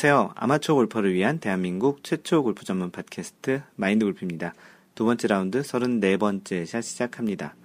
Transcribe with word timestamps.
안녕하세요. 0.00 0.34
아마추어 0.36 0.76
골퍼를 0.76 1.12
위한 1.12 1.40
대한민국 1.40 2.04
최초 2.04 2.44
골프 2.44 2.64
전문 2.64 2.92
팟캐스트 2.92 3.62
마인드 3.74 4.04
골프입니다. 4.04 4.54
두 4.94 5.04
번째 5.04 5.26
라운드 5.26 5.60
34번째 5.60 6.66
샷 6.66 6.82
시작합니다. 6.82 7.56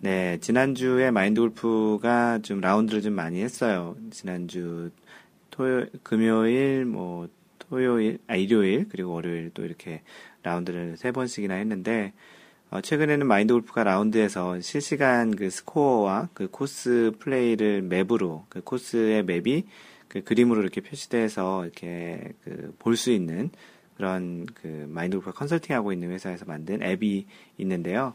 네, 0.00 0.38
지난주에 0.40 1.10
마인드 1.10 1.40
골프가 1.40 2.38
좀 2.38 2.60
라운드를 2.60 3.02
좀 3.02 3.14
많이 3.14 3.42
했어요. 3.42 3.96
지난주 4.12 4.90
토요, 5.50 5.86
금요일, 6.04 6.84
뭐, 6.84 7.28
토요일, 7.58 8.20
아, 8.28 8.36
일요일, 8.36 8.88
그리고 8.88 9.14
월요일 9.14 9.50
또 9.52 9.64
이렇게 9.64 10.02
라운드를 10.44 10.96
세 10.96 11.10
번씩이나 11.10 11.54
했는데, 11.54 12.12
어, 12.70 12.80
최근에는 12.80 13.26
마인드 13.26 13.52
골프가 13.52 13.82
라운드에서 13.82 14.60
실시간 14.60 15.34
그 15.34 15.50
스코어와 15.50 16.28
그 16.32 16.46
코스 16.48 17.10
플레이를 17.18 17.82
맵으로, 17.82 18.46
그 18.50 18.60
코스의 18.60 19.24
맵이 19.24 19.64
그 20.08 20.22
그림으로 20.22 20.62
이렇게 20.62 20.80
표시돼서 20.80 21.64
이렇게 21.64 22.32
그 22.44 22.72
볼 22.78 22.96
수 22.96 23.10
있는 23.10 23.50
그런 23.96 24.46
그 24.46 24.86
마인드 24.88 25.16
골프가 25.16 25.32
컨설팅하고 25.32 25.92
있는 25.92 26.10
회사에서 26.10 26.44
만든 26.46 26.82
앱이 26.82 27.26
있는데요. 27.58 28.14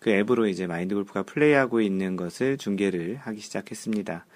그 0.00 0.10
앱으로 0.10 0.46
이제 0.48 0.66
마인드 0.66 0.94
골프가 0.94 1.22
플레이하고 1.22 1.80
있는 1.80 2.16
것을 2.16 2.56
중계를 2.58 3.16
하기 3.16 3.40
시작했습니다. 3.40 4.26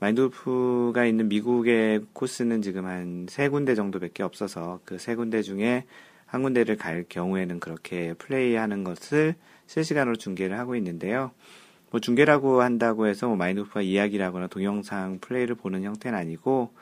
마인드 0.00 0.22
골프가 0.22 1.04
있는 1.04 1.28
미국의 1.28 2.06
코스는 2.12 2.62
지금 2.62 2.86
한 2.86 3.26
세 3.28 3.48
군데 3.48 3.74
정도밖에 3.74 4.22
없어서 4.22 4.80
그 4.84 4.98
세 4.98 5.14
군데 5.14 5.42
중에 5.42 5.84
한 6.26 6.42
군데를 6.42 6.76
갈 6.76 7.04
경우에는 7.08 7.60
그렇게 7.60 8.14
플레이하는 8.14 8.84
것을 8.84 9.34
실시간으로 9.66 10.16
중계를 10.16 10.58
하고 10.58 10.76
있는데요. 10.76 11.30
뭐 11.92 12.00
중계라고 12.00 12.62
한다고 12.62 13.06
해서 13.06 13.28
뭐 13.28 13.36
마인드 13.36 13.60
골프가 13.60 13.82
이야기라거나 13.82 14.46
동영상 14.48 15.18
플레이를 15.20 15.54
보는 15.54 15.82
형태는 15.84 16.18
아니고 16.18 16.72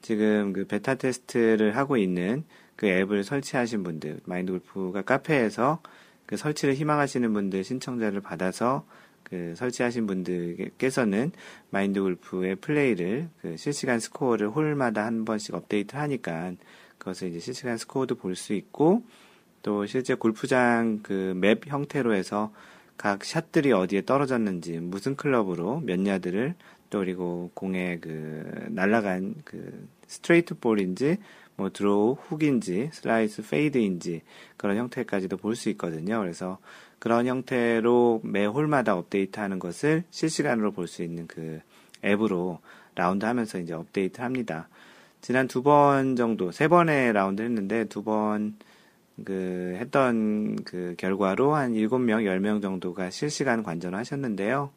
지금 0.00 0.54
그 0.54 0.66
베타 0.66 0.94
테스트를 0.94 1.76
하고 1.76 1.98
있는 1.98 2.44
그 2.76 2.86
앱을 2.86 3.24
설치하신 3.24 3.82
분들, 3.84 4.20
마인드 4.24 4.52
골프가 4.52 5.02
카페에서 5.02 5.82
그 6.26 6.38
설치를 6.38 6.74
희망하시는 6.74 7.30
분들 7.32 7.62
신청자를 7.62 8.22
받아서 8.22 8.86
그 9.22 9.54
설치하신 9.56 10.06
분들께서는 10.06 11.32
마인드 11.70 12.00
골프의 12.00 12.56
플레이를 12.56 13.28
그 13.42 13.56
실시간 13.58 14.00
스코어를 14.00 14.48
홀마다 14.48 15.04
한 15.04 15.26
번씩 15.26 15.54
업데이트 15.54 15.96
하니까 15.96 16.52
그것을 16.98 17.28
이제 17.28 17.38
실시간 17.38 17.76
스코어도 17.76 18.14
볼 18.16 18.34
수 18.34 18.54
있고 18.54 19.04
또 19.62 19.84
실제 19.86 20.14
골프장 20.14 21.00
그 21.02 21.34
맵 21.36 21.66
형태로 21.66 22.14
해서 22.14 22.52
각 22.96 23.24
샷들이 23.24 23.72
어디에 23.72 24.04
떨어졌는지 24.04 24.78
무슨 24.80 25.16
클럽으로 25.16 25.80
몇 25.80 26.04
야드를 26.06 26.54
또 26.90 27.00
그리고 27.00 27.50
공에 27.54 27.98
그 28.00 28.66
날라간 28.70 29.34
그 29.44 29.88
스트레이트 30.06 30.54
볼인지 30.54 31.18
뭐 31.56 31.70
draw 31.70 32.14
훅인지 32.14 32.90
슬라이스 32.92 33.42
페이드인지 33.48 34.22
그런 34.56 34.76
형태까지도 34.76 35.36
볼 35.36 35.54
수 35.56 35.68
있거든요. 35.70 36.20
그래서 36.20 36.58
그런 36.98 37.26
형태로 37.26 38.20
매 38.24 38.44
홀마다 38.46 38.96
업데이트하는 38.96 39.58
것을 39.58 40.04
실시간으로 40.10 40.72
볼 40.72 40.86
수 40.86 41.02
있는 41.02 41.26
그 41.26 41.60
앱으로 42.04 42.60
라운드 42.94 43.24
하면서 43.24 43.58
이제 43.58 43.72
업데이트 43.74 44.20
합니다. 44.20 44.68
지난 45.20 45.48
두 45.48 45.62
번 45.62 46.16
정도, 46.16 46.52
세 46.52 46.68
번의 46.68 47.12
라운드 47.12 47.42
했는데 47.42 47.84
두 47.84 48.02
번 48.02 48.56
그 49.24 49.76
했던 49.78 50.56
그 50.64 50.94
결과로 50.96 51.54
한 51.54 51.72
7명, 51.72 52.24
10명 52.24 52.62
정도가 52.62 53.10
실시간 53.10 53.62
관전을 53.62 53.98
하셨는데요. 53.98 54.70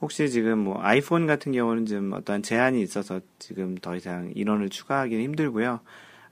혹시 0.00 0.30
지금 0.30 0.60
뭐 0.60 0.80
아이폰 0.80 1.26
같은 1.26 1.52
경우는 1.52 1.86
좀 1.86 2.12
어떠한 2.12 2.42
제한이 2.42 2.80
있어서 2.80 3.20
지금 3.38 3.74
더 3.76 3.94
이상 3.96 4.32
인원을 4.34 4.70
추가하기는 4.70 5.22
힘들고요. 5.24 5.80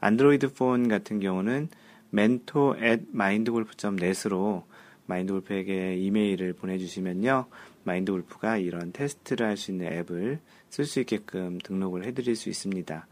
안드로이드 0.00 0.55
폰 0.55 0.89
같은 0.89 1.21
경우는 1.21 1.69
mentor 2.12 2.83
at 2.83 3.05
mindgolf.net으로 3.15 4.65
마인드골프에게 5.06 5.97
이메일을 5.97 6.53
보내주시면요. 6.55 7.47
마인드골프가 7.84 8.59
이런 8.59 8.93
테스트를 8.93 9.47
할 9.47 9.56
수 9.56 9.71
있는 9.71 9.93
앱을 9.93 10.41
쓸 10.71 10.84
수 10.84 11.00
있게끔 11.00 11.59
등록을 11.59 12.05
해드릴 12.05 12.37
수 12.37 12.49
있습니다. 12.49 13.06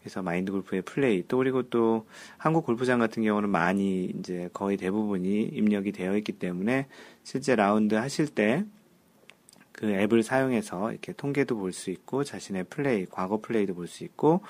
그래서 0.00 0.22
마인드 0.22 0.50
골프의 0.52 0.82
플레이 0.82 1.24
또 1.28 1.38
그리고 1.38 1.62
또 1.64 2.06
한국 2.38 2.64
골프장 2.64 2.98
같은 2.98 3.22
경우는 3.22 3.48
많이 3.50 4.04
이제 4.18 4.48
거의 4.52 4.76
대부분이 4.76 5.42
입력이 5.42 5.92
되어 5.92 6.16
있기 6.16 6.32
때문에 6.32 6.86
실제 7.22 7.54
라운드 7.54 7.94
하실 7.94 8.28
때 8.28 8.64
그 9.80 9.90
앱을 9.90 10.22
사용해서 10.22 10.92
이렇게 10.92 11.14
통계도 11.14 11.56
볼 11.56 11.72
수 11.72 11.90
있고 11.90 12.22
자신의 12.22 12.64
플레이 12.64 13.06
과거 13.06 13.40
플레이도 13.40 13.74
볼 13.74 13.86
수 13.86 14.04
있고 14.04 14.42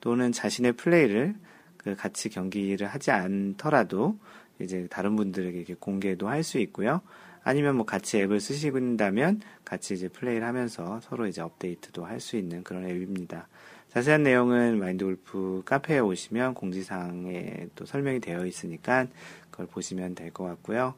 또는 0.00 0.32
자신의 0.32 0.72
플레이를 0.72 1.34
그 1.76 1.94
같이 1.94 2.30
경기를 2.30 2.86
하지 2.86 3.10
않더라도 3.10 4.18
이제 4.60 4.86
다른 4.88 5.14
분들에게 5.16 5.58
이렇게 5.58 5.74
공개도 5.74 6.28
할 6.28 6.42
수 6.42 6.58
있고요. 6.58 7.02
아니면 7.42 7.76
뭐 7.76 7.84
같이 7.84 8.18
앱을 8.18 8.40
쓰시는다면 8.40 9.42
같이 9.64 9.92
이제 9.94 10.08
플레이를 10.08 10.46
하면서 10.46 11.00
서로 11.02 11.26
이제 11.26 11.42
업데이트도 11.42 12.06
할 12.06 12.18
수 12.20 12.36
있는 12.36 12.64
그런 12.64 12.86
앱입니다. 12.86 13.46
자세한 13.92 14.22
내용은 14.22 14.78
마인드 14.78 15.04
골프 15.04 15.62
카페에 15.64 15.98
오시면 15.98 16.54
공지사항에 16.54 17.68
또 17.74 17.86
설명이 17.86 18.20
되어 18.20 18.44
있으니까 18.44 19.06
그걸 19.50 19.66
보시면 19.66 20.14
될 20.14 20.30
것 20.30 20.44
같고요. 20.44 20.94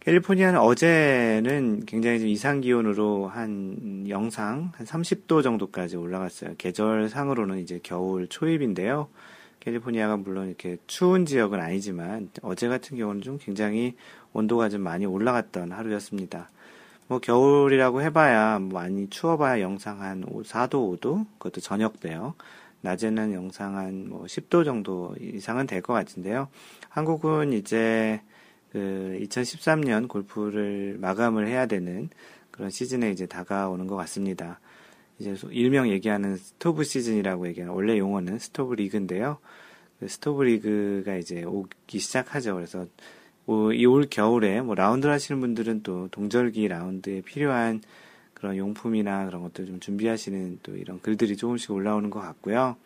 캘리포니아는 0.00 0.60
어제는 0.60 1.84
굉장히 1.84 2.20
좀 2.20 2.28
이상 2.28 2.60
기온으로 2.60 3.26
한 3.26 4.06
영상 4.08 4.72
한 4.74 4.86
30도 4.86 5.42
정도까지 5.42 5.96
올라갔어요. 5.96 6.54
계절상으로는 6.56 7.58
이제 7.58 7.80
겨울 7.82 8.28
초입인데요. 8.28 9.08
캘리포니아가 9.60 10.16
물론 10.16 10.46
이렇게 10.46 10.78
추운 10.86 11.26
지역은 11.26 11.60
아니지만 11.60 12.30
어제 12.42 12.68
같은 12.68 12.96
경우는 12.96 13.20
좀 13.22 13.38
굉장히 13.38 13.96
온도가 14.32 14.68
좀 14.68 14.80
많이 14.82 15.04
올라갔던 15.04 15.72
하루였습니다. 15.72 16.48
뭐 17.08 17.18
겨울이라고 17.20 18.02
해봐야 18.02 18.58
뭐 18.58 18.80
많이 18.80 19.08
추워봐야 19.08 19.60
영상 19.60 20.02
한 20.02 20.22
4도 20.24 20.98
5도 21.00 21.26
그것도 21.38 21.60
저녁 21.60 22.00
때요. 22.00 22.34
낮에는 22.82 23.32
영상 23.32 23.76
한 23.76 24.08
뭐 24.08 24.24
10도 24.24 24.64
정도 24.64 25.14
이상은 25.20 25.66
될 25.66 25.82
것 25.82 25.94
같은데요. 25.94 26.48
한국은 26.90 27.52
이제 27.52 28.20
그 28.72 29.18
2013년 29.22 30.08
골프를 30.08 30.98
마감을 31.00 31.46
해야 31.48 31.66
되는 31.66 32.10
그런 32.50 32.70
시즌에 32.70 33.10
이제 33.10 33.26
다가오는 33.26 33.86
것 33.86 33.96
같습니다. 33.96 34.60
이제 35.18 35.34
일명 35.50 35.88
얘기하는 35.88 36.36
스토브 36.36 36.84
시즌이라고 36.84 37.48
얘기하는 37.48 37.74
원래 37.74 37.98
용어는 37.98 38.38
스토브 38.38 38.74
리그인데요. 38.74 39.38
그 39.98 40.08
스토브 40.08 40.42
리그가 40.44 41.16
이제 41.16 41.42
오기 41.44 41.98
시작하죠. 41.98 42.54
그래서 42.54 42.86
이 43.72 44.06
올겨울에 44.10 44.60
뭐 44.60 44.74
라운드를 44.74 45.12
하시는 45.12 45.40
분들은 45.40 45.82
또 45.82 46.08
동절기 46.10 46.68
라운드에 46.68 47.22
필요한 47.22 47.80
그런 48.34 48.56
용품이나 48.56 49.26
그런 49.26 49.42
것들 49.42 49.66
좀 49.66 49.80
준비하시는 49.80 50.60
또 50.62 50.76
이런 50.76 51.00
글들이 51.00 51.36
조금씩 51.36 51.72
올라오는 51.72 52.10
것 52.10 52.20
같고요. 52.20 52.76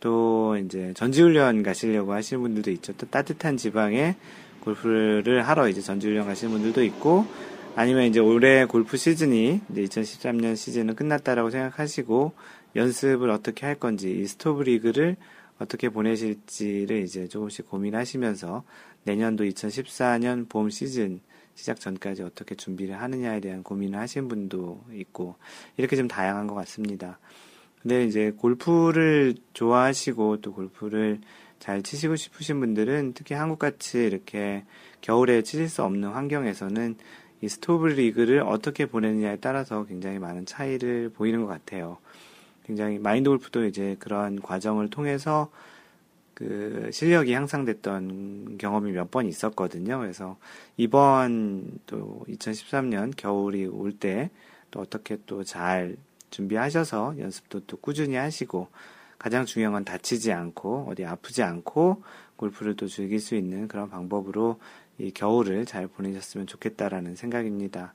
또 0.00 0.56
이제 0.56 0.92
전지훈련 0.94 1.62
가시려고 1.62 2.12
하시는 2.12 2.40
분들도 2.40 2.70
있죠. 2.72 2.92
또 2.96 3.06
따뜻한 3.06 3.56
지방에 3.56 4.16
골프를 4.60 5.42
하러 5.42 5.68
이제 5.68 5.80
전지훈련 5.80 6.26
가시는 6.26 6.52
분들도 6.52 6.84
있고 6.84 7.26
아니면 7.74 8.04
이제 8.04 8.20
올해 8.20 8.64
골프 8.64 8.96
시즌이 8.96 9.60
이제 9.70 9.84
2013년 9.84 10.56
시즌은 10.56 10.94
끝났다라고 10.94 11.50
생각하시고 11.50 12.32
연습을 12.76 13.30
어떻게 13.30 13.66
할 13.66 13.74
건지 13.76 14.20
이 14.20 14.26
스토브 14.26 14.62
리그를 14.62 15.16
어떻게 15.58 15.88
보내실지를 15.88 17.02
이제 17.02 17.28
조금씩 17.28 17.68
고민하시면서 17.68 18.62
내년도 19.04 19.44
2014년 19.44 20.48
봄 20.48 20.70
시즌 20.70 21.20
시작 21.54 21.80
전까지 21.80 22.22
어떻게 22.22 22.54
준비를 22.54 23.00
하느냐에 23.00 23.40
대한 23.40 23.62
고민을 23.62 23.98
하신 23.98 24.28
분도 24.28 24.84
있고 24.92 25.34
이렇게 25.76 25.96
좀 25.96 26.06
다양한 26.06 26.46
것 26.46 26.54
같습니다. 26.54 27.18
근데 27.82 28.04
이제 28.04 28.30
골프를 28.30 29.34
좋아하시고 29.54 30.40
또 30.40 30.52
골프를 30.52 31.20
잘 31.58 31.82
치시고 31.82 32.16
싶으신 32.16 32.60
분들은 32.60 33.12
특히 33.14 33.34
한국같이 33.34 33.98
이렇게 33.98 34.64
겨울에 35.00 35.42
치실 35.42 35.68
수 35.68 35.82
없는 35.82 36.10
환경에서는 36.10 36.96
이 37.40 37.48
스토브 37.48 37.86
리그를 37.86 38.40
어떻게 38.40 38.86
보내느냐에 38.86 39.36
따라서 39.40 39.84
굉장히 39.84 40.18
많은 40.18 40.46
차이를 40.46 41.10
보이는 41.10 41.40
것 41.40 41.46
같아요. 41.48 41.98
굉장히 42.64 42.98
마인드 42.98 43.30
골프도 43.30 43.64
이제 43.64 43.96
그러한 43.98 44.40
과정을 44.42 44.90
통해서 44.90 45.50
그 46.38 46.90
실력이 46.92 47.32
향상됐던 47.34 48.58
경험이 48.58 48.92
몇 48.92 49.10
번 49.10 49.26
있었거든요. 49.26 49.98
그래서 49.98 50.36
이번 50.76 51.78
또 51.86 52.24
2013년 52.28 53.12
겨울이 53.16 53.66
올 53.66 53.92
때 53.98 54.30
또 54.70 54.80
어떻게 54.80 55.16
또 55.26 55.42
잘 55.44 55.96
준비하셔서 56.30 57.16
연습도 57.18 57.60
또 57.66 57.78
꾸준히 57.78 58.16
하시고 58.16 58.68
가장 59.18 59.46
중요한 59.46 59.72
건 59.72 59.84
다치지 59.84 60.30
않고 60.32 60.86
어디 60.90 61.04
아프지 61.06 61.42
않고 61.42 62.02
골프를 62.36 62.76
또 62.76 62.86
즐길 62.86 63.18
수 63.18 63.34
있는 63.34 63.66
그런 63.66 63.88
방법으로 63.90 64.60
이 64.98 65.10
겨울을 65.10 65.64
잘 65.64 65.88
보내셨으면 65.88 66.46
좋겠다라는 66.46 67.16
생각입니다. 67.16 67.94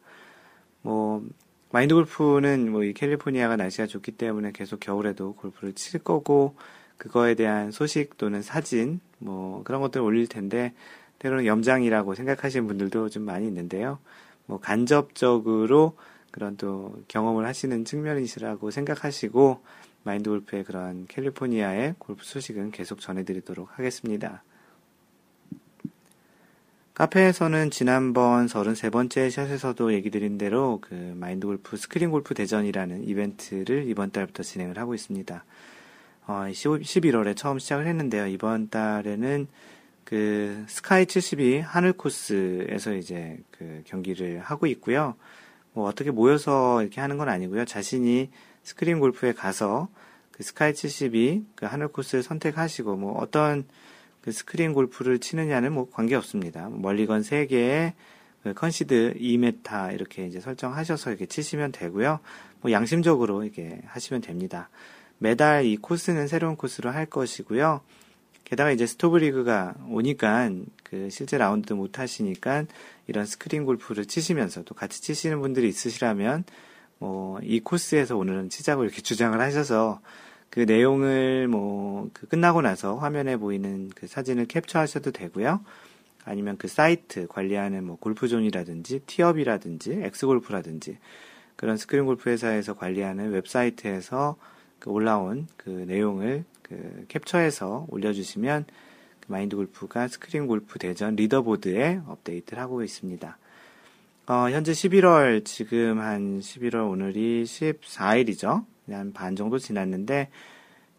뭐 0.82 1.24
마인드 1.72 1.94
골프는 1.96 2.72
뭐 2.72 2.84
이 2.84 2.94
캘리포니아가 2.94 3.56
날씨가 3.56 3.88
좋기 3.88 4.14
때문에 4.14 4.52
계속 4.52 4.80
겨울에도 4.80 5.36
골프를 5.36 5.74
칠 5.74 6.00
거고 6.04 6.56
그거에 6.98 7.36
대한 7.36 7.72
소식 7.72 8.18
또는 8.18 8.42
사진 8.42 9.00
뭐 9.18 9.64
그런 9.64 9.82
것들 9.82 10.02
올릴 10.02 10.28
텐데 10.28 10.74
때로는 11.20 11.46
염장이라고 11.46 12.16
생각하시는 12.16 12.68
분들도 12.68 13.10
좀 13.10 13.24
많이 13.24 13.48
있는데요. 13.48 14.00
뭐 14.46 14.60
간접적으로 14.60 15.96
그런 16.32 16.58
또 16.58 17.02
경험을 17.08 17.46
하시는 17.46 17.86
측면이시라고 17.86 18.72
생각하시고 18.72 19.62
마인드 20.04 20.30
골프의 20.30 20.64
그런 20.64 21.06
캘리포니아의 21.08 21.96
골프 21.98 22.26
소식은 22.26 22.72
계속 22.72 23.00
전해드리도록 23.00 23.78
하겠습니다. 23.78 24.44
카페에서는 26.94 27.72
지난번 27.72 28.46
33번째 28.46 29.32
샷에서도 29.32 29.94
얘기 29.94 30.12
드린 30.12 30.38
대로 30.38 30.80
그 30.82 30.94
마인드 30.94 31.48
골프 31.48 31.76
스크린 31.76 32.12
골프 32.12 32.36
대전이라는 32.36 33.08
이벤트를 33.08 33.88
이번 33.88 34.12
달부터 34.12 34.44
진행을 34.44 34.78
하고 34.78 34.94
있습니다. 34.94 35.44
어, 36.26 36.46
11월에 36.48 37.36
처음 37.36 37.60
시작을 37.60 37.86
했는데요. 37.86 38.28
이번 38.28 38.70
달에는 38.70 39.48
그 40.06 40.64
스카이 40.68 41.06
72 41.06 41.60
하늘 41.60 41.94
코스에서 41.94 42.94
이제 42.94 43.40
그 43.52 43.84
경기를 43.86 44.40
하고 44.40 44.68
있고요. 44.68 45.16
뭐 45.74 45.88
어떻게 45.88 46.12
모여서 46.12 46.82
이렇게 46.82 47.02
하는 47.02 47.18
건 47.18 47.30
아니고요. 47.30 47.66
자신이 47.66 48.30
스크린 48.64 49.00
골프에 49.00 49.34
가서 49.34 49.90
그 50.32 50.44
스카이 50.44 50.74
72 50.74 51.46
그 51.56 51.66
하늘 51.66 51.90
코스를 51.90 52.24
선택하시고 52.24 52.96
뭐 52.96 53.18
어떤 53.20 53.66
그 54.22 54.32
스크린 54.32 54.74
골프를 54.74 55.20
치느냐는 55.20 55.74
뭐 55.74 55.90
관계 55.92 56.16
없습니다. 56.16 56.70
멀리건 56.70 57.22
3개에 57.22 57.94
그 58.44 58.54
컨시드 58.54 59.16
2m 59.18 59.94
이렇게 59.94 60.26
이제 60.26 60.40
설정하셔서 60.40 61.10
이렇게 61.10 61.26
치시면 61.26 61.72
되고요. 61.72 62.20
뭐 62.62 62.72
양심적으로 62.72 63.44
이렇게 63.44 63.82
하시면 63.88 64.22
됩니다. 64.22 64.70
매달 65.24 65.66
이 65.66 65.78
코스는 65.78 66.28
새로운 66.28 66.58
코스로 66.58 66.90
할 66.92 67.06
것이고요. 67.06 67.80
게다가 68.44 68.72
이제 68.72 68.86
스토브 68.86 69.18
리그가 69.20 69.74
오니까 69.88 70.52
그 70.84 71.10
실제 71.10 71.38
라운드도 71.38 71.78
못 71.78 71.98
하시니까 71.98 72.66
이런 73.08 73.26
스크린 73.26 73.64
골프를 73.64 74.06
치시면서 74.06 74.64
또 74.64 74.76
같이 74.76 75.02
치시는 75.02 75.40
분들이 75.40 75.70
있으시라면 75.70 76.44
뭐 77.00 77.40
이 77.42 77.62
코스에서 77.62 78.18
오늘은 78.18 78.50
치자고 78.50 78.84
이렇게 78.84 79.00
주장을 79.02 79.40
하셔서 79.40 80.02
그 80.50 80.60
내용을 80.60 81.48
뭐 81.48 82.10
그 82.12 82.28
끝나고 82.28 82.62
나서 82.62 82.98
화면에 82.98 83.38
보이는 83.38 83.90
그 83.96 84.08
사진을 84.08 84.46
캡처하셔도 84.48 85.12
되고요. 85.12 85.62
아니면 86.26 86.58
그 86.58 86.68
사이트 86.68 87.28
관리하는 87.28 87.86
뭐 87.86 87.96
골프존이라든지 87.96 89.00
티업이라든지 89.08 90.02
엑스골프라든지 90.04 90.98
그런 91.56 91.78
스크린 91.78 92.04
골프 92.06 92.30
회사에서 92.30 92.74
관리하는 92.74 93.32
웹사이트에서 93.32 94.36
그 94.84 94.90
올라온 94.90 95.48
그 95.56 95.70
내용을 95.70 96.44
그 96.62 97.06
캡처해서 97.08 97.86
올려주시면 97.88 98.66
그 99.22 99.32
마인드 99.32 99.56
골프가 99.56 100.10
스크린 100.10 100.46
골프 100.46 100.78
대전 100.78 101.16
리더보드에 101.16 102.02
업데이트를 102.06 102.62
하고 102.62 102.84
있습니다. 102.84 103.38
어, 104.28 104.50
현재 104.50 104.74
11월, 104.74 105.46
지금 105.46 106.00
한 106.00 106.42
11월 106.42 106.90
오늘이 106.92 107.46
14일이죠. 107.46 108.66
한 108.90 109.14
반 109.14 109.38
정도 109.38 109.58
지났는데, 109.58 110.30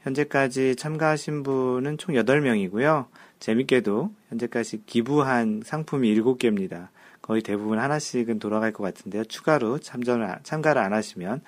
현재까지 0.00 0.76
참가하신 0.76 1.42
분은 1.42 1.98
총 1.98 2.14
8명이고요. 2.14 3.06
재밌게도 3.38 4.14
현재까지 4.30 4.84
기부한 4.86 5.60
상품이 5.62 6.14
7개입니다. 6.14 6.88
거의 7.20 7.42
대부분 7.42 7.78
하나씩은 7.78 8.38
돌아갈 8.38 8.72
것 8.72 8.82
같은데요. 8.82 9.24
추가로 9.24 9.78
참전을, 9.78 10.38
참가를 10.42 10.80
안 10.80 10.94
하시면, 10.94 11.42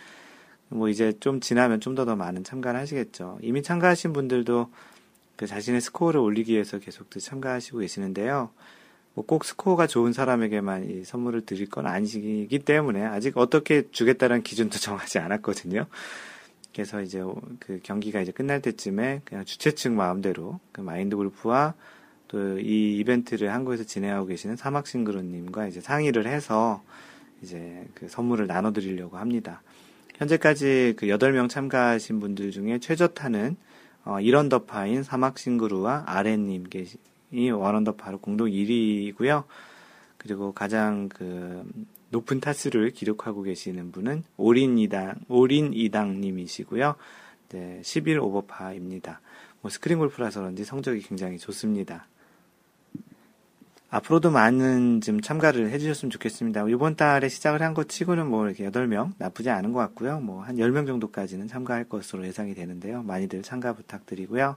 뭐 0.68 0.88
이제 0.88 1.12
좀 1.20 1.40
지나면 1.40 1.80
좀더더 1.80 2.16
많은 2.16 2.44
참가를 2.44 2.80
하시겠죠. 2.80 3.38
이미 3.42 3.62
참가하신 3.62 4.12
분들도 4.12 4.70
그 5.36 5.46
자신의 5.46 5.80
스코어를 5.80 6.20
올리기 6.20 6.52
위해서 6.52 6.78
계속 6.78 7.10
참가하시고 7.10 7.78
계시는데요. 7.78 8.50
뭐 9.14 9.24
꼭 9.26 9.44
스코어가 9.44 9.86
좋은 9.86 10.12
사람에게만 10.12 10.90
이 10.90 11.04
선물을 11.04 11.46
드릴 11.46 11.70
건 11.70 11.86
아니기 11.86 12.58
때문에 12.58 13.04
아직 13.04 13.38
어떻게 13.38 13.90
주겠다는 13.90 14.42
기준도 14.42 14.76
정하지 14.78 15.18
않았거든요. 15.18 15.86
그래서 16.74 17.00
이제 17.00 17.22
그 17.58 17.80
경기가 17.82 18.20
이제 18.20 18.32
끝날 18.32 18.60
때쯤에 18.60 19.22
그냥 19.24 19.44
주최 19.46 19.72
측 19.72 19.92
마음대로 19.92 20.60
그 20.72 20.82
마인드 20.82 21.16
골프와 21.16 21.74
또 22.28 22.58
이 22.58 22.98
이벤트를 22.98 23.52
한국에서 23.52 23.84
진행하고 23.84 24.26
계시는 24.26 24.56
사막싱그루님과 24.56 25.68
이제 25.68 25.80
상의를 25.80 26.26
해서 26.26 26.82
이제 27.42 27.86
그 27.94 28.08
선물을 28.08 28.46
나눠드리려고 28.46 29.16
합니다. 29.16 29.62
현재까지 30.18 30.94
그 30.96 31.06
8명 31.06 31.48
참가하신 31.48 32.20
분들 32.20 32.50
중에 32.50 32.78
최저타는 32.78 33.56
어, 34.04 34.14
1언더파인 34.14 35.02
사막싱그루와 35.02 36.04
아렌님 36.06 36.64
계시, 36.64 36.96
이 37.32 37.50
원언더파로 37.50 38.18
공동 38.18 38.48
1위이고요. 38.48 39.44
그리고 40.16 40.52
가장 40.52 41.08
그 41.08 41.68
높은 42.10 42.40
타수를 42.40 42.92
기록하고 42.92 43.42
계시는 43.42 43.92
분은 43.92 44.22
올인이당, 44.36 45.16
올인이당님이시고요. 45.28 46.94
네, 47.50 47.80
11 47.82 48.20
오버파입니다. 48.20 49.20
뭐 49.60 49.70
스크린 49.70 49.98
골프라서 49.98 50.40
그런지 50.40 50.64
성적이 50.64 51.00
굉장히 51.00 51.38
좋습니다. 51.38 52.06
앞으로도 53.88 54.30
많은 54.32 55.00
좀 55.00 55.20
참가를 55.20 55.70
해주셨으면 55.70 56.10
좋겠습니다. 56.10 56.66
이번 56.68 56.96
달에 56.96 57.28
시작을 57.28 57.62
한 57.62 57.72
것 57.72 57.88
치고는 57.88 58.26
뭐 58.26 58.46
이렇게 58.46 58.68
8명 58.68 59.12
나쁘지 59.18 59.50
않은 59.50 59.72
것 59.72 59.78
같고요. 59.80 60.20
뭐 60.20 60.42
한 60.42 60.56
10명 60.56 60.86
정도까지는 60.86 61.46
참가할 61.46 61.84
것으로 61.84 62.26
예상이 62.26 62.54
되는데요. 62.54 63.02
많이들 63.02 63.42
참가 63.42 63.72
부탁드리고요. 63.74 64.56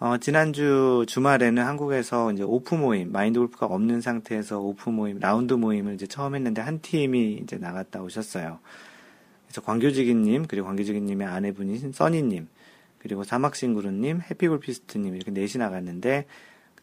어, 0.00 0.18
지난주 0.18 1.04
주말에는 1.06 1.62
한국에서 1.62 2.32
이제 2.32 2.42
오프 2.42 2.74
모임, 2.74 3.12
마인드 3.12 3.38
골프가 3.38 3.66
없는 3.66 4.00
상태에서 4.00 4.58
오프 4.60 4.90
모임, 4.90 5.18
라운드 5.20 5.54
모임을 5.54 5.94
이제 5.94 6.06
처음 6.06 6.34
했는데 6.34 6.60
한 6.60 6.80
팀이 6.80 7.34
이제 7.42 7.56
나갔다 7.56 8.02
오셨어요. 8.02 8.58
그래서 9.46 9.60
광교지기님, 9.62 10.46
그리고 10.48 10.66
광교지기님의 10.66 11.26
아내분이신 11.28 11.92
써니님, 11.92 12.48
그리고 12.98 13.22
사막싱구루님, 13.22 14.22
해피골피스트님 14.30 15.14
이렇게 15.14 15.30
넷이 15.30 15.58
나갔는데 15.58 16.26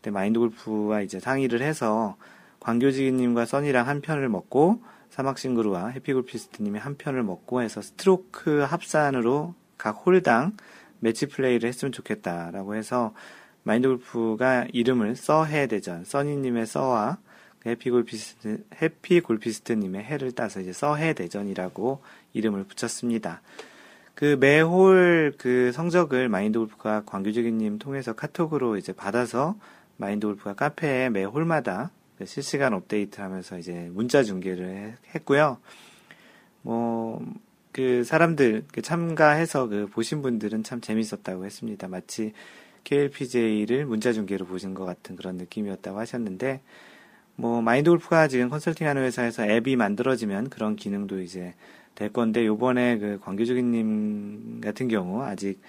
그때 0.01 0.09
마인드 0.09 0.39
골프와 0.39 1.01
이제 1.01 1.19
상의를 1.19 1.61
해서 1.61 2.17
광교지기님과 2.59 3.45
써니랑 3.45 3.87
한 3.87 4.01
편을 4.01 4.29
먹고 4.29 4.81
사막싱그루와 5.11 5.89
해피골피스트님이 5.89 6.79
한 6.79 6.97
편을 6.97 7.21
먹고 7.21 7.61
해서 7.61 7.81
스트로크 7.81 8.61
합산으로 8.61 9.53
각 9.77 9.91
홀당 9.91 10.57
매치 10.99 11.27
플레이를 11.27 11.69
했으면 11.69 11.91
좋겠다라고 11.91 12.73
해서 12.75 13.13
마인드 13.61 13.87
골프가 13.87 14.65
이름을 14.73 15.15
써해 15.15 15.67
대전, 15.67 16.03
써니님의 16.03 16.65
써와 16.65 17.19
해피 17.67 17.91
골피스트, 17.91 18.63
해피 18.81 19.21
골피스트님의 19.21 20.03
해를 20.03 20.31
따서 20.31 20.61
이제 20.61 20.73
써해 20.73 21.13
대전이라고 21.13 22.01
이름을 22.33 22.63
붙였습니다. 22.63 23.41
그 24.15 24.37
매홀 24.39 25.35
그 25.37 25.71
성적을 25.71 26.27
마인드 26.27 26.57
골프가 26.57 27.03
광규적인님 27.05 27.77
통해서 27.77 28.13
카톡으로 28.13 28.77
이제 28.77 28.93
받아서 28.93 29.55
마인드 29.97 30.27
골프가 30.27 30.53
카페에 30.53 31.09
매 31.09 31.23
홀마다 31.23 31.91
그 32.17 32.25
실시간 32.25 32.73
업데이트 32.73 33.19
하면서 33.21 33.57
이제 33.57 33.89
문자 33.91 34.23
중계를 34.23 34.95
했고요. 35.15 35.57
뭐, 36.61 37.19
그 37.71 38.03
사람들 38.03 38.65
그 38.71 38.81
참가해서 38.81 39.67
그 39.67 39.87
보신 39.87 40.21
분들은 40.21 40.63
참 40.63 40.81
재밌었다고 40.81 41.45
했습니다. 41.45 41.87
마치 41.87 42.33
KLPGA를 42.83 43.85
문자 43.85 44.11
중계로 44.13 44.45
보신 44.45 44.73
것 44.73 44.85
같은 44.85 45.15
그런 45.15 45.37
느낌이었다고 45.37 45.99
하셨는데, 45.99 46.61
뭐, 47.35 47.61
마인드 47.61 47.89
골프가 47.89 48.27
지금 48.27 48.49
컨설팅 48.49 48.87
하는 48.87 49.03
회사에서 49.03 49.45
앱이 49.49 49.75
만들어지면 49.75 50.49
그런 50.49 50.75
기능도 50.75 51.21
이제 51.21 51.53
될 51.95 52.11
건데, 52.11 52.45
요번에 52.45 52.97
그 52.97 53.19
광교지기님 53.21 54.61
같은 54.61 54.87
경우 54.87 55.23
아직 55.23 55.59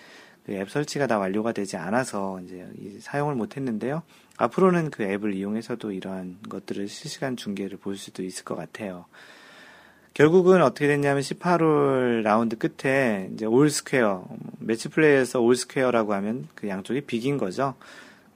그 0.45 0.53
앱 0.53 0.71
설치가 0.71 1.07
다 1.07 1.19
완료가 1.19 1.53
되지 1.53 1.77
않아서 1.77 2.41
이제 2.41 2.67
사용을 3.01 3.35
못 3.35 3.57
했는데요. 3.57 4.03
앞으로는 4.37 4.91
그 4.91 5.05
앱을 5.05 5.35
이용해서도 5.35 5.93
이러한 5.93 6.39
것들을 6.49 6.89
실시간 6.89 7.37
중계를 7.37 7.79
볼 7.79 7.97
수도 7.97 8.23
있을 8.23 8.45
것 8.45 8.57
같아요. 8.57 9.05
결국은 10.15 10.63
어떻게 10.63 10.89
됐냐면 10.89 11.23
18홀 11.23 12.23
라운드 12.23 12.59
끝에 12.59 13.31
이제 13.33 13.47
올 13.47 13.71
스퀘어, 13.71 14.27
매치 14.59 14.89
플레이에서 14.89 15.41
올 15.41 15.57
스퀘어라고 15.57 16.13
하면 16.15 16.49
그 16.55 16.69
양쪽이 16.69 17.03
비긴 17.03 17.39
거죠. 17.39 17.75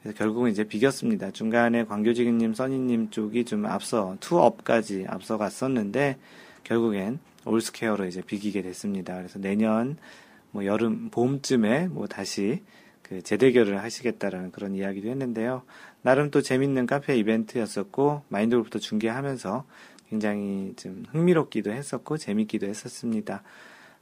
그래서 0.00 0.16
결국은 0.16 0.50
이제 0.50 0.64
비겼습니다. 0.64 1.32
중간에 1.32 1.84
광교지기님, 1.84 2.54
써니님 2.54 3.10
쪽이 3.10 3.44
좀 3.44 3.66
앞서, 3.66 4.16
two 4.21 4.46
up까지 4.46 5.04
앞서 5.08 5.36
갔었는데, 5.36 6.16
결국엔 6.64 7.18
올 7.44 7.60
스퀘어로 7.60 8.06
이제 8.06 8.22
비기게 8.22 8.62
됐습니다. 8.62 9.16
그래서 9.16 9.38
내년 9.38 9.98
뭐 10.56 10.64
여름 10.64 11.10
봄쯤에 11.10 11.88
뭐 11.88 12.06
다시 12.06 12.62
그 13.02 13.20
재대결을 13.20 13.82
하시겠다라는 13.82 14.52
그런 14.52 14.75
이야기도 14.75 15.10
했는데요. 15.10 15.64
나름 16.00 16.30
또 16.30 16.40
재밌는 16.40 16.86
카페 16.86 17.14
이벤트였었고 17.18 18.22
마인드 18.30 18.56
골프도 18.56 18.78
중계하면서 18.78 19.66
굉장히 20.08 20.72
좀 20.76 21.04
흥미롭기도 21.10 21.70
했었고 21.70 22.16
재밌기도 22.16 22.66
했었습니다. 22.66 23.42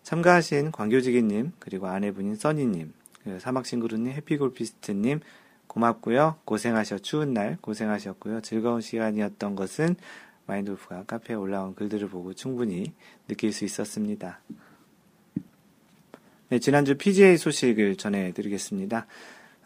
참가하신 0.05 0.71
광교지기님 0.71 1.55
그리고 1.59 1.89
아내분인 1.89 2.37
써니님 2.37 2.93
그 3.25 3.41
사막싱그루님 3.41 4.13
해피골피스트님 4.13 5.19
고맙고요. 5.67 6.37
고생하셔 6.45 6.99
추운 6.99 7.35
날 7.35 7.59
고생하셨고요. 7.63 8.43
즐거운 8.43 8.81
시간이었던 8.81 9.57
것은 9.57 9.97
마인드골프가 10.47 11.03
카페에 11.09 11.35
올라온 11.35 11.75
글들을 11.75 12.09
보고 12.11 12.33
충분히 12.33 12.93
느낄 13.27 13.53
수 13.53 13.65
있었습니다. 13.65 14.39
네, 16.55 16.61
지난주 16.61 16.97
PGA 16.97 17.37
소식을 17.37 17.97
전해드리겠습니다. 17.97 19.09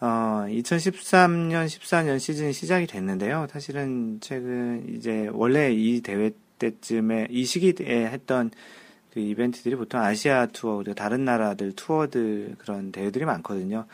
어, 0.01 0.07
2013년, 0.49 1.67
14년 1.67 2.19
시즌이 2.19 2.55
시작이 2.55 2.87
됐는데요. 2.87 3.47
사실은 3.51 4.17
최근 4.23 4.87
이제 4.97 5.29
원래 5.35 5.71
이 5.71 6.01
대회 6.01 6.31
때쯤에 6.59 7.27
이 7.29 7.45
시기에 7.45 7.75
했던 8.07 8.51
그 9.13 9.21
이벤트들이 9.21 9.77
보통 9.77 10.01
아시아 10.01 10.47
투어 10.47 10.79
그리고 10.79 10.95
다른 10.95 11.27
나라들 11.27 11.73
투어들 11.73 12.55
그런 12.57 12.91
대회들이 12.91 13.27
많거든요. 13.27 13.85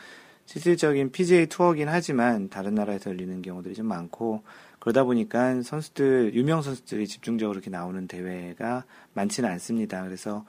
실질적인 0.45 1.11
PGA 1.11 1.47
투어긴 1.47 1.89
하지만 1.89 2.47
다른 2.47 2.75
나라에서 2.75 3.09
열리는 3.09 3.41
경우들이 3.41 3.75
좀 3.75 3.87
많고 3.87 4.41
그러다 4.79 5.03
보니까 5.03 5.61
선수들 5.63 6.33
유명 6.33 6.61
선수들이 6.61 7.07
집중적으로 7.07 7.57
이렇게 7.57 7.69
나오는 7.69 8.07
대회가 8.07 8.85
많지는 9.15 9.49
않습니다. 9.49 10.01
그래서 10.01 10.45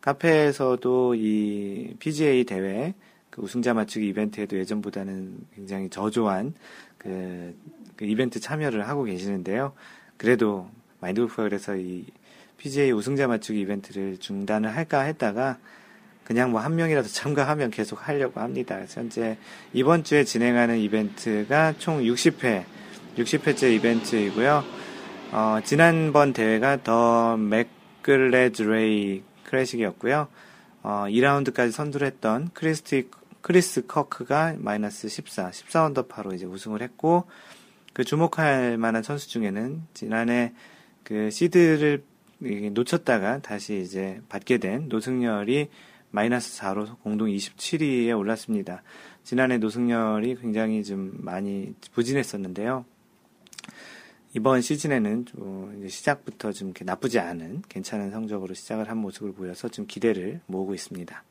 카페에서도 0.00 1.14
이 1.14 1.94
PGA 1.98 2.44
대회 2.44 2.94
그 3.30 3.42
우승자 3.42 3.74
맞추기 3.74 4.08
이벤트에도 4.08 4.58
예전보다는 4.58 5.38
굉장히 5.54 5.88
저조한 5.88 6.54
그, 6.98 7.54
그 7.96 8.04
이벤트 8.04 8.40
참여를 8.40 8.88
하고 8.88 9.04
계시는데요. 9.04 9.72
그래도 10.16 10.68
마인드 11.00 11.20
골프가 11.20 11.44
그래서 11.44 11.76
이 11.76 12.04
PGA 12.58 12.92
우승자 12.92 13.26
맞추기 13.26 13.60
이벤트를 13.60 14.18
중단을 14.18 14.74
할까 14.74 15.00
했다가 15.02 15.58
그냥 16.24 16.52
뭐 16.52 16.60
한 16.60 16.76
명이라도 16.76 17.08
참가하면 17.08 17.70
계속 17.70 18.06
하려고 18.06 18.40
합니다. 18.40 18.80
현재 18.88 19.36
이번 19.72 20.04
주에 20.04 20.24
진행하는 20.24 20.78
이벤트가 20.78 21.74
총 21.78 22.02
60회, 22.02 22.64
60회째 23.16 23.74
이벤트이고요. 23.74 24.62
어, 25.32 25.58
지난번 25.64 26.32
대회가 26.32 26.82
더 26.82 27.36
맥글래드리 27.36 29.22
클래식이었고요. 29.50 30.28
어, 30.82 31.04
2라운드까지 31.08 31.72
선두를 31.72 32.06
했던 32.06 32.50
크리스티, 32.54 33.10
크리스 33.42 33.86
커크가 33.86 34.54
마이너스 34.58 35.08
14, 35.08 35.50
14 35.52 35.84
언더파로 35.86 36.32
이제 36.32 36.46
우승을 36.46 36.82
했고, 36.82 37.24
그 37.92 38.04
주목할 38.04 38.78
만한 38.78 39.02
선수 39.02 39.28
중에는 39.28 39.82
지난해 39.94 40.52
그 41.02 41.30
시드를 41.30 42.04
놓쳤다가 42.72 43.40
다시 43.40 43.80
이제 43.80 44.20
받게 44.28 44.58
된 44.58 44.88
노승열이 44.88 45.68
마이너스 46.10 46.58
4로 46.60 46.98
공동 47.00 47.28
27위에 47.28 48.16
올랐습니다. 48.16 48.82
지난해 49.22 49.58
노승열이 49.58 50.36
굉장히 50.40 50.82
좀 50.82 51.12
많이 51.18 51.74
부진했었는데요. 51.92 52.84
이번 54.32 54.60
시즌에는 54.60 55.26
좀 55.26 55.86
시작부터 55.88 56.52
좀 56.52 56.72
나쁘지 56.80 57.18
않은 57.18 57.62
괜찮은 57.68 58.10
성적으로 58.10 58.54
시작을 58.54 58.88
한 58.88 58.98
모습을 58.98 59.32
보여서 59.32 59.68
좀 59.68 59.86
기대를 59.86 60.40
모으고 60.46 60.74
있습니다. 60.74 61.24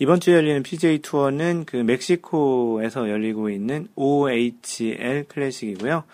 이번 0.00 0.20
주에 0.20 0.34
열리는 0.34 0.62
PJ 0.62 0.98
투어는 0.98 1.64
그 1.66 1.76
멕시코에서 1.76 3.08
열리고 3.08 3.48
있는 3.48 3.88
OHL 3.94 5.24
클래식이고요. 5.28 6.04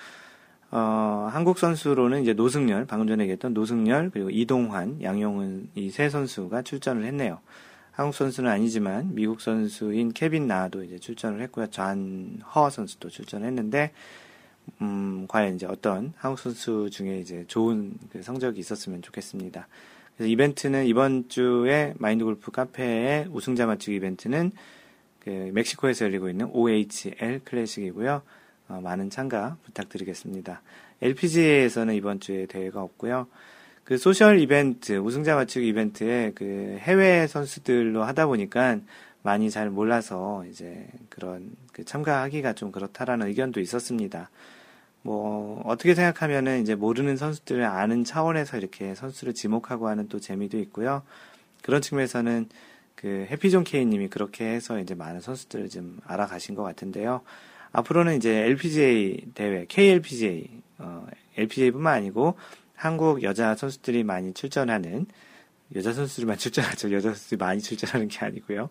어, 0.72 1.28
한국 1.32 1.58
선수로는 1.58 2.22
이제 2.22 2.32
노승열, 2.32 2.86
방금 2.86 3.08
전에 3.08 3.24
얘기했던 3.24 3.52
노승열, 3.54 4.10
그리고 4.10 4.30
이동환, 4.30 5.02
양용은 5.02 5.70
이 5.74 5.90
세 5.90 6.08
선수가 6.08 6.62
출전을 6.62 7.04
했네요. 7.06 7.40
한국 7.90 8.14
선수는 8.14 8.48
아니지만 8.48 9.14
미국 9.14 9.40
선수인 9.40 10.12
케빈 10.12 10.46
나도 10.46 10.84
이제 10.84 10.98
출전을 10.98 11.40
했고요. 11.42 11.66
잔허 11.70 12.70
선수도 12.70 13.08
출전했는데, 13.08 13.90
음, 14.80 15.26
과연 15.28 15.56
이제 15.56 15.66
어떤 15.66 16.12
한국 16.16 16.40
선수 16.40 16.88
중에 16.90 17.18
이제 17.18 17.44
좋은 17.46 17.94
그 18.10 18.22
성적이 18.22 18.60
있었으면 18.60 19.02
좋겠습니다. 19.02 19.68
그래서 20.16 20.30
이벤트는 20.30 20.86
이번 20.86 21.28
주에 21.28 21.94
마인드 21.98 22.24
골프 22.24 22.50
카페의 22.50 23.28
우승자 23.30 23.66
맞추기 23.66 23.96
이벤트는 23.96 24.52
그 25.20 25.50
멕시코에서 25.52 26.06
열리고 26.06 26.28
있는 26.28 26.46
OHL 26.52 27.40
클래식이고요. 27.44 28.22
어, 28.68 28.80
많은 28.82 29.10
참가 29.10 29.56
부탁드리겠습니다. 29.64 30.62
LPGA에서는 31.02 31.94
이번 31.94 32.20
주에 32.20 32.46
대회가 32.46 32.82
없고요. 32.82 33.26
그 33.84 33.98
social 33.98 34.38
이벤트, 34.38 34.98
우승자 34.98 35.34
맞추기 35.34 35.66
이벤트에 35.68 36.32
그 36.34 36.76
해외 36.80 37.26
선수들로 37.26 38.04
하다 38.04 38.26
보니까 38.26 38.78
많이 39.22 39.50
잘 39.50 39.70
몰라서 39.70 40.44
이제 40.48 40.86
그런 41.08 41.50
그 41.72 41.84
참가하기가 41.84 42.52
좀 42.54 42.72
그렇다라는 42.72 43.26
의견도 43.26 43.60
있었습니다. 43.60 44.30
뭐 45.02 45.62
어떻게 45.64 45.94
생각하면은 45.94 46.62
이제 46.62 46.74
모르는 46.74 47.16
선수들을 47.16 47.64
아는 47.64 48.04
차원에서 48.04 48.58
이렇게 48.58 48.94
선수를 48.94 49.34
지목하고 49.34 49.88
하는 49.88 50.08
또 50.08 50.20
재미도 50.20 50.58
있고요. 50.58 51.02
그런 51.62 51.80
측면에서는 51.80 52.48
그 52.94 53.26
해피존 53.30 53.64
케이님이 53.64 54.08
그렇게 54.08 54.44
해서 54.44 54.78
이제 54.78 54.94
많은 54.94 55.20
선수들을 55.20 55.70
좀 55.70 55.98
알아가신 56.04 56.54
것 56.54 56.62
같은데요. 56.62 57.22
앞으로는 57.72 58.16
이제 58.16 58.30
LPGA 58.30 59.26
대회, 59.34 59.64
KLPGA, 59.66 60.50
어, 60.78 61.06
LPGA뿐만 61.36 61.94
아니고 61.94 62.34
한국 62.74 63.22
여자 63.22 63.54
선수들이 63.54 64.04
많이 64.04 64.34
출전하는 64.34 65.06
여자 65.74 65.92
선수들만 65.92 66.36
출전하죠. 66.38 66.92
여자 66.92 67.10
선수들이 67.10 67.38
많이 67.38 67.60
출전하는 67.60 68.08
게 68.08 68.24
아니고요. 68.24 68.68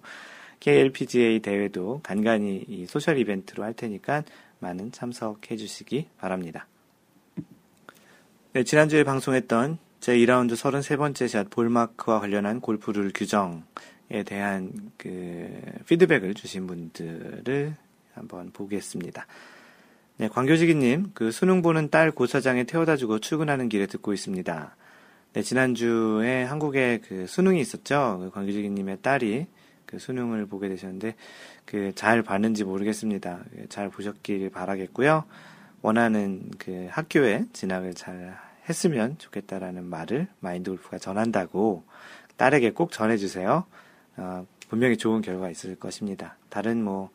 KLPGA 0.60 1.40
대회도 1.40 2.02
간간히 2.04 2.66
이 2.68 2.86
소셜 2.86 3.18
이벤트로 3.18 3.64
할 3.64 3.74
테니까 3.74 4.24
많은 4.60 4.92
참석해 4.92 5.58
주시기 5.58 6.08
바랍니다. 6.18 6.68
네, 8.54 8.64
지난주에 8.64 9.04
방송했던 9.04 9.78
제 10.00 10.16
2라운드 10.18 10.54
33번째 10.54 11.28
샷 11.28 11.50
볼마크와 11.50 12.20
관련한 12.20 12.62
골프룰 12.62 13.12
규정에 13.14 14.24
대한 14.26 14.92
그 14.98 15.50
피드백을 15.88 16.34
주신 16.34 16.68
분들을 16.68 17.76
한번 18.14 18.52
보겠습니다. 18.52 19.28
네, 20.18 20.28
광교지기님, 20.28 21.12
그 21.14 21.32
수능 21.32 21.62
보는 21.62 21.90
딸 21.90 22.12
고사장에 22.12 22.66
태워다 22.66 22.98
주고 22.98 23.20
출근하는 23.20 23.70
길에 23.70 23.86
듣고 23.86 24.14
있습니다. 24.14 24.76
네, 25.34 25.42
지난주에 25.42 26.44
한국에 26.44 27.02
그 27.08 27.28
수능이 27.28 27.62
있었죠. 27.62 28.18
그 28.20 28.32
광교지기님의 28.32 28.98
딸이 29.02 29.48
그 29.90 29.98
수능을 30.00 30.46
보게 30.46 30.70
되셨는데, 30.70 31.16
그 31.66 31.92
잘 31.96 32.22
봤는지 32.22 32.64
모르겠습니다. 32.64 33.44
그잘 33.56 33.90
보셨길 33.90 34.50
바라겠고요. 34.52 35.24
원하는 35.82 36.50
그 36.58 36.88
학교에 36.92 37.46
진학을 37.54 37.94
잘 37.94 38.38
했으면 38.70 39.18
좋겠다라는 39.18 39.84
말을 39.84 40.28
마인드 40.40 40.70
골프가 40.70 40.98
전한다고 40.98 41.84
딸에게 42.38 42.72
꼭 42.72 42.92
전해주세요. 42.92 43.66
어, 44.18 44.48
분명히 44.70 44.98
좋은 44.98 45.22
결과가 45.22 45.50
있을 45.50 45.76
것입니다. 45.76 46.38
다른 46.50 46.84
뭐, 46.84 47.10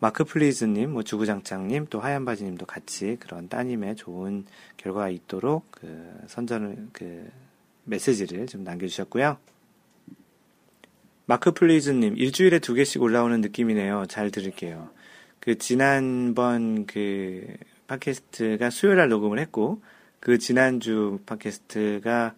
마크 0.00 0.24
플리즈님, 0.24 0.92
뭐 0.92 1.02
주구장창님, 1.02 1.86
또 1.90 2.00
하얀바지님도 2.00 2.66
같이 2.66 3.16
그런 3.20 3.48
따님의 3.48 3.96
좋은 3.96 4.44
결과가 4.76 5.10
있도록 5.10 5.66
그 5.70 6.10
선전을 6.26 6.88
그 6.92 7.30
메시지를 7.84 8.46
좀 8.46 8.64
남겨주셨고요. 8.64 9.36
마크 11.30 11.52
플리즈님, 11.52 12.16
일주일에 12.16 12.58
두 12.58 12.74
개씩 12.74 13.00
올라오는 13.00 13.40
느낌이네요. 13.40 14.06
잘 14.08 14.32
들을게요. 14.32 14.90
그 15.38 15.58
지난번 15.58 16.86
그 16.86 17.46
팟캐스트가 17.86 18.70
수요일 18.70 18.96
날 18.96 19.08
녹음을 19.10 19.38
했고 19.38 19.80
그 20.18 20.38
지난주 20.38 21.20
팟캐스트가 21.26 22.34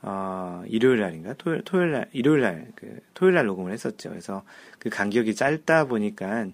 어, 0.00 0.62
일요일 0.68 1.00
날인가? 1.00 1.34
토요일, 1.34 1.60
토요일 1.66 1.92
날, 1.92 2.08
일요일 2.12 2.40
날, 2.40 2.72
그, 2.76 3.00
토요일 3.12 3.34
날 3.34 3.44
녹음을 3.44 3.72
했었죠. 3.72 4.08
그래서 4.08 4.42
그 4.78 4.88
간격이 4.88 5.34
짧다 5.34 5.84
보니까 5.84 6.46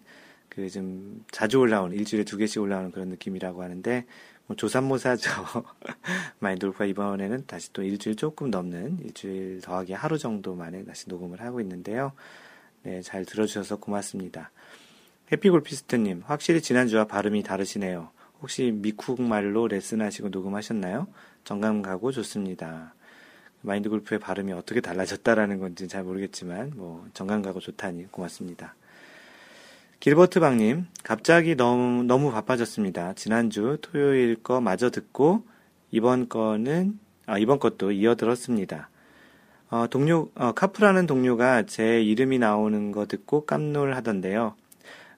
그 0.57 0.69
좀 0.71 1.25
자주 1.31 1.59
올라오는 1.59 1.95
일주일에 1.97 2.25
두 2.25 2.39
개씩 2.39 2.63
올라오는 2.63 2.91
그런 2.91 3.11
느낌이라고 3.11 3.63
하는데 3.63 4.07
뭐 4.36 4.36
조삼모사죠. 4.55 5.31
마인돌프가 6.39 6.85
이번에는 6.85 7.47
다시 7.47 7.73
또 7.73 7.83
일주일 7.83 8.15
조금 8.15 8.51
넘는 8.51 9.01
일주일 9.05 9.61
더하기 9.61 9.93
하루 9.93 10.19
정도 10.19 10.55
만에 10.55 10.85
다시 10.85 11.09
녹음을 11.09 11.41
하고 11.41 11.61
있는데요. 11.61 12.13
네, 12.83 13.03
잘 13.03 13.25
들어주셔서 13.25 13.77
고맙습니다. 13.77 14.53
해피골피스트님, 15.33 16.23
확실히 16.25 16.63
지난주와 16.63 17.07
발음이 17.07 17.43
다르시네요. 17.43 18.11
혹시 18.41 18.71
미쿡 18.71 19.21
말로 19.21 19.67
레슨하시고 19.67 20.29
녹음하셨나요? 20.29 21.09
정감 21.43 21.83
가고 21.83 22.13
좋습니다. 22.13 22.95
마인드 23.63 23.89
골프의 23.89 24.21
발음이 24.21 24.53
어떻게 24.53 24.81
달라졌다라는 24.81 25.59
건지 25.59 25.89
잘 25.89 26.05
모르겠지만, 26.05 26.75
뭐, 26.77 27.05
정감 27.15 27.43
가고 27.43 27.59
좋다니 27.59 28.13
고맙습니다. 28.13 28.77
길버트 30.01 30.41
박님, 30.41 30.87
갑자기 31.03 31.57
너무, 31.57 32.05
너무 32.05 32.31
바빠졌습니다. 32.31 33.15
지난주 33.15 33.79
토요일 33.81 34.37
거 34.37 34.61
마저 34.61 34.91
듣고 34.91 35.45
이번 35.91 36.29
거는, 36.29 36.99
아, 37.25 37.39
이번 37.39 37.59
것도 37.59 37.93
이어 37.93 38.15
들었습니다. 38.15 38.91
어, 39.69 39.87
동료, 39.89 40.31
어, 40.35 40.53
카프라는 40.53 41.07
동료가 41.07 41.65
제 41.65 42.01
이름이 42.03 42.39
나오는 42.39 42.93
거 42.93 43.07
듣고 43.07 43.47
깜놀 43.47 43.95
하던데요. 43.95 44.55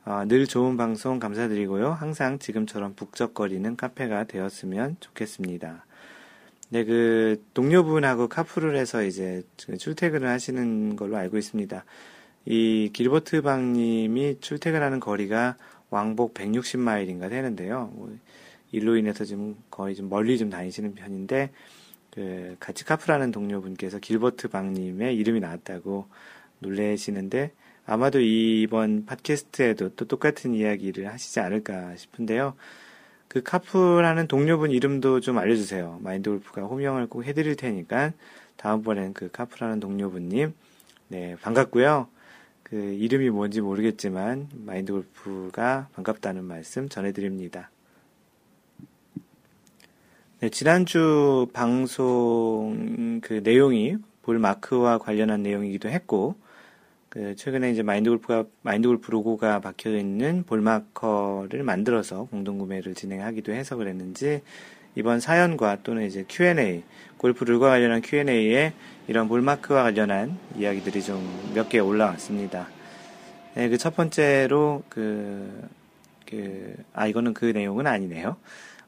어, 0.07 0.25
늘 0.27 0.47
좋은 0.47 0.77
방송 0.77 1.19
감사드리고요. 1.19 1.91
항상 1.91 2.39
지금처럼 2.39 2.95
북적거리는 2.95 3.77
카페가 3.77 4.25
되었으면 4.25 4.97
좋겠습니다. 5.01 5.85
네, 6.71 6.85
그, 6.85 7.43
동료분하고 7.53 8.29
카풀을 8.29 8.77
해서 8.77 9.03
이제 9.03 9.43
출퇴근을 9.57 10.29
하시는 10.29 10.97
걸로 10.97 11.17
알고 11.17 11.37
있습니다. 11.37 11.85
이 12.51 12.89
길버트 12.95 13.43
방님이 13.43 14.39
출퇴근하는 14.41 15.01
거리가 15.01 15.57
왕복 15.91 16.33
160마일인가 16.33 17.29
되는데요. 17.29 17.93
뭐, 17.95 18.17
일로 18.73 18.97
인해서 18.97 19.27
지금 19.27 19.55
거의 19.71 19.95
좀 19.95 20.09
멀리 20.09 20.39
좀 20.39 20.49
다니시는 20.49 20.95
편인데, 20.95 21.51
그 22.11 22.57
같이 22.59 22.87
카풀하는 22.87 23.33
동료분께서 23.33 23.99
길버트 23.99 24.49
방님의 24.49 25.15
이름이 25.17 25.41
나왔다고 25.41 26.07
놀래시는데 26.61 27.53
아마도 27.87 28.19
이번 28.19 29.05
팟캐스트에도 29.07 29.91
또 29.91 30.05
똑같은 30.07 30.55
이야기를 30.55 31.07
하시지 31.07 31.41
않을까 31.41 31.97
싶은데요. 31.97 32.55
그 33.29 33.43
카풀하는 33.43 34.27
동료분 34.27 34.71
이름도 34.71 35.21
좀 35.21 35.39
알려주세요. 35.39 36.01
마인드 36.03 36.31
골프가 36.31 36.63
호명을 36.63 37.09
꼭 37.09 37.25
해드릴 37.25 37.57
테니까 37.57 38.13
다음번엔 38.57 39.13
그 39.13 39.31
카풀하는 39.31 39.81
동료분님 39.81 40.55
네 41.09 41.37
반갑고요. 41.41 42.09
그 42.71 42.77
이름이 42.77 43.31
뭔지 43.31 43.63
모르겠지만 43.63 44.49
마인드 44.53 44.93
골프가 44.93 45.89
반갑다는 45.95 46.45
말씀 46.45 46.89
전해드립니다. 46.89 47.71
네, 50.41 50.51
지난주 50.51 51.49
방송 51.53 53.21
그 53.23 53.41
내용이 53.43 53.97
볼 54.23 54.39
마크와 54.39 54.99
관련한 54.99 55.43
내용이기도 55.43 55.89
했고, 55.89 56.37
그 57.09 57.35
최근에 57.35 57.71
이제 57.71 57.83
마인드 57.83 58.11
골프가 58.11 58.45
마인드 58.61 58.87
골프 58.87 59.11
로고가 59.11 59.61
박혀 59.61 59.97
있는 59.97 60.45
볼 60.45 60.61
마커를 60.61 61.63
만들어서 61.63 62.25
공동 62.25 62.59
구매를 62.59 62.95
진행하기도 62.95 63.51
해서 63.53 63.77
그랬는지 63.77 64.43
이번 64.99 65.21
사연과 65.21 65.85
또는 65.85 66.05
이제 66.07 66.25
Q&A 66.29 66.83
골프 67.19 67.45
룰과 67.45 67.69
관련한 67.69 68.03
Q&A에 68.03 68.73
이런 69.07 69.29
볼 69.29 69.41
마크와 69.43 69.85
관련한 69.85 70.37
이야기들이 70.57 71.03
좀 71.05 71.23
몇 71.55 71.69
개 71.69 71.79
올라왔습니다. 71.79 72.69
네, 73.55 73.69
그 73.69 73.79
첫 73.79 73.95
번째로 73.95 74.83
그, 74.89 75.69
그, 76.27 76.75
아, 76.93 77.07
이거는 77.07 77.33
그 77.33 77.45
내용은 77.45 77.87
아니네요. 77.87 78.39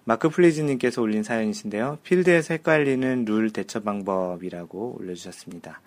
마크 0.04 0.28
플리즈님께서 0.28 1.00
올린 1.00 1.22
사연이신데요. 1.22 1.98
필드에서 2.02 2.54
헷갈리는 2.54 3.24
룰 3.24 3.52
대처 3.52 3.78
방법이라고 3.80 4.96
올려주셨습니다. 4.98 5.80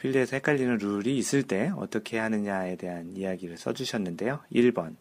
필드에서 0.00 0.36
헷갈리는 0.36 0.78
룰이 0.78 1.18
있을 1.18 1.42
때 1.42 1.72
어떻게 1.76 2.18
하느냐에 2.18 2.76
대한 2.76 3.12
이야기를 3.14 3.58
써주셨는데요. 3.58 4.40
1번. 4.50 4.94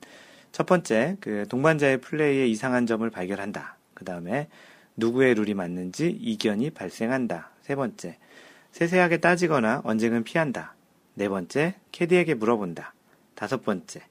첫 0.51 0.65
번째, 0.65 1.15
그 1.21 1.45
동반자의 1.47 2.01
플레이에 2.01 2.47
이상한 2.47 2.85
점을 2.85 3.09
발견한다. 3.09 3.78
그 3.99 4.05
다음에 4.05 4.47
누구의 4.95 5.35
룰이 5.35 5.53
맞는지 5.53 6.09
이견이 6.09 6.71
발생한다. 6.71 7.51
세 7.61 7.75
번째, 7.75 8.17
세세하게 8.71 9.17
따지거나 9.17 9.81
언쟁은 9.83 10.23
피한다. 10.23 10.73
네 11.15 11.27
번째, 11.27 11.75
캐디에게 11.91 12.35
물어본다. 12.35 12.93
다섯 13.35 13.63
번째, 13.63 14.01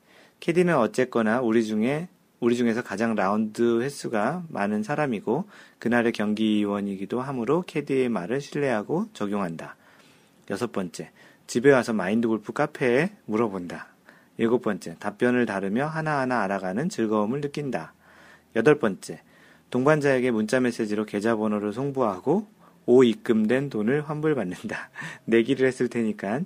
캐디는 0.41 0.77
어쨌거나 0.77 1.41
우리 1.41 1.65
중에 1.65 2.09
우리 2.39 2.55
중에서 2.55 2.83
가장 2.83 3.15
라운드 3.15 3.83
횟수가 3.83 4.45
많은 4.49 4.83
사람이고 4.83 5.49
그날의 5.79 6.13
경기위원이기도 6.13 7.21
하므로 7.21 7.65
캐디의 7.67 8.11
말을 8.11 8.41
신뢰하고 8.41 9.09
적용한다. 9.15 9.75
여섯 10.51 10.71
번째, 10.71 11.11
집에 11.47 11.73
와서 11.73 11.95
마인드 11.95 12.29
골프 12.29 12.53
카페에 12.53 13.11
물어본다. 13.25 13.89
일곱 14.37 14.63
번째, 14.63 14.97
답변을 14.99 15.47
다르며 15.47 15.87
하나하나 15.87 16.43
알아가는 16.43 16.91
즐거움을 16.91 17.41
느낀다. 17.41 17.95
여덟 18.55 18.79
번째, 18.79 19.21
동반자에게 19.71 20.31
문자 20.31 20.61
메시지로 20.61 21.05
계좌번호를 21.05 21.73
송부하고 21.73 22.47
오 22.87 23.05
입금된 23.05 23.71
돈을 23.71 24.09
환불받는다. 24.09 24.91
내기를 25.27 25.67
했을 25.67 25.89
테니까 25.89 26.41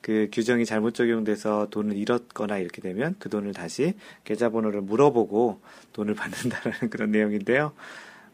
그 0.00 0.28
규정이 0.32 0.66
잘못 0.66 0.92
적용돼서 0.94 1.68
돈을 1.70 1.96
잃었거나 1.96 2.58
이렇게 2.58 2.82
되면 2.82 3.14
그 3.18 3.28
돈을 3.30 3.54
다시 3.54 3.94
계좌번호를 4.24 4.82
물어보고 4.82 5.60
돈을 5.92 6.14
받는다라는 6.16 6.90
그런 6.90 7.10
내용인데요. 7.10 7.72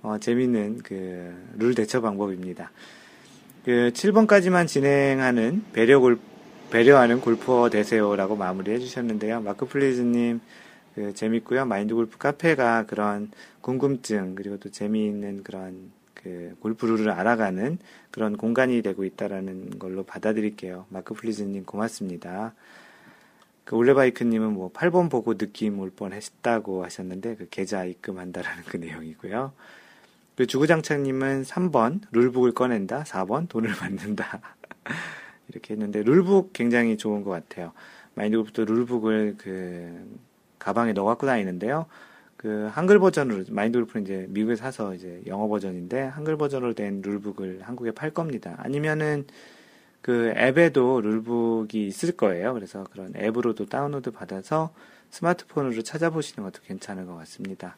어, 0.02 0.18
재밌는 0.18 0.78
그 0.78 1.50
룰 1.58 1.74
대처 1.74 2.00
방법입니다. 2.00 2.70
그 3.64 3.90
7번까지만 3.92 4.66
진행하는 4.66 5.62
배려 5.74 6.00
골, 6.00 6.18
배려하는 6.70 7.20
골퍼 7.20 7.68
되세요라고 7.68 8.36
마무리해 8.36 8.78
주셨는데요. 8.78 9.42
마크 9.42 9.66
플리즈님, 9.66 10.40
그 10.94 11.14
재밌고요. 11.14 11.66
마인드 11.66 11.94
골프 11.94 12.18
카페가 12.18 12.86
그런 12.86 13.30
궁금증, 13.60 14.34
그리고 14.34 14.58
또 14.58 14.70
재미있는 14.70 15.42
그런 15.42 15.92
그 16.14 16.54
골프 16.60 16.86
룰을 16.86 17.10
알아가는 17.10 17.78
그런 18.10 18.36
공간이 18.36 18.82
되고 18.82 19.04
있다라는 19.04 19.78
걸로 19.78 20.02
받아들일게요. 20.04 20.86
마크 20.90 21.14
플리즈님 21.14 21.64
고맙습니다. 21.64 22.54
그 23.64 23.76
올레바이크님은 23.76 24.52
뭐 24.52 24.72
8번 24.72 25.10
보고 25.10 25.38
느낌 25.38 25.78
올 25.78 25.90
뻔했다고 25.90 26.84
하셨는데 26.84 27.36
그 27.36 27.48
계좌 27.48 27.84
입금한다라는 27.84 28.64
그 28.64 28.76
내용이고요. 28.76 29.52
그 30.36 30.46
주구장창님은 30.46 31.42
3번 31.42 32.00
룰북을 32.12 32.52
꺼낸다, 32.52 33.04
4번 33.04 33.48
돈을 33.48 33.72
받는다 33.74 34.40
이렇게 35.48 35.74
했는데 35.74 36.02
룰북 36.02 36.52
굉장히 36.52 36.96
좋은 36.96 37.22
것 37.22 37.30
같아요. 37.30 37.72
마인드골프도 38.14 38.64
룰북을 38.64 39.36
그 39.38 40.04
가방에 40.60 40.92
넣어 40.92 41.06
갖고 41.06 41.26
다니는데요. 41.26 41.86
그 42.36 42.68
한글 42.72 43.00
버전으로 43.00 43.44
마인드 43.50 43.78
골프는 43.78 44.04
이제 44.04 44.26
미국에 44.30 44.54
사서 44.56 44.94
이제 44.94 45.20
영어 45.26 45.48
버전인데 45.48 46.02
한글 46.02 46.36
버전으로 46.38 46.74
된 46.74 47.02
룰북을 47.02 47.62
한국에 47.62 47.90
팔 47.90 48.10
겁니다. 48.12 48.54
아니면은 48.58 49.26
그 50.00 50.32
앱에도 50.36 51.00
룰북이 51.02 51.86
있을 51.86 52.12
거예요. 52.12 52.54
그래서 52.54 52.84
그런 52.92 53.12
앱으로도 53.16 53.66
다운로드 53.66 54.12
받아서 54.12 54.72
스마트폰으로 55.10 55.82
찾아보시는 55.82 56.48
것도 56.48 56.62
괜찮은 56.64 57.04
것 57.06 57.16
같습니다. 57.16 57.76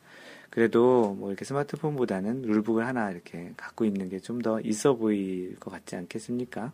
그래도 0.51 1.17
뭐 1.19 1.31
이렇게 1.31 1.45
스마트폰보다는 1.47 2.43
룰북을 2.43 2.87
하나 2.87 3.11
이렇게 3.11 3.53
갖고 3.57 3.85
있는 3.87 4.11
게 4.11 4.19
좀 4.21 4.43
더 4.43 4.61
있어 4.61 4.95
보일 4.95 5.57
것 5.59 5.71
같지 5.71 5.97
않겠습니까? 5.97 6.73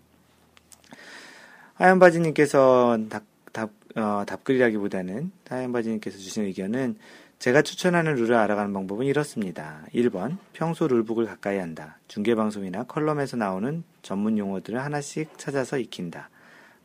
하얀 1.74 1.98
바지님께서 2.00 2.98
답, 3.08 3.22
답, 3.52 3.70
어, 3.96 4.24
답글이라기보다는 4.26 5.30
하얀 5.48 5.72
바지님께서 5.72 6.18
주신 6.18 6.44
의견은 6.44 6.96
제가 7.38 7.62
추천하는 7.62 8.16
룰을 8.16 8.34
알아가는 8.34 8.72
방법은 8.72 9.06
이렇습니다. 9.06 9.82
1번, 9.94 10.38
평소 10.52 10.88
룰북을 10.88 11.24
가까이 11.26 11.58
한다. 11.58 11.98
중계방송이나 12.08 12.84
컬럼에서 12.84 13.36
나오는 13.36 13.84
전문 14.02 14.38
용어들을 14.38 14.82
하나씩 14.82 15.38
찾아서 15.38 15.78
익힌다. 15.78 16.30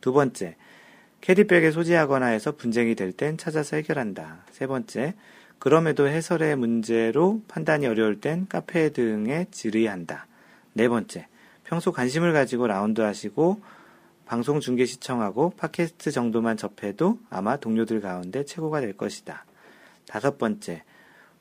두 0.00 0.12
번째, 0.12 0.56
캐리백에 1.22 1.72
소지하거나 1.72 2.26
해서 2.26 2.52
분쟁이 2.52 2.94
될 2.94 3.12
땐 3.12 3.36
찾아서 3.36 3.76
해결한다. 3.76 4.44
세 4.52 4.66
번째, 4.66 5.14
그럼에도 5.58 6.06
해설의 6.06 6.56
문제로 6.56 7.42
판단이 7.48 7.86
어려울 7.86 8.20
땐 8.20 8.46
카페 8.48 8.90
등에 8.90 9.46
질의한다. 9.50 10.26
네 10.74 10.88
번째, 10.88 11.26
평소 11.64 11.90
관심을 11.90 12.32
가지고 12.32 12.66
라운드 12.68 13.00
하시고 13.00 13.60
방송 14.34 14.58
중계 14.58 14.84
시청하고 14.84 15.50
팟캐스트 15.50 16.10
정도만 16.10 16.56
접해도 16.56 17.20
아마 17.30 17.56
동료들 17.56 18.00
가운데 18.00 18.44
최고가 18.44 18.80
될 18.80 18.96
것이다. 18.96 19.46
다섯 20.08 20.38
번째, 20.38 20.82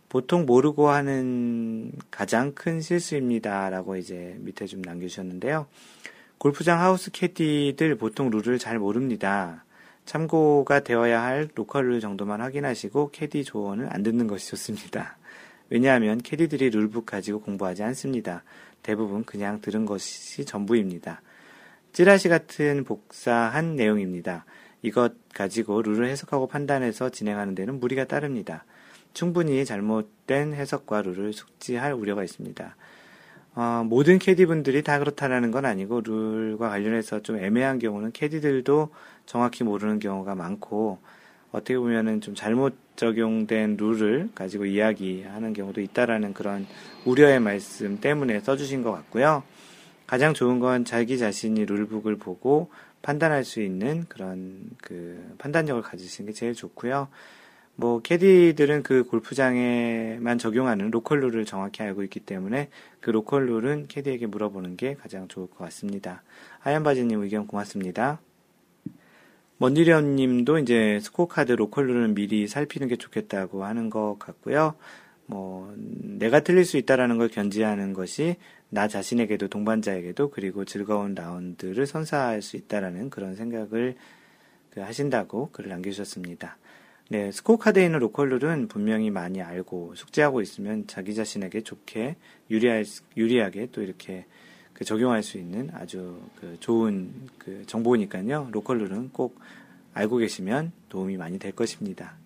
보통 0.09 0.45
모르고 0.45 0.89
하는 0.89 1.91
가장 2.11 2.51
큰 2.53 2.81
실수입니다. 2.81 3.71
라고 3.71 3.95
이제 3.95 4.35
밑에 4.41 4.67
좀 4.67 4.83
남겨주셨는데요. 4.83 5.65
골프장 6.37 6.81
하우스 6.81 7.09
캐디들 7.09 7.95
보통 7.95 8.29
룰을 8.29 8.59
잘 8.59 8.77
모릅니다. 8.77 9.65
참고가 10.05 10.81
되어야 10.81 11.23
할 11.23 11.49
로컬 11.55 11.87
룰 11.87 11.99
정도만 11.99 12.41
확인하시고 12.41 13.09
캐디 13.09 13.43
조언을 13.43 13.91
안 13.91 14.03
듣는 14.03 14.27
것이 14.27 14.49
좋습니다. 14.51 15.17
왜냐하면 15.71 16.19
캐디들이 16.19 16.69
룰북 16.69 17.07
가지고 17.07 17.41
공부하지 17.41 17.81
않습니다. 17.81 18.43
대부분 18.83 19.23
그냥 19.23 19.61
들은 19.61 19.87
것이 19.87 20.45
전부입니다. 20.45 21.23
찌라시 21.93 22.27
같은 22.27 22.83
복사한 22.83 23.75
내용입니다. 23.75 24.45
이것 24.81 25.13
가지고 25.33 25.81
룰을 25.83 26.07
해석하고 26.09 26.47
판단해서 26.47 27.09
진행하는 27.09 27.53
데는 27.55 27.79
무리가 27.79 28.05
따릅니다. 28.05 28.65
충분히 29.13 29.63
잘못된 29.63 30.53
해석과 30.53 31.03
룰을 31.03 31.33
숙지할 31.33 31.93
우려가 31.93 32.23
있습니다. 32.23 32.75
어, 33.55 33.85
모든 33.87 34.17
캐디분들이 34.17 34.81
다 34.81 34.97
그렇다라는 34.97 35.51
건 35.51 35.65
아니고 35.65 36.01
룰과 36.01 36.69
관련해서 36.69 37.21
좀 37.21 37.37
애매한 37.37 37.77
경우는 37.77 38.11
캐디들도 38.11 38.89
정확히 39.27 39.63
모르는 39.63 39.99
경우가 39.99 40.33
많고 40.33 40.97
어떻게 41.51 41.77
보면은 41.77 42.21
좀 42.21 42.33
잘못 42.33 42.75
적용된 42.95 43.77
룰을 43.77 44.29
가지고 44.33 44.65
이야기하는 44.65 45.53
경우도 45.53 45.81
있다라는 45.81 46.33
그런 46.33 46.65
우려의 47.05 47.39
말씀 47.39 47.99
때문에 48.01 48.39
써주신 48.39 48.81
것 48.81 48.91
같고요. 48.91 49.43
가장 50.13 50.35
좋은 50.35 50.59
건 50.59 50.85
자기 50.85 51.17
자신이 51.17 51.65
rule 51.65 51.84
book을 51.84 52.17
보고 52.17 52.69
판단할 53.01 53.43
수 53.43 53.63
있는 53.63 54.05
그런 54.09 54.69
그 54.79 55.33
판단력을 55.39 55.81
가지시는 55.81 56.29
게 56.29 56.35
제일 56.35 56.53
좋고요. 56.53 57.07
뭐 57.75 57.99
캐디들은 57.99 58.83
그 58.83 59.05
골프장에만 59.05 60.37
적용하는 60.37 60.91
로컬 60.91 61.21
룰을 61.21 61.45
정확히 61.45 61.81
알고 61.81 62.03
있기 62.03 62.19
때문에 62.19 62.69
그 62.99 63.09
로컬 63.09 63.47
룰은 63.47 63.87
캐디에게 63.87 64.27
물어보는 64.27 64.77
게 64.77 64.93
가장 64.93 65.27
좋을 65.27 65.47
것 65.47 65.57
같습니다. 65.57 66.21
하얀 66.59 66.83
바지님 66.83 67.23
의견 67.23 67.47
고맙습니다. 67.47 68.21
먼디련 69.57 70.15
님도 70.15 70.59
이제 70.59 70.99
스코어 71.01 71.27
카드 71.27 71.53
로컬 71.53 71.87
룰은 71.87 72.13
미리 72.13 72.47
살피는 72.47 72.87
게 72.87 72.97
좋겠다고 72.97 73.63
하는 73.63 73.89
것 73.89 74.17
같고요. 74.19 74.75
뭐, 75.25 75.73
내가 75.77 76.41
틀릴 76.41 76.65
수 76.65 76.77
있다라는 76.77 77.17
걸 77.17 77.29
견지하는 77.29 77.93
것이 77.93 78.35
나 78.73 78.87
자신에게도 78.87 79.49
동반자에게도 79.49 80.31
그리고 80.31 80.65
즐거운 80.65 81.13
라운드를 81.13 81.85
선사할 81.85 82.41
수 82.41 82.57
있다라는 82.57 83.11
그런 83.11 83.35
생각을 83.35 83.95
그 84.71 84.79
하신다고 84.79 85.51
글을 85.51 85.69
남겨주셨습니다. 85.69 86.57
네, 87.09 87.31
스코어 87.31 87.57
카드에 87.57 87.85
있는 87.85 87.99
로컬 87.99 88.29
룰은 88.29 88.69
분명히 88.69 89.11
많이 89.11 89.43
알고 89.43 89.93
숙지하고 89.93 90.41
있으면 90.41 90.87
자기 90.87 91.13
자신에게 91.13 91.61
좋게 91.61 92.15
유리할, 92.49 92.83
유리하게 93.15 93.67
또 93.71 93.83
이렇게 93.83 94.25
그 94.73 94.83
적용할 94.83 95.21
수 95.21 95.37
있는 95.37 95.69
아주 95.73 96.19
그 96.41 96.57
좋은 96.59 97.11
그 97.37 97.63
정보니까요. 97.67 98.49
로컬 98.51 98.79
룰은 98.79 99.09
꼭 99.09 99.39
알고 99.93 100.17
계시면 100.17 100.71
도움이 100.89 101.17
많이 101.17 101.37
될 101.37 101.51
것입니다. 101.51 102.22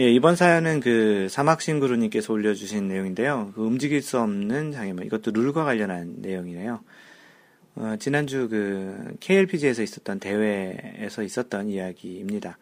예, 0.00 0.08
이번 0.12 0.36
사연은 0.36 0.78
그 0.78 1.26
사막싱그루님께서 1.28 2.32
올려주신 2.32 2.86
내용인데요. 2.86 3.50
그 3.56 3.62
움직일 3.62 4.00
수 4.00 4.20
없는 4.20 4.70
장애물. 4.70 5.04
이것도 5.06 5.32
룰과 5.32 5.64
관련한 5.64 6.16
내용이네요. 6.18 6.80
어, 7.74 7.96
지난주 7.98 8.48
그 8.48 9.16
KLPGA에서 9.18 9.82
있었던 9.82 10.20
대회에서 10.20 11.24
있었던 11.24 11.68
이야기입니다. 11.68 12.58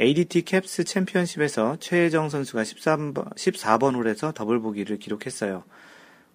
ADT 0.00 0.42
캡스 0.42 0.82
챔피언십에서 0.82 1.76
최혜정 1.78 2.28
선수가 2.28 2.62
13번, 2.64 3.34
14번 3.36 3.94
홀에서 3.94 4.32
더블 4.32 4.58
보기를 4.58 4.98
기록했어요. 4.98 5.62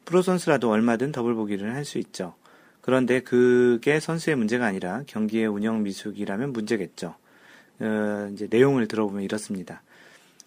프로 0.06 0.22
선수라도 0.22 0.70
얼마든 0.70 1.12
더블 1.12 1.34
보기를 1.34 1.74
할 1.76 1.84
수 1.84 1.98
있죠. 1.98 2.34
그런데 2.80 3.20
그게 3.20 4.00
선수의 4.00 4.38
문제가 4.38 4.66
아니라 4.68 5.04
경기의 5.08 5.48
운영 5.48 5.84
미숙이라면 5.84 6.54
문제겠죠. 6.54 7.16
어, 7.80 8.30
이제 8.32 8.48
내용을 8.50 8.88
들어보면 8.88 9.24
이렇습니다. 9.24 9.82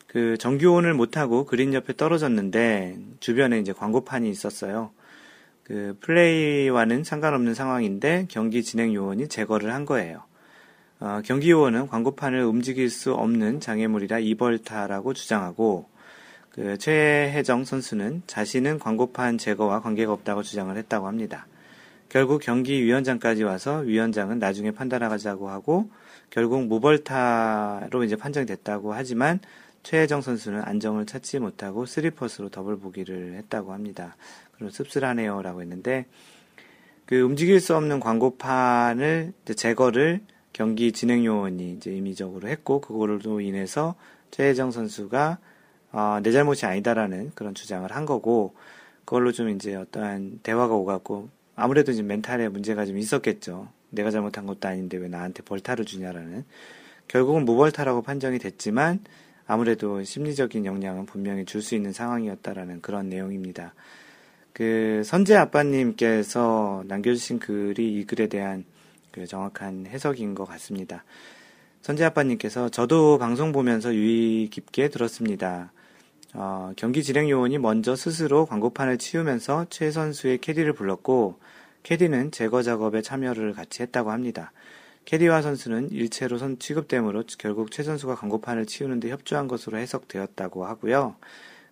그 0.09 0.37
정규 0.38 0.73
온을 0.73 0.94
못하고 0.94 1.44
그린 1.44 1.75
옆에 1.75 1.94
떨어졌는데 1.94 2.97
주변에 3.21 3.61
이제 3.61 3.73
광고판이 3.73 4.29
있었어요. 4.31 4.90
그 5.62 5.97
플레이와는 6.01 7.05
상관없는 7.05 7.53
상황인데 7.53 8.27
경기 8.31 8.62
진행 8.62 8.94
요원이 8.94 9.29
제거를 9.29 9.73
한 9.73 9.85
거예요. 9.85 10.23
어, 10.99 11.21
경기 11.25 11.51
요원은 11.51 11.88
광고판을 11.88 12.42
움직일 12.42 12.88
수 12.88 13.12
없는 13.12 13.61
장애물이라 13.61 14.18
이벌타라고 14.18 15.12
주장하고 15.12 15.88
그 16.51 16.79
최혜정 16.79 17.64
선수는 17.64 18.23
자신은 18.27 18.79
광고판 18.79 19.37
제거와 19.37 19.81
관계가 19.83 20.11
없다고 20.11 20.42
주장을 20.42 20.75
했다고 20.75 21.07
합니다. 21.07 21.47
결국 22.09 22.40
경기 22.40 22.83
위원장까지 22.83 23.42
와서 23.42 23.81
위원장은 23.81 24.38
나중에 24.38 24.71
판단하자고 24.71 25.51
하고 25.51 25.90
결국 26.31 26.66
무벌타로 26.66 28.05
이제 28.05 28.16
판정이 28.16 28.47
됐다고 28.47 28.94
하지만 28.94 29.40
최혜정 29.83 30.21
선수는 30.21 30.62
안정을 30.62 31.07
찾지 31.07 31.38
못하고 31.38 31.87
three 31.87 32.15
putt로 32.15 32.49
더블 32.51 32.79
보기를 32.79 33.35
했다고 33.35 33.73
합니다. 33.73 34.17
그럼 34.53 34.71
씁쓸하네요 34.71 35.43
라고 35.43 35.62
했는데 35.62 36.07
그 37.07 37.21
움직일 37.21 37.61
수 37.61 37.75
없는 37.75 38.01
광고판을 38.01 39.33
제거를 39.57 40.21
경기 40.53 40.93
진행 40.93 41.25
요원이 41.25 41.73
이제 41.73 41.91
임의적으로 41.93 42.49
했고 42.49 42.81
그거로 42.81 43.41
인해서 43.41 43.95
최혜정 44.31 44.73
선수가 44.73 45.38
어, 45.93 46.21
내 46.23 46.33
잘못이 46.33 46.67
아니다라는 46.67 47.33
그런 47.35 47.55
주장을 47.55 47.91
한 47.91 48.05
거고 48.05 48.55
그걸로 49.05 49.33
좀 49.33 49.49
이제 49.49 49.75
어떠한 49.75 50.41
대화가 50.43 50.75
오갔고 50.75 51.31
아무래도 51.57 51.93
이제 51.93 52.03
멘탈에 52.03 52.49
문제가 52.49 52.85
좀 52.85 52.99
있었겠죠. 52.99 53.69
내가 53.91 54.11
잘못한 54.11 54.47
것도 54.47 54.69
아닌데 54.69 54.99
왜 54.99 55.09
나한테 55.09 55.43
벌타를 55.43 55.87
주냐라는 55.87 56.45
결국은 57.09 57.45
무벌타라고 57.47 58.03
판정이 58.03 58.38
됐지만 58.38 59.01
아무래도 59.49 60.05
심리적인 60.05 60.67
영향은 60.67 61.07
분명히 61.07 61.45
줄 61.47 61.63
수 61.63 61.75
있는 61.75 61.93
상황이었다라는 61.93 62.83
그런 62.83 63.09
내용입니다. 63.09 63.75
그 64.53 65.03
선재 65.05 65.35
아빠님께서 65.37 66.85
남겨주신 66.87 67.39
글이 67.39 67.95
이 67.95 68.05
글에 68.05 68.27
대한 68.27 68.65
그 69.11 69.27
정확한 69.27 69.87
해석인 69.87 70.35
것 70.35 70.45
같습니다. 70.45 71.05
선재 71.81 72.05
아빠님께서 72.05 72.69
저도 72.69 73.19
방송 73.19 73.53
보면서 73.53 73.95
유의 73.95 74.49
깊게 74.51 74.89
들었습니다. 74.89 75.73
어, 76.35 76.73
경기 76.77 77.03
진행 77.03 77.31
요원이 77.31 77.57
먼저 77.59 77.97
스스로 77.97 78.45
광고판을 78.45 78.99
치우면서 78.99 79.67
최 79.71 79.91
선수의 79.91 80.39
캐디를 80.39 80.75
불렀고 80.75 81.39
캐디는 81.85 82.33
제거 82.33 82.63
작업에 82.63 83.01
참여를 83.01 83.55
같이 83.55 83.83
했다고 83.83 84.11
합니다. 84.11 84.53
캐디와 85.09 85.40
선수는 85.40 85.90
일체로 85.90 86.37
선 86.37 86.59
취급됨으로 86.59 87.25
결국 87.38 87.71
최 87.71 87.83
선수가 87.83 88.14
광고판을 88.16 88.66
치우는데 88.66 89.09
협조한 89.09 89.49
것으로 89.49 89.79
해석되었다고 89.79 90.66
하고요. 90.66 91.16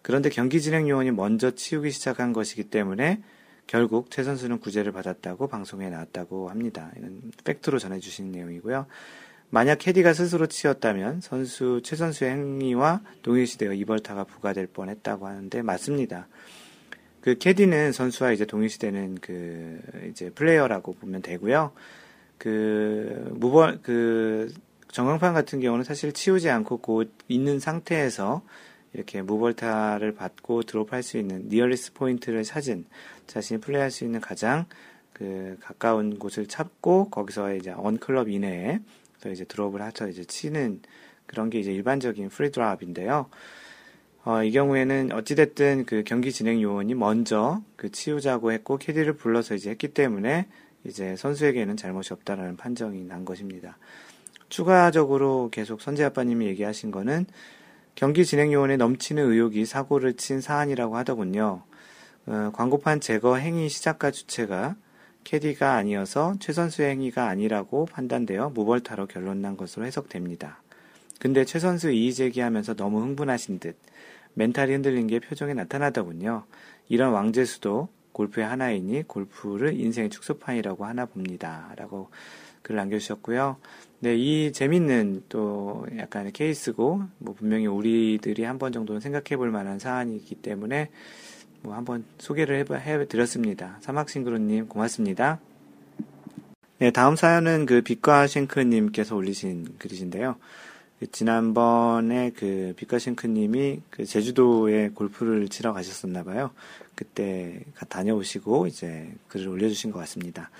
그런데 0.00 0.30
경기 0.30 0.58
진행 0.62 0.88
요원이 0.88 1.10
먼저 1.10 1.50
치우기 1.50 1.90
시작한 1.90 2.32
것이기 2.32 2.64
때문에 2.64 3.22
결국 3.66 4.10
최 4.10 4.24
선수는 4.24 4.58
구제를 4.58 4.90
받았다고 4.92 5.48
방송에 5.48 5.90
나왔다고 5.90 6.48
합니다. 6.48 6.90
이건 6.96 7.30
팩트로 7.44 7.78
전해주신 7.78 8.32
내용이고요. 8.32 8.86
만약 9.50 9.80
캐디가 9.80 10.14
스스로 10.14 10.46
치웠다면 10.46 11.20
선수 11.20 11.82
최 11.84 11.94
선수의 11.94 12.30
행위와 12.30 13.02
동일시되어 13.20 13.74
이벌타가 13.74 14.24
부과될 14.24 14.68
뻔했다고 14.68 15.26
하는데 15.26 15.60
맞습니다. 15.60 16.26
그 17.20 17.36
캐디는 17.36 17.92
선수와 17.92 18.32
이제 18.32 18.46
동일시되는 18.46 19.16
그 19.20 19.78
이제 20.08 20.30
플레이어라고 20.30 20.94
보면 20.94 21.20
되고요. 21.20 21.72
그 22.38 23.30
무벌 23.34 23.80
그 23.82 24.52
광고판 24.88 25.34
같은 25.34 25.60
경우는 25.60 25.84
사실 25.84 26.12
치우지 26.12 26.48
않고 26.50 26.78
곧 26.78 27.12
있는 27.28 27.58
상태에서 27.58 28.42
이렇게 28.92 29.20
무벌타를 29.20 30.14
받고 30.14 30.62
드롭할 30.62 31.02
수 31.02 31.18
있는 31.18 31.48
nearest 31.48 31.92
point를 31.92 32.44
찾은 32.44 32.86
자신이 33.26 33.60
플레이할 33.60 33.90
수 33.90 34.04
있는 34.04 34.20
가장 34.20 34.64
그 35.12 35.56
가까운 35.60 36.18
곳을 36.18 36.46
찾고 36.46 37.10
거기서 37.10 37.54
이제 37.54 37.72
one 37.72 37.96
club 37.96 38.28
이내에 38.28 38.80
이제 39.32 39.44
드롭을 39.44 39.82
하쳐 39.82 40.08
이제 40.08 40.24
치는 40.24 40.80
그런 41.26 41.50
게 41.50 41.58
이제 41.58 41.72
일반적인 41.72 42.28
free 42.28 42.50
drop인데요. 42.50 43.28
어, 44.24 44.42
이 44.42 44.50
경우에는 44.50 45.12
어찌됐든 45.12 45.84
그 45.86 46.02
경기 46.04 46.32
진행 46.32 46.60
요원이 46.60 46.94
먼저 46.94 47.62
그 47.76 47.90
치우자고 47.90 48.52
했고 48.52 48.76
캐디를 48.76 49.14
불러서 49.14 49.54
이제 49.54 49.70
했기 49.70 49.88
때문에 49.88 50.46
이제 50.86 51.16
선수에게는 51.16 51.76
잘못이 51.76 52.12
없다라는 52.12 52.56
판정이 52.56 53.04
난 53.04 53.24
것입니다. 53.24 53.76
추가적으로 54.48 55.48
계속 55.50 55.80
선재 55.80 56.04
아빠님이 56.04 56.46
얘기하신 56.46 56.90
거는 56.90 57.26
경기 57.94 58.24
진행 58.24 58.52
요원에 58.52 58.76
넘치는 58.76 59.30
의욕이 59.30 59.64
사고를 59.64 60.14
친 60.14 60.40
사안이라고 60.40 60.96
하더군요. 60.96 61.62
어, 62.26 62.50
광고판 62.52 63.00
제거 63.00 63.36
행위 63.36 63.68
시작과 63.68 64.10
주체가 64.10 64.76
캐디가 65.24 65.74
아니어서 65.74 66.36
최 66.38 66.52
선수의 66.52 66.90
행위가 66.90 67.26
아니라고 67.26 67.86
판단되어 67.86 68.50
무벌타로 68.50 69.06
결론난 69.06 69.56
것으로 69.56 69.86
해석됩니다. 69.86 70.62
근데 71.18 71.44
최 71.44 71.58
선수 71.58 71.90
이의 71.90 72.12
제기하면서 72.14 72.74
너무 72.74 73.00
흥분하신 73.00 73.58
듯 73.58 73.76
멘탈이 74.34 74.72
흔들린 74.72 75.06
게 75.06 75.18
표정에 75.18 75.54
나타나더군요. 75.54 76.44
이런 76.88 77.12
왕재수도 77.12 77.88
골프의 78.16 78.46
하나이니 78.46 79.02
골프를 79.06 79.78
인생의 79.78 80.08
축소판이라고 80.08 80.86
하나 80.86 81.04
봅니다. 81.04 81.74
라고 81.76 82.08
글 82.62 82.76
남겨주셨고요. 82.76 83.58
네, 84.00 84.16
이 84.16 84.52
재밌는 84.52 85.24
또 85.28 85.86
약간의 85.98 86.32
케이스고, 86.32 87.02
뭐 87.18 87.34
분명히 87.34 87.66
우리들이 87.66 88.44
한 88.44 88.58
번 88.58 88.72
정도는 88.72 89.02
생각해 89.02 89.36
볼 89.36 89.50
만한 89.50 89.78
사안이기 89.78 90.36
때문에 90.36 90.88
뭐 91.60 91.74
한번 91.74 92.04
소개를 92.16 92.64
해, 92.80 93.06
드렸습니다. 93.06 93.76
사막싱그루님 93.82 94.68
고맙습니다. 94.68 95.38
네, 96.78 96.90
다음 96.90 97.16
사연은 97.16 97.66
그 97.66 97.82
빛과 97.82 98.26
쉔크님께서 98.28 99.14
올리신 99.14 99.76
글이신데요. 99.78 100.36
그 100.98 101.10
지난번에 101.10 102.32
그 102.36 102.72
빛과 102.76 102.98
싱크님이 102.98 103.82
그 103.90 104.04
제주도에 104.04 104.90
골프를 104.90 105.48
치러 105.48 105.72
가셨었나 105.72 106.22
봐요. 106.22 106.50
그때 106.94 107.60
다녀오시고 107.88 108.66
이제 108.66 109.12
글을 109.28 109.48
올려주신 109.48 109.90
것 109.92 109.98
같습니다. 110.00 110.50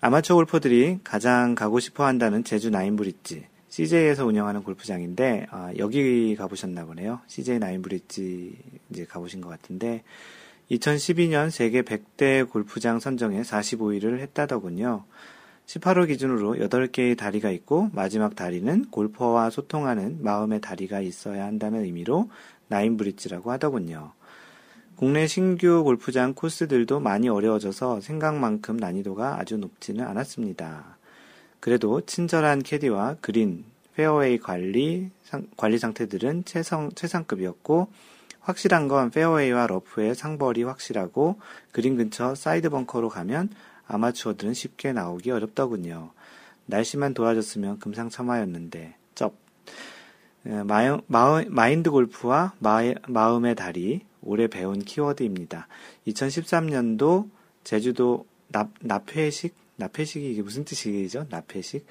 아마추어 0.00 0.36
골퍼들이 0.36 1.00
가장 1.02 1.54
가고 1.54 1.80
싶어 1.80 2.04
한다는 2.04 2.44
제주 2.44 2.70
나인브릿지. 2.70 3.46
CJ에서 3.68 4.26
운영하는 4.26 4.62
골프장인데 4.62 5.46
아, 5.50 5.72
여기 5.78 6.36
가보셨나 6.36 6.84
보네요. 6.84 7.20
CJ 7.26 7.58
나인브릿지 7.58 8.56
이제 8.90 9.04
가보신 9.06 9.40
것 9.40 9.48
같은데 9.48 10.02
2012년 10.70 11.50
세계 11.50 11.82
100대 11.82 12.48
골프장 12.48 13.00
선정에 13.00 13.42
45위를 13.42 14.18
했다더군요. 14.20 15.04
18호 15.66 16.08
기준으로 16.08 16.56
8개의 16.56 17.16
다리가 17.16 17.50
있고 17.50 17.88
마지막 17.92 18.34
다리는 18.34 18.86
골퍼와 18.90 19.50
소통하는 19.50 20.18
마음의 20.22 20.60
다리가 20.60 21.00
있어야 21.00 21.44
한다는 21.44 21.84
의미로 21.84 22.30
나인 22.68 22.96
브릿지라고 22.96 23.50
하더군요. 23.52 24.12
국내 24.96 25.26
신규 25.26 25.82
골프장 25.82 26.34
코스들도 26.34 27.00
많이 27.00 27.28
어려워져서 27.28 28.00
생각만큼 28.00 28.76
난이도가 28.76 29.38
아주 29.40 29.56
높지는 29.56 30.06
않았습니다. 30.06 30.96
그래도 31.60 32.00
친절한 32.02 32.62
캐디와 32.62 33.16
그린, 33.20 33.64
페어웨이 33.94 34.38
관리, 34.38 35.10
상, 35.22 35.46
관리 35.56 35.78
상태들은 35.78 36.44
최상, 36.44 36.90
최상급이었고, 36.94 37.88
확실한 38.40 38.88
건 38.88 39.10
페어웨이와 39.10 39.66
러프의 39.66 40.14
상벌이 40.14 40.62
확실하고, 40.64 41.40
그린 41.72 41.96
근처 41.96 42.34
사이드 42.34 42.70
벙커로 42.70 43.08
가면 43.08 43.50
아마추어들은 43.92 44.54
쉽게 44.54 44.92
나오기 44.92 45.30
어렵더군요. 45.30 46.10
날씨만 46.66 47.14
도와줬으면 47.14 47.78
금상첨화였는데, 47.78 48.96
쩝. 49.14 49.36
마이, 50.44 50.88
마인드 51.48 51.90
골프와 51.90 52.54
마이, 52.58 52.94
마음의 53.06 53.54
다리, 53.54 54.00
올해 54.22 54.48
배운 54.48 54.80
키워드입니다. 54.80 55.68
2013년도 56.08 57.28
제주도 57.64 58.26
납, 58.48 58.70
납회식? 58.80 59.54
납회식이 59.76 60.32
이게 60.32 60.42
무슨 60.42 60.64
뜻이죠? 60.64 61.26
납회식? 61.28 61.86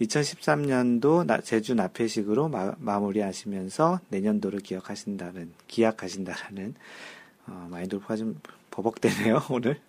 2013년도 0.00 1.26
나, 1.26 1.40
제주 1.40 1.74
납회식으로 1.74 2.48
마, 2.48 2.74
무리하시면서 2.98 4.00
내년도를 4.08 4.60
기억하신다는, 4.60 5.52
기약하신다라는, 5.68 6.74
어, 7.46 7.68
마인드 7.70 7.96
골프가 7.96 8.16
좀 8.16 8.40
버벅대네요, 8.70 9.42
오늘. 9.50 9.80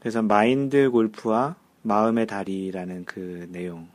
그래서 0.00 0.22
마인드 0.22 0.90
골프와 0.90 1.56
마음의 1.82 2.26
다리라는 2.26 3.04
그 3.04 3.48
내용, 3.50 3.88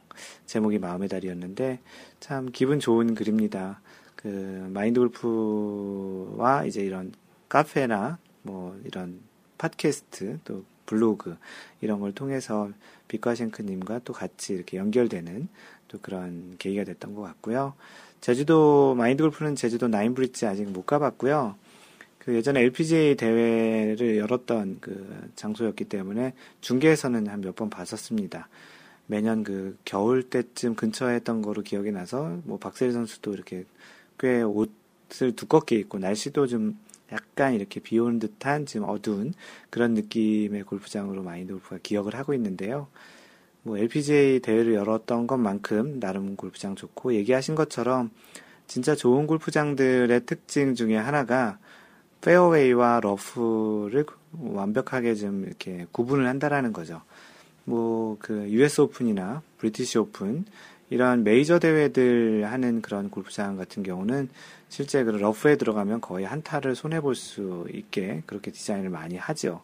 제목이 0.46 0.80
마음의 0.80 1.10
다리였는데, 1.10 1.80
참 2.20 2.50
기분 2.52 2.80
좋은 2.80 3.15
글입니다. 3.15 3.82
그 4.15 4.70
마인드 4.72 5.00
골프와 5.00 6.65
이제 6.65 6.82
이런 6.82 7.12
카페나 7.50 8.18
뭐 8.44 8.80
이런 8.86 9.20
팟캐스트 9.58 10.39
또 10.44 10.63
블로그 10.86 11.38
이런 11.82 12.00
걸 12.00 12.13
통해서 12.13 12.70
비과싱크님과 13.08 14.02
또 14.04 14.13
같이 14.13 14.54
이렇게 14.54 14.78
연결되는 14.78 15.48
또 15.88 16.00
그런 16.02 16.56
계기가 16.58 16.84
됐던 16.84 17.15
것 17.15 17.22
같고요. 17.22 17.74
제주도 18.22 18.96
마인드 18.96 19.24
골프는 19.24 19.56
제주도 19.56 19.88
나인브릿지 19.88 20.46
아직 20.46 20.70
못 20.70 20.86
가봤고요. 20.86 21.56
그 22.26 22.34
예전에 22.34 22.62
LPGA 22.62 23.16
대회를 23.16 24.18
열었던 24.18 24.78
그 24.82 25.30
장소였기 25.36 25.86
때문에 25.86 26.34
중계에서는 26.62 27.28
한 27.28 27.42
몇 27.42 27.56
번 27.56 27.70
봤었습니다. 27.70 28.50
매년 29.08 29.44
그 29.44 29.78
겨울 29.86 30.24
때쯤 30.24 30.76
근처에 30.76 31.14
했던 31.16 31.44
거로 31.44 31.62
기억이 31.62 31.92
나서 31.92 32.40
뭐 32.44 32.58
박세리 32.58 32.92
선수도 32.92 33.34
이렇게 33.34 33.66
꽤 34.18 34.42
옷을 34.42 35.36
두껍게 35.36 35.76
입고 35.78 36.00
날씨도 36.00 36.48
좀 36.48 36.80
약간 37.12 37.54
이렇게 37.54 37.80
비 37.80 38.00
오는 38.00 38.18
듯한 38.18 38.66
지금 38.66 38.90
어두운 38.90 39.36
그런 39.70 39.94
느낌의 39.94 40.64
골프장으로 40.64 41.22
마인드 41.22 41.54
골프가 41.54 41.78
기억을 41.84 42.16
하고 42.16 42.34
있는데요. 42.34 42.88
뭐 43.62 43.78
LPGA 43.78 44.40
대회를 44.40 44.74
열었던 44.74 45.28
것만큼 45.28 46.00
나름 46.00 46.36
골프장 46.36 46.76
좋고 46.76 47.14
얘기하신 47.14 47.54
것처럼 47.54 48.10
진짜 48.66 48.96
좋은 48.96 49.28
골프장들의 49.28 50.26
특징 50.26 50.74
중에 50.74 50.96
하나가 50.96 51.60
페어웨이와 52.26 53.02
러프를 53.02 54.06
완벽하게 54.34 55.14
좀 55.16 55.46
이렇게 55.46 55.86
구분을 55.92 56.28
한다라는 56.28 56.74
거죠. 56.74 57.02
뭐 57.66 58.18
그 58.20 58.50
US 58.50 58.82
오픈이나 58.82 59.42
브리티시 59.58 59.98
오픈 60.00 60.46
이러한 60.90 61.24
메이저 61.24 61.60
대회들 61.60 62.46
하는 62.46 62.82
그런 62.82 63.10
골프장 63.10 63.58
같은 63.58 63.84
경우는 63.84 64.30
실제 64.70 65.04
그 65.04 65.12
러프에 65.12 65.56
들어가면 65.58 66.02
거의 66.02 66.26
한 66.26 66.42
타를 66.42 66.76
손해 66.76 67.02
볼 67.02 67.16
수 67.16 67.68
있게 67.72 68.24
그렇게 68.26 68.52
디자인을 68.52 68.90
많이 68.90 69.18
하죠. 69.18 69.62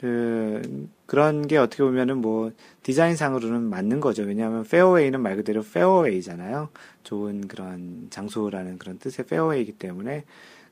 그 0.00 0.88
그런 1.06 1.46
게 1.46 1.56
어떻게 1.56 1.82
보면은 1.82 2.18
뭐 2.18 2.52
디자인상으로는 2.82 3.62
맞는 3.62 4.00
거죠. 4.00 4.22
왜냐하면 4.22 4.64
페어웨이는 4.64 5.20
말 5.20 5.36
그대로 5.36 5.62
페어웨이잖아요. 5.62 6.68
좋은 7.04 7.48
그런 7.48 8.08
장소라는 8.10 8.78
그런 8.78 8.98
뜻의 8.98 9.26
페어웨이이기 9.26 9.72
때문에 9.72 10.24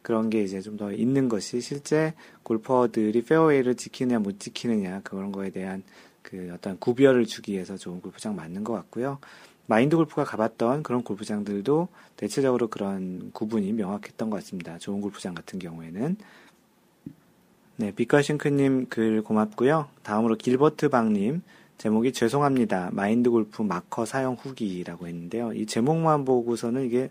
그런 0.03 0.31
게 0.31 0.43
이제 0.43 0.61
좀 0.61 0.77
더 0.77 0.93
있는 0.93 1.29
것이 1.29 1.61
실제 1.61 2.15
골퍼들이 2.43 3.23
페어웨이를 3.23 3.77
지키느냐 3.77 4.19
못 4.19 4.41
지키느냐 4.41 5.01
그런 5.05 5.33
거에 5.33 5.51
대한 5.51 5.83
그 6.23 6.51
어떤 6.55 6.79
구별을 6.79 7.27
주기 7.27 7.53
위해서 7.53 7.77
좋은 7.77 8.01
골프장 8.01 8.35
맞는 8.37 8.65
것 8.65 8.73
같고요. 8.73 9.19
마인드 9.67 9.97
골프가 9.97 10.25
가봤던 10.25 10.83
그런 10.83 11.03
골프장들도 11.03 11.89
대체적으로 12.17 12.69
그런 12.69 13.31
구분이 13.33 13.73
명확했던 13.73 14.31
것 14.31 14.37
같습니다. 14.39 14.79
좋은 14.79 15.01
골프장 15.01 15.35
같은 15.35 15.59
경우에는. 15.59 16.17
네, 17.77 17.93
비카싱크님 17.93 18.87
글 18.89 19.23
고맙고요. 19.23 19.89
다음으로 20.03 20.37
길버트 20.37 20.89
방님 20.89 21.43
제목이 21.79 22.13
죄송합니다. 22.13 22.91
마인드 22.93 23.31
골프 23.31 23.63
마커 23.63 24.05
사용 24.05 24.35
후기라고 24.35 25.07
했는데요. 25.07 25.53
이 25.55 25.67
제목만 25.67 26.25
보고서는 26.25 26.85
이게 26.87 27.11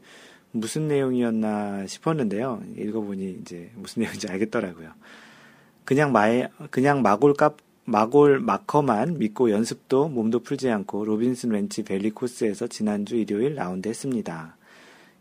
무슨 0.51 0.87
내용이었나 0.87 1.87
싶었는데요. 1.87 2.61
읽어보니 2.77 3.39
이제 3.41 3.71
무슨 3.75 4.01
내용인지 4.01 4.27
알겠더라고요. 4.27 4.91
그냥 5.85 6.11
마 6.11 6.25
그냥 6.69 7.01
마골 7.01 7.33
값 7.33 7.57
마골 7.85 8.39
마커만 8.39 9.17
믿고 9.17 9.51
연습도 9.51 10.07
몸도 10.09 10.39
풀지 10.39 10.69
않고 10.69 11.05
로빈슨 11.05 11.49
랜치 11.49 11.83
밸리 11.83 12.11
코스에서 12.11 12.67
지난주 12.67 13.15
일요일 13.15 13.55
라운드 13.55 13.89
했습니다. 13.89 14.55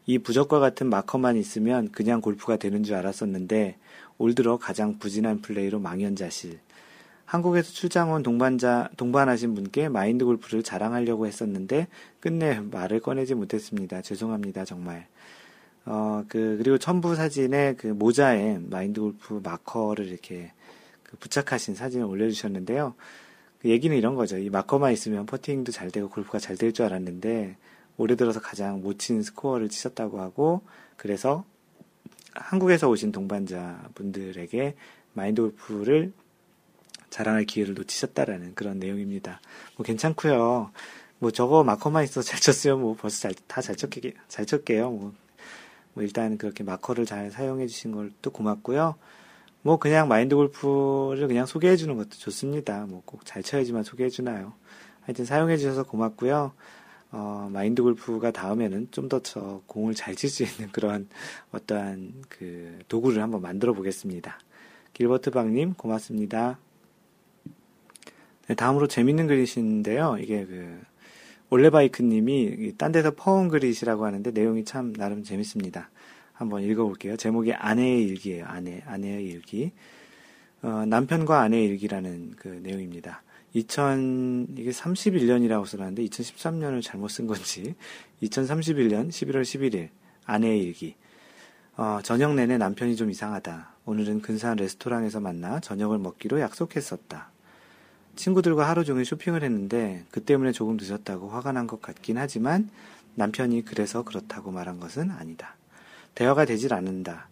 이 0.06 0.18
부적과 0.18 0.58
같은 0.58 0.88
마커만 0.88 1.36
있으면 1.36 1.90
그냥 1.92 2.20
골프가 2.20 2.56
되는 2.56 2.82
줄 2.82 2.96
알았었는데 2.96 3.76
올 4.18 4.34
들어 4.34 4.58
가장 4.58 4.98
부진한 4.98 5.40
플레이로 5.40 5.78
망연자실. 5.78 6.58
한국에서 7.24 7.70
출장 7.72 8.10
온 8.10 8.24
동반자, 8.24 8.90
동반하신 8.96 9.54
분께 9.54 9.88
마인드 9.88 10.24
골프를 10.24 10.64
자랑하려고 10.64 11.28
했었는데 11.28 11.86
끝내 12.18 12.58
말을 12.58 12.98
꺼내지 12.98 13.36
못했습니다. 13.36 14.02
죄송합니다, 14.02 14.64
정말. 14.64 15.06
어, 15.92 16.22
그, 16.28 16.56
그리고 16.58 16.78
첨부 16.78 17.16
사진에 17.16 17.74
그 17.74 17.88
모자에 17.88 18.58
마인드 18.60 19.00
골프 19.00 19.40
마커를 19.42 20.06
이렇게 20.06 20.52
그 21.02 21.16
부착하신 21.16 21.74
사진을 21.74 22.06
올려주셨는데요. 22.06 22.94
그 23.60 23.68
얘기는 23.70 23.94
이런 23.96 24.14
거죠. 24.14 24.38
이 24.38 24.50
마커만 24.50 24.92
있으면 24.92 25.26
퍼팅도 25.26 25.72
잘 25.72 25.90
되고 25.90 26.08
골프가 26.08 26.38
잘 26.38 26.56
될 26.56 26.72
줄 26.72 26.84
알았는데 26.86 27.56
올해 27.96 28.14
들어서 28.14 28.40
가장 28.40 28.80
못 28.82 28.98
친 29.00 29.20
스코어를 29.22 29.68
치셨다고 29.68 30.20
하고 30.20 30.62
그래서 30.96 31.44
한국에서 32.34 32.88
오신 32.88 33.10
동반자 33.10 33.88
분들에게 33.96 34.76
마인드 35.14 35.42
골프를 35.42 36.12
자랑할 37.10 37.44
기회를 37.46 37.74
놓치셨다라는 37.74 38.54
그런 38.54 38.78
내용입니다. 38.78 39.40
뭐 39.76 39.84
괜찮고요. 39.84 40.70
뭐 41.18 41.30
저거 41.32 41.64
마커만 41.64 42.04
있어 42.04 42.22
잘 42.22 42.38
쳤으면 42.38 42.80
뭐 42.80 42.94
벌써 42.94 43.28
다잘 43.48 43.74
쳤게 43.74 44.14
잘 44.28 44.46
쳤게요. 44.46 44.90
뭐, 44.92 45.12
뭐 45.94 46.02
일단 46.04 46.38
그렇게 46.38 46.64
마커를 46.64 47.06
잘 47.06 47.30
사용해 47.30 47.66
주신 47.66 47.92
걸 47.92 48.10
또 48.22 48.30
고맙고요. 48.30 48.96
뭐 49.62 49.78
그냥 49.78 50.08
마인드 50.08 50.34
골프를 50.34 51.28
그냥 51.28 51.46
소개해 51.46 51.76
주는 51.76 51.96
것도 51.96 52.10
좋습니다. 52.10 52.86
뭐 52.86 53.02
꼭 53.06 53.24
잘 53.24 53.42
쳐야지만 53.42 53.82
소개해 53.82 54.08
주나요. 54.10 54.52
하여튼 55.02 55.24
사용해 55.24 55.56
주셔서 55.58 55.82
고맙고요. 55.84 56.52
어, 57.12 57.48
마인드 57.52 57.82
골프가 57.82 58.30
다음에는 58.30 58.88
좀 58.92 59.08
더 59.08 59.20
저 59.20 59.60
공을 59.66 59.94
잘 59.94 60.14
칠 60.14 60.30
수 60.30 60.44
있는 60.44 60.70
그런 60.72 61.08
어떠한 61.52 62.24
그 62.28 62.78
도구를 62.88 63.20
한번 63.22 63.42
만들어 63.42 63.72
보겠습니다. 63.74 64.38
길버트 64.94 65.30
박님 65.32 65.74
고맙습니다. 65.74 66.58
네, 68.48 68.54
다음으로 68.54 68.86
재밌는 68.88 69.26
글이신데요. 69.26 70.18
이게 70.20 70.44
그 70.46 70.80
올레바이크님이 71.50 72.74
딴 72.78 72.92
데서 72.92 73.10
퍼온 73.10 73.48
글이시라고 73.48 74.06
하는데 74.06 74.30
내용이 74.30 74.64
참 74.64 74.92
나름 74.94 75.22
재밌습니다. 75.24 75.90
한번 76.32 76.62
읽어볼게요. 76.62 77.16
제목이 77.16 77.52
아내의 77.52 78.04
일기예요. 78.04 78.46
아내, 78.46 78.82
아내의 78.86 79.26
일기. 79.26 79.72
어, 80.62 80.84
남편과 80.86 81.40
아내의 81.40 81.66
일기라는 81.66 82.34
그 82.36 82.48
내용입니다. 82.62 83.22
2000, 83.52 84.54
이게 84.56 84.70
31년이라고 84.70 85.66
써놨는데 85.66 86.04
2013년을 86.04 86.82
잘못 86.82 87.08
쓴 87.08 87.26
건지 87.26 87.74
2031년 88.22 89.08
11월 89.08 89.42
11일 89.42 89.88
아내의 90.24 90.62
일기. 90.62 90.94
어, 91.76 91.98
저녁 92.02 92.34
내내 92.34 92.58
남편이 92.58 92.94
좀 92.94 93.10
이상하다. 93.10 93.74
오늘은 93.86 94.22
근사한 94.22 94.56
레스토랑에서 94.58 95.20
만나 95.20 95.60
저녁을 95.60 95.98
먹기로 95.98 96.40
약속했었다. 96.40 97.32
친구들과 98.20 98.68
하루 98.68 98.84
종일 98.84 99.06
쇼핑을 99.06 99.42
했는데 99.42 100.04
그 100.10 100.22
때문에 100.22 100.52
조금 100.52 100.76
늦었다고 100.78 101.30
화가 101.30 101.52
난 101.52 101.66
것 101.66 101.80
같긴 101.80 102.18
하지만 102.18 102.68
남편이 103.14 103.64
그래서 103.64 104.02
그렇다고 104.02 104.50
말한 104.50 104.78
것은 104.78 105.10
아니다. 105.10 105.56
대화가 106.14 106.44
되질 106.44 106.74
않는다. 106.74 107.28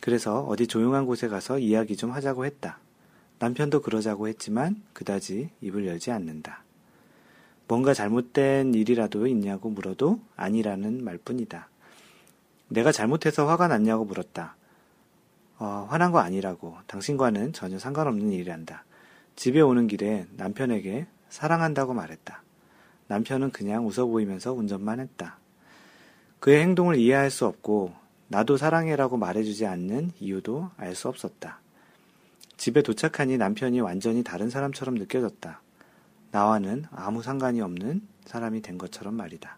그래서 0.00 0.42
어디 0.42 0.68
조용한 0.68 1.04
곳에 1.06 1.26
가서 1.26 1.58
이야기 1.58 1.96
좀 1.96 2.12
하자고 2.12 2.44
했다. 2.46 2.78
남편도 3.40 3.82
그러자고 3.82 4.28
했지만 4.28 4.80
그다지 4.92 5.50
입을 5.62 5.84
열지 5.86 6.12
않는다. 6.12 6.62
뭔가 7.66 7.92
잘못된 7.92 8.74
일이라도 8.74 9.26
있냐고 9.26 9.68
물어도 9.68 10.20
아니라는 10.36 11.02
말뿐이다. 11.02 11.68
내가 12.68 12.92
잘못해서 12.92 13.48
화가 13.48 13.66
났냐고 13.66 14.04
물었다. 14.04 14.54
어, 15.58 15.86
화난 15.90 16.12
거 16.12 16.20
아니라고. 16.20 16.76
당신과는 16.86 17.52
전혀 17.52 17.80
상관없는 17.80 18.30
일이란다. 18.30 18.84
집에 19.40 19.62
오는 19.62 19.86
길에 19.86 20.26
남편에게 20.36 21.06
사랑한다고 21.30 21.94
말했다. 21.94 22.42
남편은 23.06 23.52
그냥 23.52 23.86
웃어 23.86 24.04
보이면서 24.04 24.52
운전만 24.52 25.00
했다. 25.00 25.38
그의 26.40 26.60
행동을 26.60 26.96
이해할 26.96 27.30
수 27.30 27.46
없고 27.46 27.94
나도 28.28 28.58
사랑해라고 28.58 29.16
말해주지 29.16 29.64
않는 29.64 30.10
이유도 30.20 30.68
알 30.76 30.94
수 30.94 31.08
없었다. 31.08 31.58
집에 32.58 32.82
도착하니 32.82 33.38
남편이 33.38 33.80
완전히 33.80 34.22
다른 34.22 34.50
사람처럼 34.50 34.96
느껴졌다. 34.96 35.62
나와는 36.32 36.84
아무 36.90 37.22
상관이 37.22 37.62
없는 37.62 38.06
사람이 38.26 38.60
된 38.60 38.76
것처럼 38.76 39.14
말이다. 39.14 39.56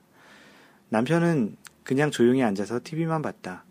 남편은 0.90 1.56
그냥 1.82 2.12
조용히 2.12 2.44
앉아서 2.44 2.78
TV만 2.84 3.20
봤다. 3.20 3.64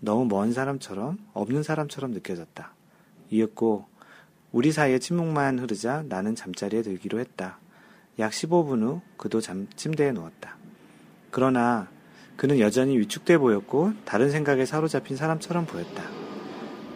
너무 0.00 0.24
먼 0.24 0.54
사람처럼 0.54 1.18
없는 1.34 1.62
사람처럼 1.62 2.12
느껴졌다. 2.12 2.72
이윽고 3.28 3.97
우리 4.50 4.72
사이에 4.72 4.98
침묵만 4.98 5.58
흐르자 5.58 6.04
나는 6.08 6.34
잠자리에 6.34 6.82
들기로 6.82 7.18
했다. 7.20 7.58
약 8.18 8.32
15분 8.32 8.82
후 8.82 9.00
그도 9.16 9.40
잠, 9.40 9.68
침대에 9.76 10.12
누웠다. 10.12 10.56
그러나 11.30 11.88
그는 12.36 12.58
여전히 12.58 12.98
위축돼 12.98 13.38
보였고 13.38 13.92
다른 14.04 14.30
생각에 14.30 14.64
사로잡힌 14.64 15.16
사람처럼 15.16 15.66
보였다. 15.66 16.02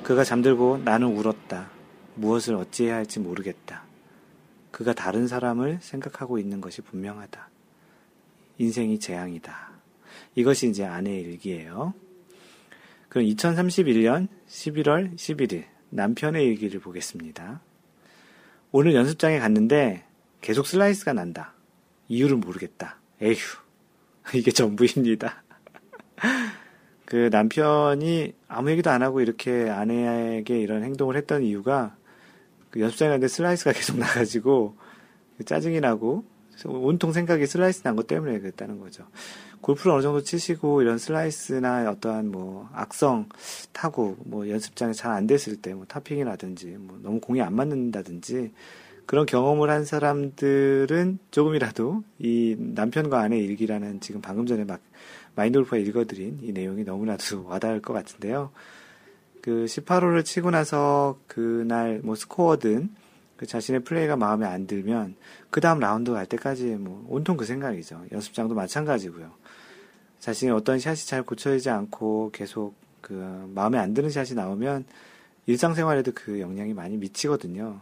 그가 0.03 0.25
잠들고 0.25 0.79
나는 0.85 1.09
울었다. 1.09 1.71
무엇을 2.15 2.55
어찌해야 2.55 2.97
할지 2.97 3.21
모르겠다. 3.21 3.85
그가 4.71 4.95
다른 4.95 5.27
사람을 5.27 5.79
생각하고 5.81 6.39
있는 6.39 6.61
것이 6.61 6.81
분명하다. 6.81 7.51
인생이 8.59 8.99
재앙이다. 8.99 9.73
이것이 10.35 10.69
이제 10.69 10.85
아내의 10.85 11.23
일기예요. 11.23 11.93
그럼 13.09 13.27
2031년 13.27 14.29
11월 14.49 15.15
11일 15.17 15.72
남편의 15.93 16.47
일기를 16.47 16.81
보겠습니다. 16.81 17.61
오늘 18.71 18.95
연습장에 18.95 19.39
갔는데 19.39 20.05
계속 20.41 20.67
슬라이스가 20.67 21.13
난다. 21.13 21.53
이유를 22.09 22.37
모르겠다. 22.39 22.99
에휴, 23.21 23.37
이게 24.35 24.51
전부입니다. 24.51 25.43
그 27.05 27.29
남편이 27.31 28.33
아무 28.49 28.71
얘기도 28.71 28.89
안 28.91 29.03
하고 29.03 29.21
이렇게 29.21 29.69
아내에게 29.69 30.59
이런 30.59 30.83
행동을 30.83 31.15
했던 31.17 31.43
이유가 31.43 31.95
그 32.71 32.81
연습장에 32.81 33.11
갔는데 33.11 33.29
슬라이스가 33.29 33.73
계속 33.73 33.99
나가지고 34.01 34.77
짜증이 35.45 35.81
나고 35.81 36.25
온통 36.65 37.13
생각이 37.13 37.47
슬라이스 37.47 37.83
난 37.83 37.97
것 37.97 38.07
때문에 38.07 38.39
그랬다는 38.39 38.79
거죠. 38.81 39.07
골프를 39.63 39.93
어느 39.93 40.03
정도 40.03 40.23
치시고 40.23 40.83
이런 40.83 40.99
슬라이스나 40.99 41.89
어떠한 41.91 42.31
뭐 42.31 42.69
악성 42.75 43.29
타고 43.73 44.17
뭐 44.27 44.49
연습장에 44.49 44.93
잘 44.93 45.13
안 45.13 45.27
됐을 45.27 45.57
때 45.57 45.73
뭐 45.75 45.87
타핑이라든지 45.87 46.77
뭐 46.79 46.99
너무 47.03 47.21
공이 47.21 47.41
안 47.41 47.55
맞는다든지 47.55 48.53
그런 49.07 49.27
경험을 49.27 49.71
한 49.71 49.85
사람들은 49.85 51.19
조금이라도 51.31 52.03
이 52.19 52.57
남편과 52.59 53.21
아내의 53.21 53.45
일기라는 53.45 54.01
지금 54.01 54.21
방금 54.21 54.47
전에 54.47 54.65
막 54.65 54.81
마인돌프가 55.35 55.77
읽어드린 55.79 56.39
이 56.43 56.53
내용이 56.53 56.85
너무나도 56.85 57.45
와닿을 57.49 57.81
것 57.81 57.93
같은데요. 57.95 58.51
그 59.41 59.65
18호를 59.67 60.25
치고 60.25 60.51
나서 60.51 61.19
그날 61.27 62.01
뭐 62.05 62.15
스코어든 62.15 62.91
그 63.43 63.47
자신의 63.49 63.81
플레이가 63.83 64.15
마음에 64.15 64.47
안 64.47 64.69
들면 64.69 65.17
그 65.51 65.61
다음 65.61 65.81
라운드 65.81 66.13
갈 66.13 66.27
때까지 66.27 66.77
뭐 66.77 67.05
온통 67.09 67.37
그 67.37 67.45
생각이죠. 67.45 68.05
연습장도 68.13 68.55
마찬가지고요. 68.55 69.33
자신이 70.21 70.53
어떤 70.53 70.79
샷이 70.79 70.99
잘 70.99 71.25
고쳐지지 71.25 71.69
않고 71.69 72.31
계속 72.33 72.77
그 73.01 73.51
마음에 73.53 73.79
안 73.79 73.95
드는 73.95 74.11
샷이 74.11 74.35
나오면 74.35 74.85
일상생활에도 75.47 76.13
그 76.15 76.39
영향이 76.39 76.73
많이 76.73 76.97
미치거든요. 76.99 77.81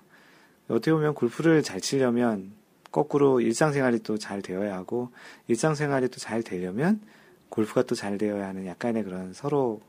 어떻게 0.69 0.93
보면 0.93 1.13
골프를 1.13 1.63
잘 1.63 1.83
치려면 1.83 2.53
거꾸로 2.91 3.43
일상생활이 3.43 3.99
또 3.99 4.17
잘 4.17 4.41
되어야 4.41 4.75
하고 4.75 5.11
일상생활이 5.49 6.09
또 6.09 6.19
잘 6.19 6.43
되려면 6.43 7.03
골프가 7.51 7.83
또 7.83 7.95
잘 7.95 8.17
되어야 8.17 8.49
하는 8.49 8.65
약간의 8.65 9.05
그런 9.05 9.35
서로 9.35 9.83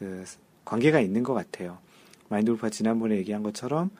그 0.00 0.24
관계가 0.64 0.98
있는 0.98 1.22
것 1.22 1.32
같아요. 1.32 1.78
마인드 2.28 2.50
골프가 2.50 2.70
지난번에 2.70 3.14
얘기한 3.18 3.44
것처럼 3.44 3.90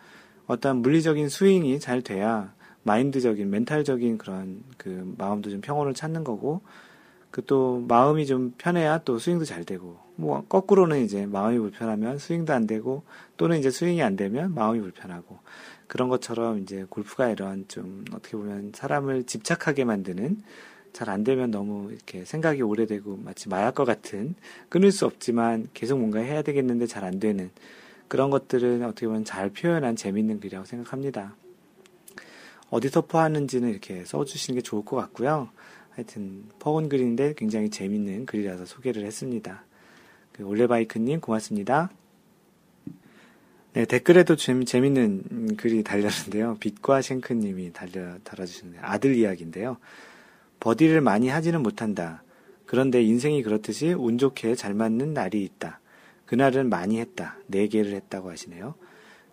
어떤 0.46 0.78
물리적인 0.78 1.28
스윙이 1.28 1.80
잘 1.80 2.02
돼야 2.02 2.52
마인드적인 2.84 3.48
멘탈적인 3.48 4.18
그런 4.18 4.62
그 4.76 5.14
마음도 5.18 5.50
좀 5.50 5.60
평온을 5.60 5.94
찾는 5.94 6.24
거고 6.24 6.62
그 7.30 7.42
또 7.46 7.84
마음이 7.88 8.26
좀 8.26 8.52
편해야 8.58 8.98
또 8.98 9.18
스윙도 9.18 9.44
잘 9.46 9.64
되고 9.64 9.98
뭐 10.16 10.44
거꾸로는 10.48 11.02
이제 11.02 11.26
마음이 11.26 11.58
불편하면 11.58 12.18
스윙도 12.18 12.52
안 12.52 12.66
되고 12.66 13.04
또는 13.36 13.58
이제 13.58 13.70
스윙이 13.70 14.02
안 14.02 14.16
되면 14.16 14.54
마음이 14.54 14.80
불편하고 14.80 15.38
그런 15.86 16.08
것처럼 16.08 16.60
이제 16.60 16.84
골프가 16.88 17.30
이런 17.30 17.64
좀 17.68 18.04
어떻게 18.12 18.36
보면 18.36 18.72
사람을 18.74 19.24
집착하게 19.24 19.84
만드는 19.84 20.42
잘 20.92 21.08
안 21.08 21.24
되면 21.24 21.50
너무 21.50 21.90
이렇게 21.90 22.24
생각이 22.26 22.60
오래되고 22.60 23.16
마치 23.24 23.48
마약과 23.48 23.86
같은 23.86 24.34
끊을 24.68 24.92
수 24.92 25.06
없지만 25.06 25.68
계속 25.72 25.98
뭔가 25.98 26.20
해야 26.20 26.42
되겠는데 26.42 26.86
잘 26.86 27.02
안 27.04 27.18
되는 27.18 27.50
그런 28.12 28.28
것들은 28.28 28.84
어떻게 28.84 29.06
보면 29.06 29.24
잘 29.24 29.48
표현한 29.48 29.96
재밌는 29.96 30.40
글이라고 30.40 30.66
생각합니다. 30.66 31.34
어디서 32.68 33.06
포하는지는 33.06 33.70
이렇게 33.70 34.04
써주시는 34.04 34.58
게 34.58 34.62
좋을 34.62 34.84
것 34.84 34.96
같고요. 34.96 35.48
하여튼 35.88 36.44
퍼온 36.58 36.90
글인데 36.90 37.32
굉장히 37.38 37.70
재밌는 37.70 38.26
글이라서 38.26 38.66
소개를 38.66 39.06
했습니다. 39.06 39.64
그 40.30 40.44
올레바이크님 40.44 41.20
고맙습니다. 41.20 41.88
네, 43.72 43.86
댓글에도 43.86 44.36
좀 44.36 44.66
재밌는 44.66 45.56
글이 45.56 45.82
달렸는데요. 45.82 46.58
빛과 46.60 47.00
쉔크님이 47.00 47.72
달려, 47.72 48.18
달아주시는데 48.24 48.78
아들 48.82 49.14
이야기인데요. 49.14 49.78
버디를 50.60 51.00
많이 51.00 51.30
하지는 51.30 51.62
못한다. 51.62 52.22
그런데 52.66 53.02
인생이 53.02 53.42
그렇듯이 53.42 53.94
운 53.94 54.18
좋게 54.18 54.54
잘 54.54 54.74
맞는 54.74 55.14
날이 55.14 55.42
있다. 55.44 55.80
그날은 56.32 56.70
많이 56.70 56.98
했다. 56.98 57.36
네 57.46 57.68
개를 57.68 57.92
했다고 57.92 58.30
하시네요. 58.30 58.74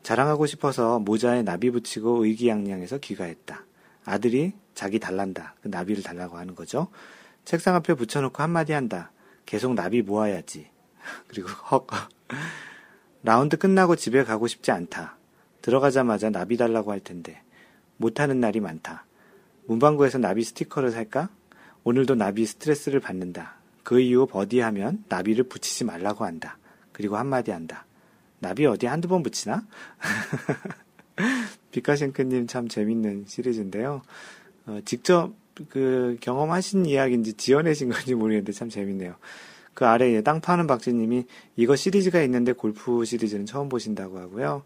자랑하고 0.04 0.46
싶어서 0.48 1.00
모자에 1.00 1.44
나비 1.44 1.72
붙이고 1.72 2.26
의기양양해서 2.26 2.98
귀가했다. 2.98 3.64
아들이 4.04 4.52
자기 4.74 5.00
달란다. 5.00 5.56
그 5.62 5.70
나비를 5.70 6.04
달라고 6.04 6.36
하는 6.36 6.56
거죠. 6.56 6.90
책상 7.46 7.76
앞에 7.76 7.94
붙여놓고 7.94 8.44
한마디 8.44 8.74
한다. 8.74 9.14
계속 9.46 9.76
나비 9.76 10.02
모아야지. 10.02 10.68
그리고 11.30 11.48
헉. 11.72 11.88
라운드 13.24 13.56
끝나고 13.56 13.96
집에 13.96 14.26
가고 14.26 14.48
싶지 14.48 14.72
않다. 14.72 15.16
들어가자마자 15.62 16.30
나비 16.30 16.58
달라고 16.58 16.92
할 16.92 17.00
텐데. 17.00 17.42
못하는 17.96 18.42
날이 18.42 18.60
많다. 18.60 19.06
문방구에서 19.68 20.18
나비 20.18 20.44
스티커를 20.44 20.92
살까? 20.92 21.30
오늘도 21.86 22.16
나비 22.16 22.46
스트레스를 22.46 23.00
받는다. 23.00 23.56
그 23.84 24.02
이후 24.02 24.26
버디하면 24.26 25.06
나비를 25.08 25.46
붙이지 25.46 25.86
말라고 25.86 26.26
한다. 26.26 26.59
그리고 27.00 27.16
한마디 27.16 27.52
한다. 27.52 27.86
나비 28.40 28.66
어디 28.66 28.86
한두 28.86 29.08
번 29.08 29.24
붙이나? 29.24 29.66
비카싱크님 31.72 32.48
참 32.48 32.68
재밌는 32.68 33.24
시리즈인데요. 33.26 34.02
어, 34.66 34.80
직접 34.84 35.32
그 35.70 36.18
경험하신 36.20 36.86
이야기인지 36.86 37.36
지어내신 37.36 37.88
건지 37.88 38.16
모르겠는데 38.16 38.52
참 38.52 38.68
재밌네요. 38.68 39.16
그 39.74 39.86
아래에 39.86 40.24
땅 40.24 40.42
파는 40.42 40.68
박쥐님이 40.68 41.24
이거 41.56 41.78
시리즈가 41.78 42.22
있는데 42.24 42.52
골프 42.52 43.06
시리즈는 43.06 43.46
처음 43.46 43.70
보신다고 43.70 44.20
하고요. 44.20 44.64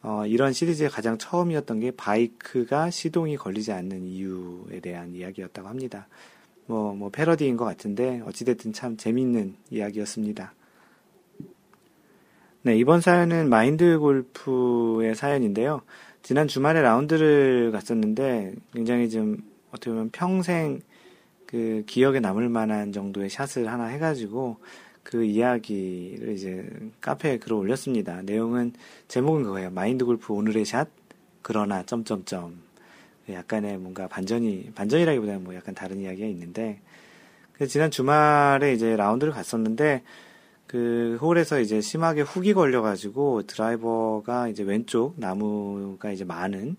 어, 0.00 0.24
이런 0.26 0.54
시리즈의 0.54 0.88
가장 0.88 1.18
처음이었던 1.18 1.80
게 1.80 1.90
바이크가 1.90 2.88
시동이 2.88 3.36
걸리지 3.36 3.72
않는 3.72 4.06
이유에 4.06 4.80
대한 4.80 5.14
이야기였다고 5.14 5.68
합니다. 5.68 6.08
뭐, 6.64 6.94
뭐, 6.94 7.10
패러디인 7.10 7.58
것 7.58 7.66
같은데, 7.66 8.22
어찌됐든 8.24 8.72
참 8.72 8.96
재밌는 8.96 9.56
이야기였습니다. 9.70 10.54
네, 12.62 12.76
이번 12.76 13.00
사연은 13.00 13.48
마인드 13.48 14.00
골프의 14.00 15.14
사연인데요. 15.14 15.82
지난 16.24 16.48
주말에 16.48 16.82
라운드를 16.82 17.70
갔었는데, 17.70 18.52
굉장히 18.72 19.08
좀, 19.08 19.38
어떻게 19.70 19.90
보면 19.90 20.10
평생 20.10 20.80
그 21.46 21.84
기억에 21.86 22.18
남을 22.18 22.48
만한 22.48 22.90
정도의 22.92 23.30
샷을 23.30 23.68
하나 23.68 23.84
해가지고 23.86 24.56
그 25.04 25.24
이야기를 25.24 26.34
이제 26.34 26.68
카페에 27.00 27.38
글을 27.38 27.56
올렸습니다. 27.56 28.22
내용은 28.22 28.72
제목은 29.06 29.44
그거예요. 29.44 29.70
마인드 29.70 30.04
골프 30.04 30.32
오늘의 30.32 30.64
샷 30.64 30.88
그러나 31.42 31.84
점점점 31.84 32.60
약간의 33.30 33.78
뭔가 33.78 34.08
반전이, 34.08 34.72
반전이라기보다는 34.74 35.44
뭐 35.44 35.54
약간 35.54 35.76
다른 35.76 36.00
이야기가 36.00 36.26
있는데, 36.26 36.80
지난 37.68 37.92
주말에 37.92 38.72
이제 38.72 38.96
라운드를 38.96 39.32
갔었는데, 39.32 40.02
그 40.68 41.18
홀에서 41.20 41.60
이제 41.60 41.80
심하게 41.80 42.20
훅이 42.20 42.52
걸려가지고 42.52 43.44
드라이버가 43.44 44.48
이제 44.48 44.62
왼쪽 44.62 45.14
나무가 45.16 46.12
이제 46.12 46.24
많은 46.24 46.76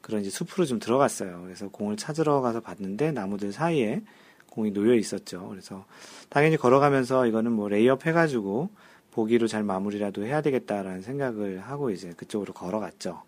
그런 0.00 0.20
이제 0.20 0.30
숲으로 0.30 0.64
좀 0.64 0.78
들어갔어요. 0.78 1.42
그래서 1.42 1.68
공을 1.68 1.96
찾으러 1.96 2.40
가서 2.40 2.60
봤는데 2.60 3.10
나무들 3.10 3.52
사이에 3.52 4.00
공이 4.48 4.72
놓여 4.72 4.94
있었죠. 4.94 5.48
그래서 5.48 5.84
당연히 6.28 6.56
걸어가면서 6.56 7.26
이거는 7.26 7.50
뭐 7.52 7.68
레이업 7.68 8.06
해가지고 8.06 8.70
보기로 9.10 9.48
잘 9.48 9.64
마무리라도 9.64 10.24
해야 10.24 10.40
되겠다라는 10.40 11.02
생각을 11.02 11.60
하고 11.60 11.90
이제 11.90 12.12
그쪽으로 12.16 12.52
걸어갔죠. 12.52 13.22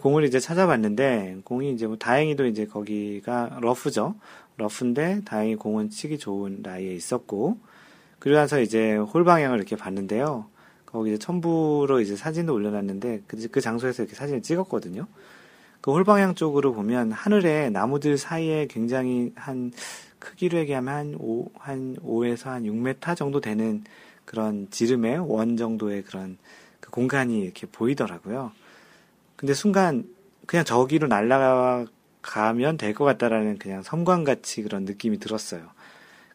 공을 0.00 0.24
이제 0.24 0.40
찾아봤는데 0.40 1.40
공이 1.44 1.72
이제 1.72 1.86
뭐 1.86 1.96
다행히도 1.98 2.46
이제 2.46 2.64
거기가 2.64 3.58
러프죠. 3.60 4.14
러프인데 4.56 5.22
다행히 5.26 5.56
공은 5.56 5.90
치기 5.90 6.18
좋은 6.18 6.60
라이에 6.62 6.94
있었고 6.94 7.58
나서 8.34 8.60
이제 8.60 8.96
홀 8.96 9.24
방향을 9.24 9.58
이렇게 9.58 9.76
봤는데요. 9.76 10.46
거기 10.86 11.10
이제 11.10 11.18
첨부로 11.18 12.00
이제 12.00 12.16
사진도 12.16 12.52
올려놨는데 12.54 13.22
그, 13.26 13.48
그 13.48 13.60
장소에서 13.60 14.02
이렇게 14.02 14.16
사진을 14.16 14.42
찍었거든요. 14.42 15.06
그 15.80 15.92
홀 15.92 16.04
방향 16.04 16.34
쪽으로 16.34 16.74
보면 16.74 17.12
하늘에 17.12 17.70
나무들 17.70 18.18
사이에 18.18 18.66
굉장히 18.68 19.32
한 19.34 19.72
크기로 20.18 20.58
얘기하면 20.58 20.94
한 20.94 21.16
5, 21.18 21.50
한 21.58 21.96
5에서 21.96 22.44
한 22.50 22.64
6m 22.64 23.16
정도 23.16 23.40
되는 23.40 23.82
그런 24.26 24.68
지름의 24.70 25.18
원 25.20 25.56
정도의 25.56 26.02
그런 26.02 26.36
그 26.80 26.90
공간이 26.90 27.40
이렇게 27.40 27.66
보이더라고요. 27.66 28.52
근데 29.36 29.54
순간 29.54 30.04
그냥 30.46 30.64
저기로 30.66 31.08
날아가면 31.08 32.76
될 32.76 32.92
것 32.92 33.04
같다라는 33.04 33.58
그냥 33.58 33.82
섬광같이 33.82 34.62
그런 34.62 34.84
느낌이 34.84 35.18
들었어요. 35.18 35.62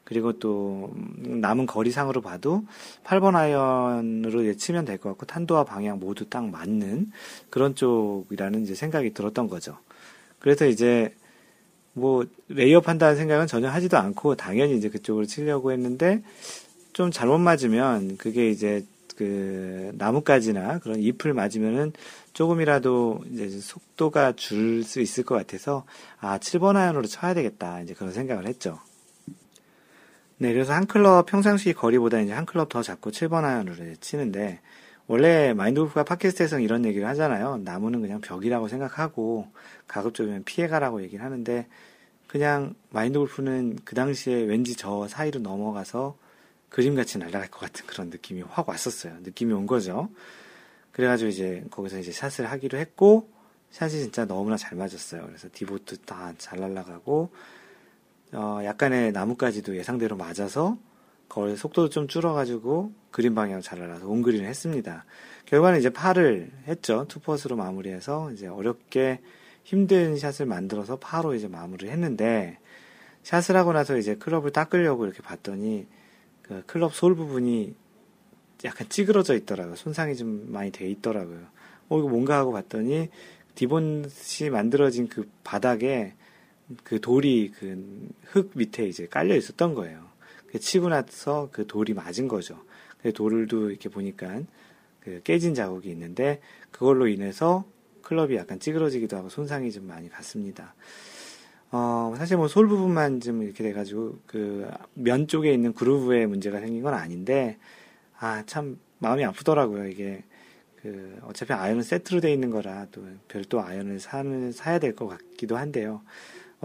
그리고 0.05 0.39
또 0.39 0.93
남은 1.17 1.65
거리상으로 1.65 2.21
봐도 2.21 2.63
8번 3.03 3.35
아이언으로 3.35 4.53
치면 4.55 4.85
될 4.85 4.97
것 4.99 5.09
같고 5.09 5.25
탄도와 5.25 5.65
방향 5.65 5.99
모두 5.99 6.29
딱 6.29 6.47
맞는 6.49 7.11
그런 7.49 7.75
쪽이라는 7.75 8.63
이제 8.63 8.75
생각이 8.75 9.13
들었던 9.13 9.47
거죠. 9.49 9.77
그래서 10.39 10.65
이제 10.67 11.13
뭐 11.93 12.25
레이업 12.49 12.87
한다는 12.87 13.15
생각은 13.17 13.47
전혀 13.47 13.69
하지도 13.69 13.97
않고 13.97 14.35
당연히 14.35 14.77
이제 14.77 14.89
그쪽으로 14.89 15.25
치려고 15.25 15.71
했는데 15.71 16.23
좀 16.93 17.11
잘못 17.11 17.39
맞으면 17.39 18.17
그게 18.17 18.49
이제 18.49 18.85
그 19.17 19.91
나뭇가지나 19.97 20.79
그런 20.79 20.99
잎을 20.99 21.33
맞으면은 21.33 21.93
조금이라도 22.33 23.23
이제 23.31 23.49
속도가 23.49 24.33
줄 24.35 24.83
수 24.83 24.99
있을 25.01 25.23
것 25.23 25.35
같아서 25.35 25.85
아 26.19 26.37
7번 26.37 26.75
아이언으로 26.75 27.07
쳐야 27.07 27.33
되겠다 27.33 27.81
이제 27.81 27.93
그런 27.93 28.11
생각을 28.13 28.45
했죠. 28.47 28.79
네, 30.37 30.51
그래서 30.51 30.73
한 30.73 30.85
클럽 30.85 31.25
평상시 31.27 31.73
거리보다 31.73 32.19
이제 32.19 32.33
한 32.33 32.45
클럽 32.45 32.67
더 32.69 32.81
잡고 32.81 33.11
7번 33.11 33.45
아이언으로 33.45 33.95
치는데 34.01 34.59
원래 35.07 35.53
마인드 35.53 35.79
골프가 35.79 36.03
팟캐스트에서 36.03 36.59
이런 36.59 36.83
얘기를 36.85 37.07
하잖아요. 37.07 37.57
나무는 37.63 38.01
그냥 38.01 38.19
벽이라고 38.21 38.67
생각하고 38.67 39.47
가급적이면 39.87 40.43
피해가라고 40.43 41.03
얘기를 41.03 41.23
하는데 41.23 41.67
그냥 42.27 42.75
마인드 42.89 43.17
골프는 43.19 43.79
그 43.85 43.95
당시에 43.95 44.35
왠지 44.43 44.75
저 44.75 45.07
사이로 45.07 45.39
넘어가서 45.39 46.17
그림같이 46.69 47.17
날아갈 47.19 47.49
것 47.49 47.59
같은 47.59 47.85
그런 47.85 48.09
느낌이 48.09 48.41
확 48.41 48.67
왔었어요. 48.67 49.13
느낌이 49.21 49.53
온 49.53 49.65
거죠. 49.67 50.09
그래가지고 50.91 51.29
이제 51.29 51.63
거기서 51.71 51.99
이제 51.99 52.11
샷을 52.11 52.51
하기로 52.51 52.77
했고, 52.77 53.29
샷이 53.71 53.91
진짜 53.91 54.25
너무나 54.25 54.57
잘 54.57 54.77
맞았어요. 54.77 55.25
그래서 55.25 55.47
divot 55.53 55.99
다 55.99 56.33
잘 56.37 56.59
날아가고, 56.59 57.31
어, 58.35 58.59
약간의 58.63 59.11
나뭇가지도 59.13 59.75
예상대로 59.77 60.17
맞아서, 60.17 60.77
거의 61.29 61.55
속도도 61.57 61.89
좀 61.89 62.07
줄어가지고, 62.07 62.91
그림 63.11 63.33
방향 63.33 63.61
잘 63.61 63.79
날아서 63.79 64.07
on 64.07 64.15
green을 64.15 64.45
했습니다. 64.45 65.05
결과는 65.45 65.79
이제 65.79 65.89
파를 65.89 66.51
했죠. 66.67 67.05
투퍼트로 67.07 67.55
마무리해서, 67.55 68.31
이제 68.31 68.47
어렵게 68.47 69.21
힘든 69.63 70.17
샷을 70.17 70.45
만들어서 70.45 70.97
파로 70.97 71.33
이제 71.33 71.47
마무리를 71.47 71.91
했는데, 71.91 72.59
샷을 73.23 73.55
하고 73.55 73.73
나서 73.73 73.97
이제 73.97 74.15
클럽을 74.15 74.51
닦으려고 74.51 75.05
이렇게 75.05 75.21
봤더니, 75.21 75.87
그 76.41 76.61
클럽 76.67 76.93
솔 76.93 77.15
부분이 77.15 77.73
약간 78.65 78.87
찌그러져 78.89 79.35
있더라고요. 79.35 79.75
손상이 79.75 80.15
좀 80.15 80.51
많이 80.51 80.71
돼 80.71 80.87
있더라고요. 80.89 81.39
어, 81.89 81.99
이거 81.99 82.07
뭔가 82.07 82.37
하고 82.37 82.51
봤더니 82.51 83.09
디본시 83.55 84.49
만들어진 84.49 85.07
그 85.07 85.29
바닥에 85.43 86.13
그 86.83 86.99
돌이 87.01 87.51
그 87.57 87.77
흙 88.31 88.51
밑에 88.55 88.87
이제 88.87 89.07
깔려 89.07 89.35
있었던 89.35 89.73
거예요. 89.75 90.03
그 90.47 90.59
치고 90.59 90.89
나서 90.89 91.49
그 91.51 91.67
돌이 91.67 91.93
맞은 91.93 92.27
거죠. 92.27 92.59
그 93.01 93.13
돌도 93.13 93.69
이렇게 93.69 93.89
보니까 93.89 94.41
그 94.99 95.21
깨진 95.23 95.53
자국이 95.53 95.89
있는데 95.91 96.41
그걸로 96.71 97.07
인해서 97.07 97.65
클럽이 98.01 98.35
약간 98.35 98.59
찌그러지기도 98.59 99.15
하고 99.17 99.29
손상이 99.29 99.71
좀 99.71 99.87
많이 99.87 100.09
갔습니다. 100.09 100.73
어, 101.71 102.13
사실 102.17 102.37
뭐 102.37 102.47
솔 102.47 102.67
부분만 102.67 103.19
좀 103.21 103.43
이렇게 103.43 103.63
돼가지고 103.63 104.19
그 104.25 104.67
면 104.93 105.27
쪽에 105.27 105.53
있는 105.53 105.73
그루브에 105.73 106.25
문제가 106.25 106.59
생긴 106.59 106.81
건 106.83 106.93
아닌데 106.93 107.57
아 108.19 108.43
참 108.45 108.79
마음이 108.99 109.23
아프더라고요 109.25 109.87
이게 109.87 110.23
그 110.81 111.19
어차피 111.23 111.53
아이언은 111.53 111.83
세트로 111.83 112.21
돼 112.21 112.31
있는 112.31 112.49
거라 112.49 112.87
또 112.91 113.03
별도 113.27 113.61
아이언을 113.61 113.99
사는 113.99 114.51
사야 114.51 114.79
될 114.79 114.95
것 114.95 115.07
같기도 115.07 115.57
한데요. 115.57 116.01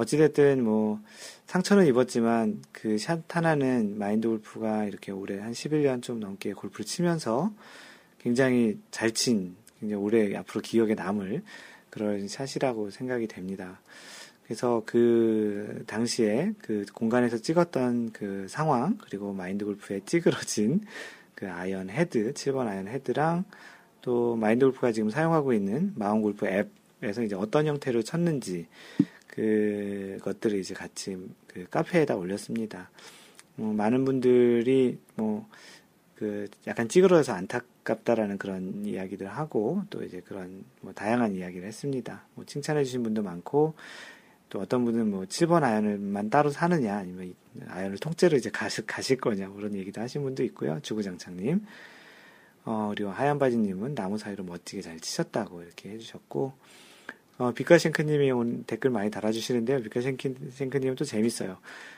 어찌됐든 0.00 0.64
뭐 0.64 0.98
상처는 1.46 1.86
입었지만 1.86 2.62
그샷 2.72 3.24
하나는 3.28 3.98
마인드 3.98 4.28
골프가 4.28 4.84
이렇게 4.84 5.12
올해 5.12 5.38
한 5.38 5.52
11년 5.52 6.02
좀 6.02 6.20
넘게 6.20 6.54
골프를 6.54 6.86
치면서 6.86 7.52
굉장히 8.18 8.78
잘 8.90 9.12
친, 9.12 9.56
굉장히 9.78 10.02
오래 10.02 10.34
앞으로 10.36 10.62
기억에 10.62 10.94
남을 10.94 11.42
그런 11.90 12.28
샷이라고 12.28 12.90
생각이 12.90 13.26
됩니다. 13.26 13.80
그래서 14.44 14.82
그 14.86 15.84
당시에 15.86 16.54
그 16.62 16.86
공간에서 16.94 17.38
찍었던 17.38 18.12
그 18.12 18.46
상황, 18.48 18.96
그리고 18.98 19.32
마인드 19.32 19.64
골프에 19.64 20.00
찌그러진 20.06 20.80
그 21.34 21.50
아이언 21.50 21.90
헤드, 21.90 22.32
7번 22.32 22.66
아이언 22.66 22.88
헤드랑 22.88 23.44
또 24.00 24.34
마인드 24.36 24.64
골프가 24.64 24.92
지금 24.92 25.10
사용하고 25.10 25.52
있는 25.52 25.92
마인드 25.94 26.22
골프 26.22 26.46
앱에서 26.46 27.22
이제 27.22 27.34
어떤 27.34 27.66
형태로 27.66 28.02
쳤는지 28.02 28.66
그 29.30 30.18
것들을 30.22 30.58
이제 30.58 30.74
같이 30.74 31.16
그 31.46 31.66
카페에다 31.70 32.16
올렸습니다. 32.16 32.90
뭐 33.56 33.72
많은 33.72 34.04
분들이 34.04 34.98
뭐 35.14 35.46
그 36.20 36.48
약간 36.66 36.86
찌그러져서 36.86 37.32
안타깝다라는 37.32 38.36
그런 38.36 38.84
이야기들 38.84 39.26
하고 39.26 39.82
또 39.88 40.04
이제 40.04 40.20
그런 40.20 40.64
뭐 40.82 40.92
다양한 40.92 41.34
이야기를 41.34 41.66
했습니다. 41.66 42.26
뭐 42.34 42.44
칭찬해 42.44 42.84
주신 42.84 43.02
분도 43.02 43.22
많고 43.22 43.72
또 44.50 44.60
어떤 44.60 44.84
분은 44.84 45.10
뭐 45.10 45.22
7번 45.22 45.62
아이언을만 45.62 46.28
따로 46.28 46.50
사느냐 46.50 46.94
아니면 46.94 47.34
아이언을 47.68 47.96
통째로 47.96 48.36
이제 48.36 48.50
가실, 48.50 48.84
가실 48.84 49.16
거냐 49.16 49.46
뭐 49.46 49.56
그런 49.56 49.74
얘기도 49.74 50.02
하신 50.02 50.22
분도 50.22 50.44
있고요. 50.44 50.78
주구장창님. 50.82 51.64
어, 52.66 52.92
그리고 52.94 53.08
하얀 53.08 53.38
바지님은 53.38 53.94
나무 53.94 54.18
사이로 54.18 54.44
멋지게 54.44 54.82
잘 54.82 55.00
치셨다고 55.00 55.62
이렇게 55.62 55.88
해주셨고, 55.88 56.52
어, 57.40 57.52
비카싱크님이 57.52 58.30
온 58.32 58.64
댓글 58.66 58.90
많이 58.90 59.10
달아주시는데요. 59.10 59.80
비카싱크님은 59.82 60.94
또 60.94 61.06
재밌어요. 61.06 61.56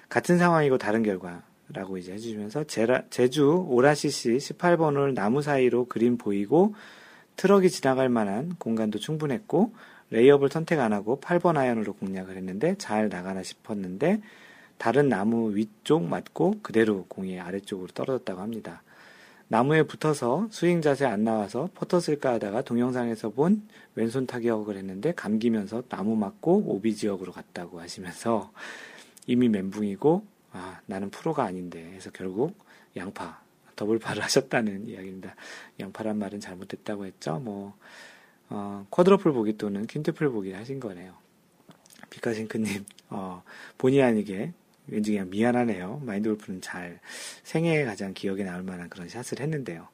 같은 0.09 0.39
상황이고 0.39 0.79
다른 0.79 1.03
결과라고 1.03 1.99
이제 1.99 2.13
해주시면서, 2.13 2.65
제라, 2.65 3.03
제주 3.11 3.67
오라CC 3.69 4.37
18번을 4.37 5.15
나무 5.15 5.43
사이로 5.43 5.87
그림 5.87 6.17
보이고, 6.17 6.77
트럭이 7.35 7.71
지나갈 7.71 8.09
만한 8.09 8.55
공간도 8.57 9.01
충분했고, 9.01 9.75
레이업을 10.11 10.49
선택 10.49 10.79
안 10.79 10.93
하고 10.93 11.19
8번 11.21 11.57
아이언으로 11.57 11.95
공략을 11.95 12.37
했는데 12.37 12.77
잘 12.79 13.09
나가나 13.09 13.43
싶었는데 13.43 14.21
다른 14.77 15.09
나무 15.09 15.57
위쪽 15.57 16.05
맞고 16.05 16.61
그대로 16.63 17.07
공이 17.09 17.41
아래쪽으로 17.41 17.89
떨어졌다고 17.95 18.41
합니다. 18.41 18.83
나무에 19.53 19.83
붙어서 19.83 20.49
스윙 20.51 20.81
자세 20.81 21.05
안 21.05 21.25
나와서 21.25 21.69
퍼터 21.75 22.01
쓸까 22.01 22.33
하다가 22.33 22.63
동영상에서 22.63 23.29
본 23.29 23.69
왼손 23.95 24.27
타격을 24.27 24.79
했는데 24.79 25.13
감기면서 25.13 25.83
나무 25.91 26.17
맞고 26.17 26.63
오비 26.69 26.97
지역으로 26.97 27.33
갔다고 27.33 27.79
하시면서 27.79 28.51
이미 29.27 29.51
멘붕이고 29.51 30.25
아 30.53 30.81
나는 30.87 31.11
프로가 31.11 31.45
아닌데 31.45 31.85
해서 31.93 32.09
결국 32.15 32.57
양파 32.97 33.43
더블파를 33.77 34.23
하셨다는 34.25 34.89
이야기입니다. 34.89 35.37
양파란 35.81 36.17
말은 36.17 36.41
잘못됐다고 36.41 37.05
했죠. 37.05 37.39
뭐 37.39 37.77
어, 38.49 38.87
쿼드러플 38.89 39.33
보기 39.33 39.59
또는 39.59 39.87
퀸트플 39.87 40.31
보기 40.31 40.53
하신 40.53 40.81
거네요. 40.81 41.13
비카싱크님, 42.09 42.87
어, 43.11 43.43
본의 43.77 44.03
아니게 44.03 44.55
왠지 44.89 45.13
그냥 45.13 45.31
미안하네요. 45.31 46.03
마인드 46.05 46.29
골프는 46.29 46.61
잘 46.61 47.01
생애에 47.45 47.85
가장 47.85 48.15
기억에 48.15 48.43
남을 48.45 48.63
만한 48.63 48.89
그런 48.89 49.09
샷을 49.09 49.41
했는데요. 49.41 49.89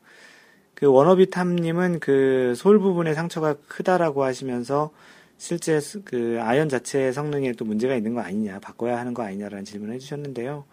그 0.75 0.87
워너비 0.87 1.31
탐님은 1.31 2.01
그 2.01 2.55
솔 2.57 2.79
부분의 2.79 3.15
상처가 3.15 3.55
크다라고 3.69 4.25
하시면서 4.25 4.91
실제 5.37 5.81
그 6.05 6.39
아연 6.41 6.69
자체의 6.69 7.13
성능에 7.13 7.53
또 7.53 7.65
문제가 7.65 7.95
있는 7.95 8.15
거 8.15 8.21
아니냐, 8.21 8.59
바꿔야 8.61 8.99
하는 8.99 9.15
거 9.15 9.23
아니냐라는 9.23 9.65
질문을 9.65 9.95
해주셨는데요. 9.95 10.65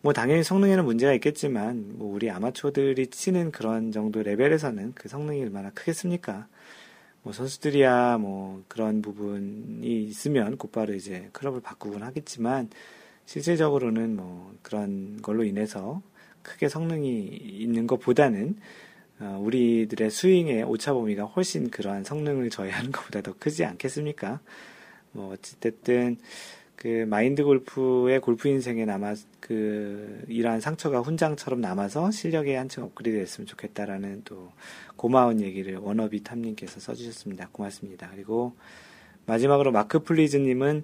뭐 0.00 0.12
당연히 0.12 0.42
성능에는 0.42 0.84
문제가 0.84 1.12
있겠지만 1.14 1.92
뭐 1.96 2.12
우리 2.12 2.28
아마추어들이 2.30 3.06
치는 3.08 3.52
그런 3.52 3.92
정도 3.92 4.22
레벨에서는 4.22 4.92
그 4.94 5.08
성능이 5.08 5.42
얼마나 5.42 5.70
크겠습니까? 5.70 6.48
뭐 7.22 7.32
선수들이야 7.32 8.18
뭐 8.18 8.64
그런 8.66 9.00
부분이 9.00 10.04
있으면 10.04 10.56
곧바로 10.56 10.94
이제 10.94 11.28
클럽을 11.32 11.60
바꾸곤 11.60 12.02
하겠지만 12.02 12.68
실질적으로는 13.26 14.16
뭐 14.16 14.54
그런 14.62 15.20
걸로 15.22 15.44
인해서 15.44 16.02
크게 16.42 16.68
성능이 16.68 17.26
있는 17.26 17.86
것보다는 17.86 18.56
어, 19.20 19.38
우리들의 19.40 20.10
스윙의 20.10 20.64
오차 20.64 20.94
범위가 20.94 21.24
훨씬 21.24 21.70
그러한 21.70 22.04
성능을 22.04 22.50
저해하는 22.50 22.90
것보다 22.92 23.20
더 23.22 23.34
크지 23.38 23.64
않겠습니까? 23.64 24.40
뭐 25.12 25.32
어찌됐든 25.32 26.18
그 26.74 27.06
마인드 27.08 27.44
골프의 27.44 28.20
골프 28.20 28.48
인생에 28.48 28.84
남아 28.84 29.14
그 29.38 30.24
이러한 30.26 30.60
상처가 30.60 31.00
훈장처럼 31.00 31.60
남아서 31.60 32.10
실력에 32.10 32.56
한층 32.56 32.82
업그레이드 32.82 33.20
됐으면 33.20 33.46
좋겠다라는 33.46 34.22
또 34.24 34.50
고마운 34.96 35.40
얘기를 35.40 35.76
워너비 35.76 36.24
탐님께서 36.24 36.80
써주셨습니다. 36.80 37.50
고맙습니다. 37.52 38.10
그리고 38.12 38.54
마지막으로 39.26 39.70
마크 39.70 40.00
플리즈님은 40.00 40.82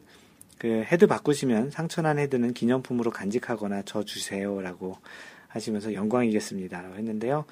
그 0.58 0.84
헤드 0.86 1.06
바꾸시면 1.06 1.70
상처난 1.70 2.18
헤드는 2.18 2.52
기념품으로 2.52 3.10
간직하거나 3.10 3.82
저 3.84 4.02
주세요라고 4.02 4.96
하시면서 5.48 5.94
영광이겠습니다라고 5.94 6.96
했는데요. 6.96 7.44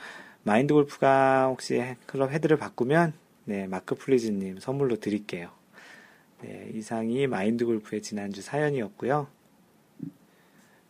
마인드 0.43 0.75
골프가 0.75 1.47
혹시 1.47 1.83
클럽 2.07 2.31
헤드를 2.31 2.57
바꾸면 2.57 3.13
네 3.45 3.67
마크 3.67 3.95
플리즈님 3.95 4.59
선물로 4.59 4.97
드릴게요. 4.97 5.51
네, 6.43 6.71
이상이 6.75 7.27
마인드 7.27 7.65
골프의 7.65 8.03
지난주 8.03 8.43
사연이었고요. 8.43 9.29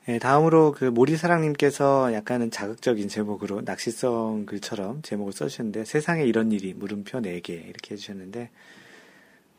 네, 0.07 0.19
다음으로 0.19 0.73
그 0.73 0.85
모리사랑님께서 0.85 2.13
약간은 2.13 2.51
자극적인 2.51 3.09
제목으로 3.09 3.63
낚시성 3.63 4.47
글처럼 4.47 5.03
제목을 5.03 5.33
써주셨는데 5.33 5.85
세상에 5.85 6.25
이런 6.25 6.53
일이 6.53 6.75
물음표 6.75 7.21
4개 7.21 7.51
이렇게 7.51 7.95
해주셨는데 7.95 8.51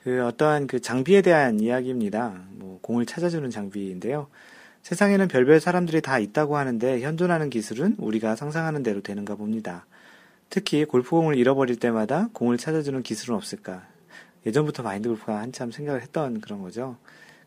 그 0.03 0.25
어떠한 0.25 0.67
그 0.67 0.79
장비에 0.79 1.21
대한 1.21 1.59
이야기입니다. 1.59 2.45
뭐 2.51 2.79
공을 2.81 3.05
찾아주는 3.05 3.49
장비인데요. 3.49 4.27
세상에는 4.83 5.27
별별 5.27 5.59
사람들이 5.59 6.01
다 6.01 6.17
있다고 6.17 6.55
하는데 6.55 7.01
현존하는 7.01 7.49
기술은 7.49 7.95
우리가 7.97 8.35
상상하는 8.35 8.83
대로 8.83 9.01
되는가 9.01 9.35
봅니다. 9.35 9.85
특히 10.49 10.85
골프공을 10.85 11.35
잃어버릴 11.35 11.77
때마다 11.77 12.29
공을 12.33 12.57
찾아주는 12.57 13.03
기술은 13.03 13.35
없을까? 13.35 13.85
예전부터 14.45 14.83
마인드 14.83 15.09
골프가 15.09 15.39
한참 15.39 15.71
생각을 15.71 16.01
했던 16.01 16.39
그런 16.39 16.61
거죠. 16.61 16.95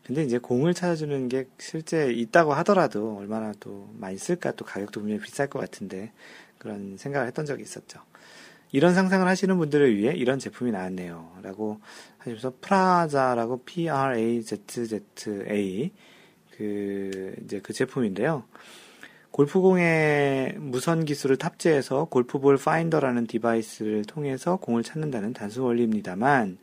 근데 0.05 0.23
이제 0.23 0.37
공을 0.37 0.73
찾아주는 0.73 1.29
게 1.29 1.47
실제 1.57 2.11
있다고 2.11 2.53
하더라도 2.53 3.17
얼마나 3.17 3.53
또 3.59 3.89
많이 3.97 4.17
쓸까 4.17 4.51
또 4.51 4.65
가격도 4.65 4.99
분명히 4.99 5.21
비쌀 5.21 5.47
것 5.47 5.59
같은데 5.59 6.11
그런 6.57 6.97
생각을 6.97 7.27
했던 7.27 7.45
적이 7.45 7.63
있었죠. 7.63 8.01
이런 8.71 8.93
상상을 8.93 9.27
하시는 9.27 9.57
분들을 9.57 9.97
위해 9.97 10.13
이런 10.15 10.39
제품이 10.39 10.71
나왔네요. 10.71 11.39
라고 11.41 11.79
하시면서 12.19 12.53
프라자라고 12.61 13.63
P-R-A-Z-Z-A 13.65 14.61
그 16.51 17.35
이제 17.43 17.59
그 17.61 17.73
제품인데요. 17.73 18.45
골프공에 19.31 20.55
무선 20.59 21.05
기술을 21.05 21.37
탑재해서 21.37 22.05
golf 22.05 22.31
ball 22.31 22.57
finder라는 22.57 23.27
device를 23.27 24.03
통해서 24.05 24.57
공을 24.57 24.83
찾는다는 24.83 25.33
단순 25.33 25.63
원리입니다만 25.63 26.57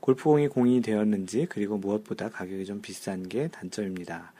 골프공이 0.00 0.48
공인이 0.48 0.82
되었는지 0.82 1.46
그리고 1.48 1.78
무엇보다 1.78 2.28
가격이 2.30 2.66
좀 2.66 2.80
비싼 2.82 3.28
게 3.28 3.48
단점입니다. 3.48 4.32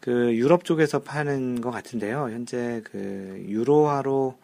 그 0.00 0.34
유럽 0.34 0.64
쪽에서 0.64 1.00
파는 1.00 1.60
것 1.60 1.70
같은데요. 1.70 2.28
현재 2.30 2.82
그 2.84 3.44
유로화로 3.48 4.36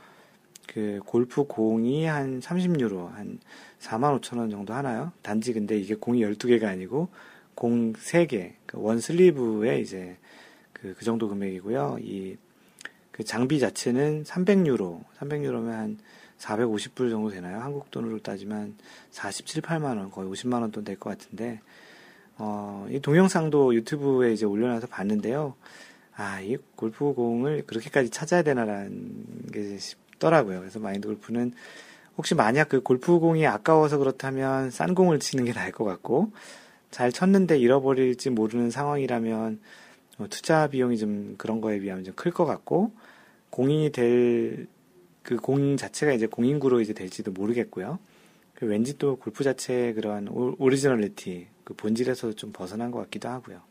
그 0.67 1.01
골프 1.05 1.45
공이 1.45 2.07
한 2.07 2.41
30유로 2.41 3.09
한 3.13 3.39
4만 3.81 4.21
5천 4.21 4.39
원 4.39 4.51
정도 4.51 4.75
하나요? 4.75 5.13
단지 5.23 5.53
근데 5.53 5.77
이게 5.79 5.95
공이 5.95 6.21
12개가 6.23 6.65
아니고 6.65 7.09
공 7.55 7.93
3개, 7.93 8.55
그 8.67 8.79
원 8.81 9.01
슬리브에 9.01 9.81
이제 9.81 10.17
그, 10.73 10.95
그 10.99 11.05
정도 11.05 11.29
금액이고요. 11.29 11.99
이 12.03 12.37
그 13.13 13.23
장비 13.23 13.61
자체는 13.61 14.25
300유로, 14.25 15.05
300유로면 15.21 15.69
한 15.71 15.99
450불 16.39 17.11
정도 17.11 17.31
되나요? 17.31 17.61
한국 17.61 17.89
돈으로 17.93 18.19
따지면 18.19 18.75
47, 19.13 19.63
8만 19.63 19.99
원, 19.99 20.11
거의 20.11 20.29
50만 20.29 20.63
원 20.63 20.73
돈 20.73 20.83
될 20.83 20.99
것 20.99 21.11
같은데, 21.11 21.61
어, 22.39 22.89
이 22.91 22.99
동영상도 22.99 23.73
유튜브에 23.77 24.33
이제 24.33 24.45
올려놔서 24.47 24.89
봤는데요. 24.89 25.55
아, 26.17 26.41
이 26.41 26.57
골프공을 26.75 27.67
그렇게까지 27.69 28.11
찾아야 28.11 28.43
되나라는 28.43 29.47
게 29.53 29.79
싶더라고요. 30.15 30.61
그래서 30.61 30.79
마인드 30.81 31.09
골프는 31.09 31.53
혹시 32.17 32.35
만약 32.35 32.69
그 32.69 32.81
골프공이 32.83 33.47
아까워서 33.47 33.99
그렇다면 33.99 34.71
싼 34.71 34.95
공을 34.95 35.19
치는 35.21 35.45
게 35.45 35.53
나을 35.53 35.73
것 35.73 35.85
같고, 35.85 36.33
잘 36.91 37.11
쳤는데 37.13 37.59
잃어버릴지 37.59 38.31
모르는 38.31 38.71
상황이라면 38.71 39.61
어, 40.19 40.27
투자 40.31 40.69
비용이 40.69 40.97
좀 40.99 41.35
그런 41.39 41.61
거에 41.61 41.81
비하면 41.81 42.05
좀 42.05 42.15
클 42.15 42.33
것 42.33 42.45
같고, 42.47 42.93
공인이 43.51 43.91
될 43.93 44.67
그 45.25 45.39
공 45.39 45.77
자체가 45.79 46.13
이제 46.13 46.27
공인구로 46.27 46.81
이제 46.83 46.93
될지도 46.93 47.33
모르겠고요. 47.33 47.99
그 48.55 48.67
왠지 48.67 48.99
또 48.99 49.17
골프 49.17 49.43
자체의 49.43 49.95
그런 49.95 50.29
originality, 50.29 51.47
그 51.65 51.75
본질에서 51.75 52.35
좀 52.35 52.53
벗어난 52.53 52.91
것 52.91 52.99
같기도 53.01 53.31
하고요. 53.31 53.63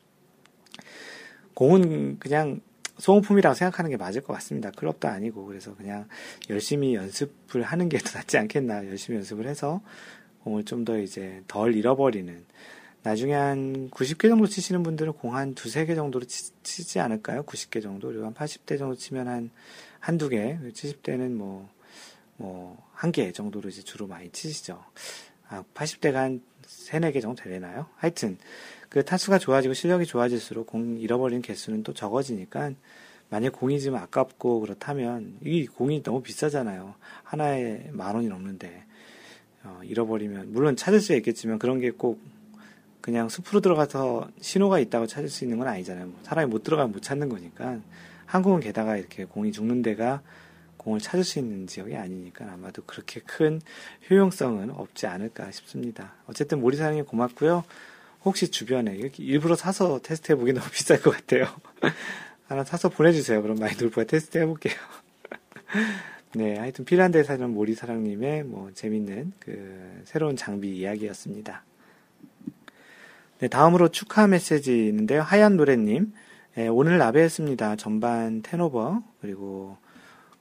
공은 1.54 2.18
그냥 2.20 2.60
소모품이라고 2.98 3.54
생각하는 3.56 3.90
게 3.92 3.98
맞을 3.98 4.22
것 4.22 4.34
같습니다. 4.34 4.72
클럽도 4.72 5.08
아니고 5.08 5.46
그래서 5.46 5.76
그냥 5.76 6.08
열심히 6.50 6.96
연습을 6.96 7.64
하는 7.64 7.90
게 7.90 7.98
더 7.98 8.18
낫지 8.20 8.38
않겠나. 8.38 8.88
열심히 8.88 9.18
연습을 9.18 9.48
해서 9.48 9.82
공을 10.44 10.64
좀 10.66 10.86
더 10.86 10.98
이제 11.00 11.42
덜 11.48 11.76
잃어버리는. 11.76 12.46
나중에 13.04 13.34
한 13.34 13.90
90개 13.92 14.30
정도 14.30 14.48
치시는 14.48 14.84
분들은 14.84 15.14
공 15.14 15.36
한 15.36 15.56
두세 15.56 15.86
개 15.86 15.96
정도로 15.96 16.26
치, 16.26 16.54
지 16.64 17.00
않을까요? 17.00 17.44
90개 17.44 17.82
정도. 17.82 18.08
그리고 18.10 18.26
한 18.26 18.34
80대 18.34 18.78
정도 18.78 18.96
치면 18.96 19.28
한 19.28 19.50
한두 20.00 20.30
개, 20.30 20.58
70대는 20.74 21.32
뭐, 21.34 21.70
뭐, 22.38 22.78
한 22.94 23.12
개 23.12 23.32
정도로 23.32 23.70
이제 23.70 23.82
주로 23.84 24.08
많이 24.08 24.30
치시죠. 24.32 24.84
아, 25.50 25.64
80대가 25.74 26.14
한 26.14 26.42
3, 26.66 27.02
4개 27.02 27.22
정도 27.22 27.44
되나요? 27.44 27.88
하여튼, 27.98 28.38
그 28.94 29.04
타수가 29.04 29.40
좋아지고 29.40 29.74
실력이 29.74 30.06
좋아질수록 30.06 30.68
공 30.68 31.00
잃어버리는 31.00 31.42
개수는 31.42 31.82
또 31.82 31.94
적어지니까, 31.94 32.74
만약 33.30 33.54
공이 33.54 33.82
좀 33.82 33.96
아깝고 33.96 34.60
그렇다면, 34.60 35.38
이 35.44 35.66
공이 35.66 36.04
너무 36.04 36.22
비싸잖아요. 36.22 36.94
하나에 37.24 37.90
만 37.92 38.14
원이 38.14 38.28
넘는데, 38.28 38.84
어, 39.64 39.82
잃어버리면, 39.84 40.54
물론 40.54 40.76
찾을 40.76 41.02
수 41.02 41.16
있겠지만 41.16 41.58
그런 41.58 41.80
게 41.80 41.90
꼭 41.90 42.22
그냥 43.02 43.30
숲으로 43.30 43.62
들어가서 43.62 44.30
신호가 44.40 44.78
있다고 44.78 45.08
찾을 45.08 45.28
수 45.28 45.44
있는 45.44 45.58
건 45.58 45.68
아니잖아요. 45.68 46.06
뭐 46.06 46.20
사람이 46.22 46.50
못 46.50 46.64
들어가면 46.64 46.92
못 46.92 47.02
찾는 47.02 47.30
거니까. 47.30 47.80
한국은 48.28 48.60
게다가 48.60 48.96
이렇게 48.96 49.26
공이 49.26 49.52
죽는 49.52 49.82
데가 49.82 50.22
공을 50.78 51.00
찾을 51.00 51.24
수 51.24 51.40
있는 51.40 51.66
지역이 51.66 51.98
아니니까 51.98 52.46
아마도 52.54 52.84
그렇게 52.86 53.20
큰 53.22 53.60
효용성은 54.10 54.70
없지 54.70 55.08
않을까 55.08 55.52
싶습니다. 55.52 56.14
어쨌든 56.28 56.62
모리사랑님 56.62 57.06
고맙고요. 57.06 57.66
혹시 58.26 58.50
주변에 58.50 58.98
일부러 59.18 59.56
사서 59.56 60.00
테스트 60.02 60.32
해보기 60.32 60.54
너무 60.54 60.68
비쌀 60.72 61.02
것 61.02 61.12
같아요. 61.12 61.48
하나 62.48 62.64
사서 62.64 62.90
보내주세요. 62.90 63.42
그럼 63.42 63.58
많이 63.60 63.76
돌프가 63.76 64.06
테스트 64.06 64.38
해볼게요. 64.38 64.76
네, 66.36 66.58
하여튼 66.58 66.86
데 67.12 67.24
사는 67.24 67.50
모리사랑님의 67.50 68.44
뭐 68.44 68.72
재밌는 68.74 69.34
그 69.40 70.02
새로운 70.06 70.36
장비 70.36 70.76
이야기였습니다. 70.78 71.64
네, 73.40 73.48
다음으로 73.48 73.90
축하 73.90 74.28
메시지 74.28 74.88
있는데요. 74.88 75.22
하얀 75.22 75.58
노래님. 75.58 76.14
예, 76.58 76.68
오늘 76.68 76.98
라베했습니다. 77.00 77.78
전반 77.78 78.42
텐오버 78.42 79.04
그리고 79.22 79.78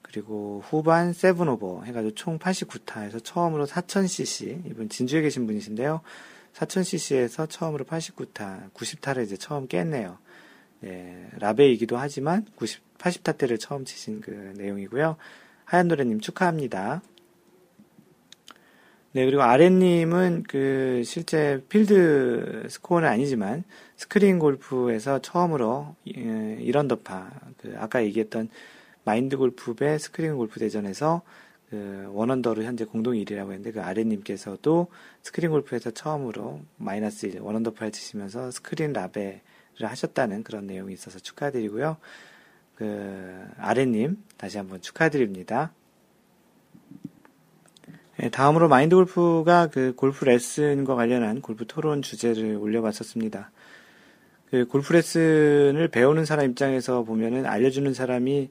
그리고 0.03 0.63
후반 0.69 1.15
세븐오버 1.15 1.85
해가지고 1.85 2.15
총 2.15 2.39
89타에서 2.39 3.25
처음으로 3.25 3.67
4000cc 3.67 4.67
이분 4.67 4.91
진주에 4.91 5.23
계신 5.23 5.47
분이신데요. 5.47 6.03
4000cc에서 6.55 7.49
처음으로 7.49 7.85
89타, 7.85 8.73
90타를 8.73 9.25
이제 9.25 9.37
처음 9.37 9.67
깼네요. 9.67 10.19
예, 10.85 11.29
라베이기도 11.39 11.97
하지만 11.97 12.47
90, 12.57 12.99
80타 12.99 13.39
때를 13.39 13.59
처음 13.59 13.85
치신 13.85 14.21
그 14.21 14.53
내용이고요. 14.57 15.17
하얀 15.65 15.89
노래님 15.89 16.21
축하합니다. 16.21 17.03
네, 19.15 19.27
그리고 19.27 19.43
아랫님은 19.43 20.45
그 20.49 21.03
실제 21.05 21.63
필드 21.69 22.67
스코어는 22.71 23.09
아니지만 23.09 23.63
스크린 23.97 24.39
골프에서 24.39 25.21
처음으로 25.21 25.97
일언더파, 26.05 27.31
그 27.59 27.75
아까 27.79 28.03
얘기했던 28.05 28.49
마인드 29.05 29.37
골프배 29.37 29.99
스크린 29.99 30.37
골프 30.37 30.59
대전에서 30.61 31.23
그 31.73 32.07
one 32.13 32.28
under로 32.28 32.65
현재 32.65 32.85
공동 32.85 33.15
1위라고 33.15 33.49
했는데 33.49 33.73
그 33.73 33.81
아랫님께서도 33.81 34.89
스크린 35.23 35.51
골프에서 35.53 35.91
처음으로 35.91 36.61
마이너스 36.77 37.25
1 37.25 37.41
원언더 37.41 37.73
8 37.73 37.91
치시면서 37.91 38.51
스크린 38.51 38.93
라베를 38.93 39.41
하셨다는 39.81 40.43
그런 40.43 40.67
내용이 40.67 40.93
있어서 40.93 41.19
축하드리고요. 41.19 41.97
그 42.75 43.47
아랫님 43.57 44.23
다시 44.37 44.59
한번 44.59 44.83
축하드립니다. 44.83 45.73
네, 48.19 48.29
다음으로 48.29 48.69
마인드 48.69 48.95
골프가 48.95 49.69
그 49.69 49.95
골프 49.97 50.27
레슨과 50.27 50.95
관련한 50.95 51.41
골프 51.41 51.67
토론 51.67 52.03
주제를 52.03 52.57
올려봤었습니다. 52.57 53.51
그 54.51 54.67
골프 54.67 54.93
레슨을 54.93 55.89
배우는 55.91 56.27
사람 56.27 56.51
입장에서 56.51 57.03
보면은 57.05 57.47
알려주는 57.47 57.95
사람이 57.95 58.51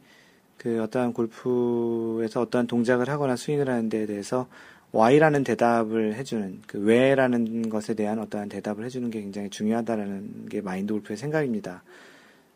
그 0.62 0.80
어떠한 0.84 1.14
골프에서 1.14 2.42
어떠한 2.42 2.68
동작을 2.68 3.10
하거나 3.10 3.36
스윙을 3.36 3.68
하는 3.68 3.90
데 3.90 4.06
대해서 4.06 4.48
Y라는 4.92 5.44
대답을 5.44 6.14
해주는 6.14 6.62
그 6.68 6.78
왜라는 6.78 7.70
것에 7.70 7.96
대한 7.96 8.20
어떠한 8.20 8.50
대답을 8.50 8.86
해주는 8.86 9.10
게 9.10 9.22
굉장히 9.22 9.50
중요하다라는 9.50 10.50
게 10.50 10.62
마인드 10.62 10.94
골프의 10.94 11.18
생각입니다. 11.18 11.82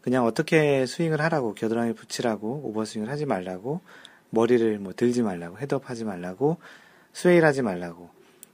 그냥 0.02 0.24
어떻게 0.24 0.86
스윙을 0.86 1.20
하라고 1.20 1.56
겨드랑이 1.56 1.94
붙이라고 1.94 2.62
오버스윙을 2.66 3.10
하지 3.10 3.26
말라고 3.26 3.82
머리를 4.30 4.78
뭐 4.78 4.94
들지 4.96 5.24
말라고 5.24 5.58
헤드업 5.58 5.90
하지 5.90 6.04
말라고 6.04 6.58
sway를 7.12 7.44
하지 7.44 7.64
말라고 7.64 8.12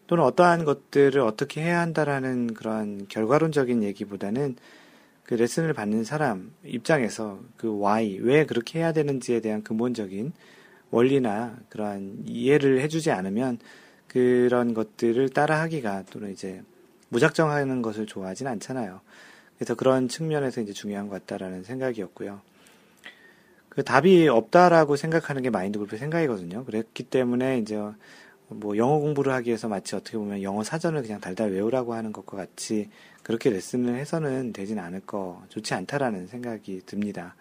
또는 0.07 0.23
어떠한 0.23 0.63
것들을 0.63 1.19
어떻게 1.19 1.61
해야 1.61 1.81
한다라는 1.81 2.53
그러한 2.53 3.07
결과론적인 3.09 3.83
얘기보다는 3.83 4.55
그 5.31 5.35
레슨을 5.35 5.71
받는 5.71 6.03
사람 6.03 6.51
입장에서 6.65 7.39
그 7.55 7.69
why, 7.69 8.17
왜 8.19 8.45
그렇게 8.45 8.79
해야 8.79 8.91
되는지에 8.91 9.39
대한 9.39 9.63
근본적인 9.63 10.33
원리나 10.89 11.55
그러한 11.69 12.25
이해를 12.25 12.81
해주지 12.81 13.11
않으면 13.11 13.57
그런 14.09 14.73
것들을 14.73 15.29
따라하기가 15.29 16.03
또는 16.11 16.33
이제 16.33 16.61
무작정 17.07 17.49
하는 17.49 17.81
것을 17.81 18.07
좋아하진 18.07 18.47
않잖아요. 18.47 18.99
그래서 19.55 19.73
그런 19.75 20.09
측면에서 20.09 20.59
이제 20.59 20.73
중요한 20.73 21.07
것 21.07 21.25
같다라는 21.25 21.63
생각이었고요. 21.63 22.41
그 23.69 23.85
답이 23.85 24.27
없다라고 24.27 24.97
생각하는 24.97 25.43
게 25.43 25.49
마인드 25.49 25.79
골프의 25.79 25.97
생각이거든요. 25.97 26.65
그랬기 26.65 27.03
때문에 27.03 27.59
이제 27.59 27.79
뭐 28.53 28.75
영어 28.77 28.99
공부를 28.99 29.33
하기 29.33 29.47
위해서 29.47 29.67
마치 29.67 29.95
어떻게 29.95 30.17
보면 30.17 30.43
영어 30.43 30.63
사전을 30.63 31.03
그냥 31.03 31.19
달달 31.19 31.51
외우라고 31.51 31.93
하는 31.93 32.11
것과 32.11 32.37
같이 32.37 32.89
그렇게 33.23 33.49
레슨을 33.49 33.95
해서는 33.95 34.51
되진 34.51 34.79
않을 34.79 35.01
거 35.01 35.41
좋지 35.49 35.73
않다라는 35.73 36.27
생각이 36.27 36.81
듭니다. 36.85 37.35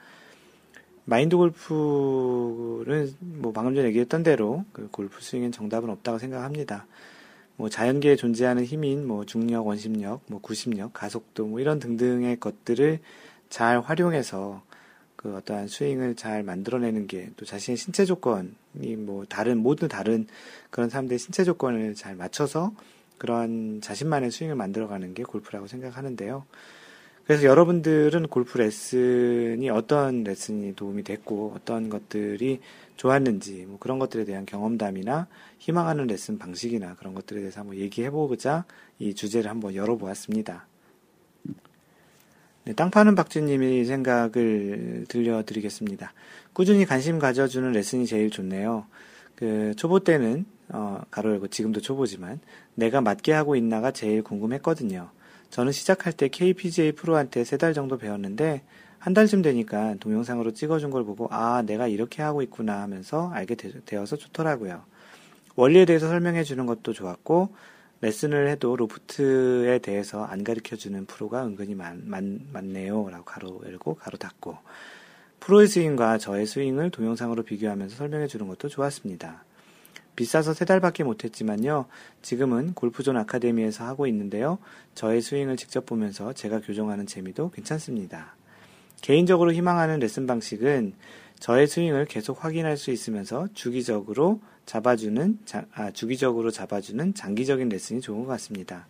마인드 1.04 1.36
골프는 1.36 3.12
뭐 3.18 3.52
방금 3.52 3.74
전에 3.74 3.88
얘기했던 3.88 4.22
대로 4.22 4.64
그 4.72 4.88
골프 4.90 5.20
스윙엔 5.20 5.50
정답은 5.50 5.90
없다고 5.90 6.18
생각합니다. 6.18 6.86
뭐 7.56 7.68
자연계에 7.68 8.16
존재하는 8.16 8.64
힘인 8.64 9.06
뭐 9.06 9.26
중력, 9.26 9.66
원심력, 9.66 10.22
뭐 10.28 10.40
구심력, 10.40 10.92
가속도 10.92 11.46
뭐 11.46 11.60
이런 11.60 11.78
등등의 11.78 12.38
것들을 12.38 13.00
잘 13.48 13.80
활용해서 13.80 14.62
그 15.20 15.36
어떠한 15.36 15.68
스윙을 15.68 16.16
잘 16.16 16.42
만들어내는 16.42 17.06
게 17.06 17.28
또 17.36 17.44
자신의 17.44 17.76
신체 17.76 18.06
조건이 18.06 18.96
뭐 18.96 19.26
다른 19.28 19.58
모든 19.58 19.86
다른 19.86 20.26
그런 20.70 20.88
사람들의 20.88 21.18
신체 21.18 21.44
조건을 21.44 21.94
잘 21.94 22.14
맞춰서 22.14 22.72
그런 23.18 23.82
자신만의 23.82 24.30
스윙을 24.30 24.54
만들어가는 24.54 25.12
게 25.12 25.22
골프라고 25.22 25.66
생각하는데요. 25.66 26.46
그래서 27.26 27.44
여러분들은 27.44 28.28
골프 28.28 28.56
레슨이 28.56 29.68
어떤 29.68 30.24
레슨이 30.24 30.74
도움이 30.74 31.04
됐고 31.04 31.52
어떤 31.54 31.90
것들이 31.90 32.60
좋았는지 32.96 33.66
뭐 33.68 33.78
그런 33.78 33.98
것들에 33.98 34.24
대한 34.24 34.46
경험담이나 34.46 35.28
희망하는 35.58 36.06
레슨 36.06 36.38
방식이나 36.38 36.94
그런 36.94 37.14
것들에 37.14 37.40
대해서 37.40 37.60
한번 37.60 37.76
얘기해보고자 37.76 38.64
이 38.98 39.12
주제를 39.12 39.50
한번 39.50 39.74
열어보았습니다. 39.74 40.69
네, 42.70 42.74
땅 42.76 42.88
파는 42.88 43.16
박쥐님이 43.16 43.84
생각을 43.84 45.04
들려드리겠습니다. 45.08 46.12
꾸준히 46.52 46.84
관심 46.86 47.18
가져주는 47.18 47.72
레슨이 47.72 48.06
제일 48.06 48.30
좋네요. 48.30 48.86
그 49.34 49.74
초보 49.76 49.98
때는 49.98 50.44
어, 50.68 51.00
가로 51.10 51.32
열고 51.32 51.48
지금도 51.48 51.80
초보지만 51.80 52.38
내가 52.76 53.00
맞게 53.00 53.32
하고 53.32 53.56
있나가 53.56 53.90
제일 53.90 54.22
궁금했거든요. 54.22 55.10
저는 55.50 55.72
시작할 55.72 56.12
때 56.12 56.28
KPGA 56.28 56.92
프로한테 56.92 57.42
세 57.42 57.56
달 57.56 57.74
정도 57.74 57.98
배웠는데 57.98 58.62
한 59.00 59.14
달쯤 59.14 59.42
되니까 59.42 59.96
동영상으로 59.98 60.52
찍어준 60.52 60.90
걸 60.92 61.02
보고 61.02 61.26
아 61.32 61.62
내가 61.62 61.88
이렇게 61.88 62.22
하고 62.22 62.40
있구나 62.40 62.82
하면서 62.82 63.30
알게 63.30 63.56
되, 63.56 63.96
어서 63.96 64.14
좋더라고요. 64.14 64.84
원리에 65.56 65.86
대해서 65.86 66.06
설명해 66.06 66.44
주는 66.44 66.66
것도 66.66 66.92
좋았고 66.92 67.52
레슨을 68.02 68.48
해도 68.48 68.76
로프트에 68.76 69.78
대해서 69.80 70.24
안 70.24 70.42
가르쳐 70.42 70.76
주는 70.76 71.04
프로가 71.04 71.44
은근히 71.44 71.74
많, 71.74 72.02
많, 72.06 72.40
많네요. 72.52 73.08
라고 73.10 73.24
가로 73.24 73.60
열고 73.64 73.96
가로 73.96 74.16
닫고. 74.16 74.56
프로의 75.40 75.68
스윙과 75.68 76.18
저의 76.18 76.46
스윙을 76.46 76.90
동영상으로 76.90 77.42
비교하면서 77.42 77.96
설명해 77.96 78.26
주는 78.26 78.46
것도 78.48 78.68
좋았습니다. 78.68 79.44
비싸서 80.16 80.54
세 80.54 80.64
달밖에 80.64 81.04
못했지만요. 81.04 81.86
지금은 82.20 82.74
골프존 82.74 83.16
아카데미에서 83.16 83.84
하고 83.84 84.06
있는데요. 84.06 84.58
저의 84.94 85.22
스윙을 85.22 85.56
직접 85.56 85.86
보면서 85.86 86.32
제가 86.32 86.60
교정하는 86.60 87.06
재미도 87.06 87.50
괜찮습니다. 87.52 88.34
개인적으로 89.00 89.52
희망하는 89.52 89.98
레슨 89.98 90.26
방식은 90.26 90.94
저의 91.38 91.66
스윙을 91.66 92.04
계속 92.04 92.44
확인할 92.44 92.76
수 92.76 92.90
있으면서 92.90 93.48
주기적으로 93.54 94.40
잡아주는, 94.70 95.38
아, 95.72 95.90
주기적으로 95.90 96.52
잡아주는 96.52 97.14
장기적인 97.14 97.70
레슨이 97.70 98.00
좋은 98.00 98.20
것 98.20 98.28
같습니다. 98.28 98.86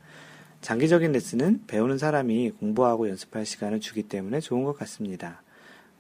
장기적인 0.60 1.10
레슨은 1.12 1.62
배우는 1.68 1.96
사람이 1.96 2.50
공부하고 2.60 3.08
연습할 3.08 3.46
시간을 3.46 3.80
주기 3.80 4.02
때문에 4.02 4.40
좋은 4.40 4.62
것 4.64 4.76
같습니다. 4.76 5.42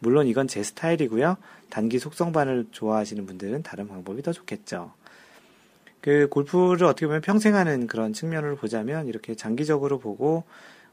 물론 0.00 0.26
이건 0.26 0.48
제 0.48 0.62
스타일이고요. 0.62 1.38
단기 1.70 1.98
속성반을 1.98 2.66
좋아하시는 2.72 3.24
분들은 3.24 3.62
다른 3.62 3.88
방법이 3.88 4.20
더 4.20 4.34
좋겠죠. 4.34 4.92
그 6.02 6.28
골프를 6.28 6.84
어떻게 6.84 7.06
보면 7.06 7.22
평생 7.22 7.54
하는 7.54 7.86
그런 7.86 8.12
측면을 8.12 8.56
보자면 8.56 9.08
이렇게 9.08 9.34
장기적으로 9.34 9.98
보고 9.98 10.44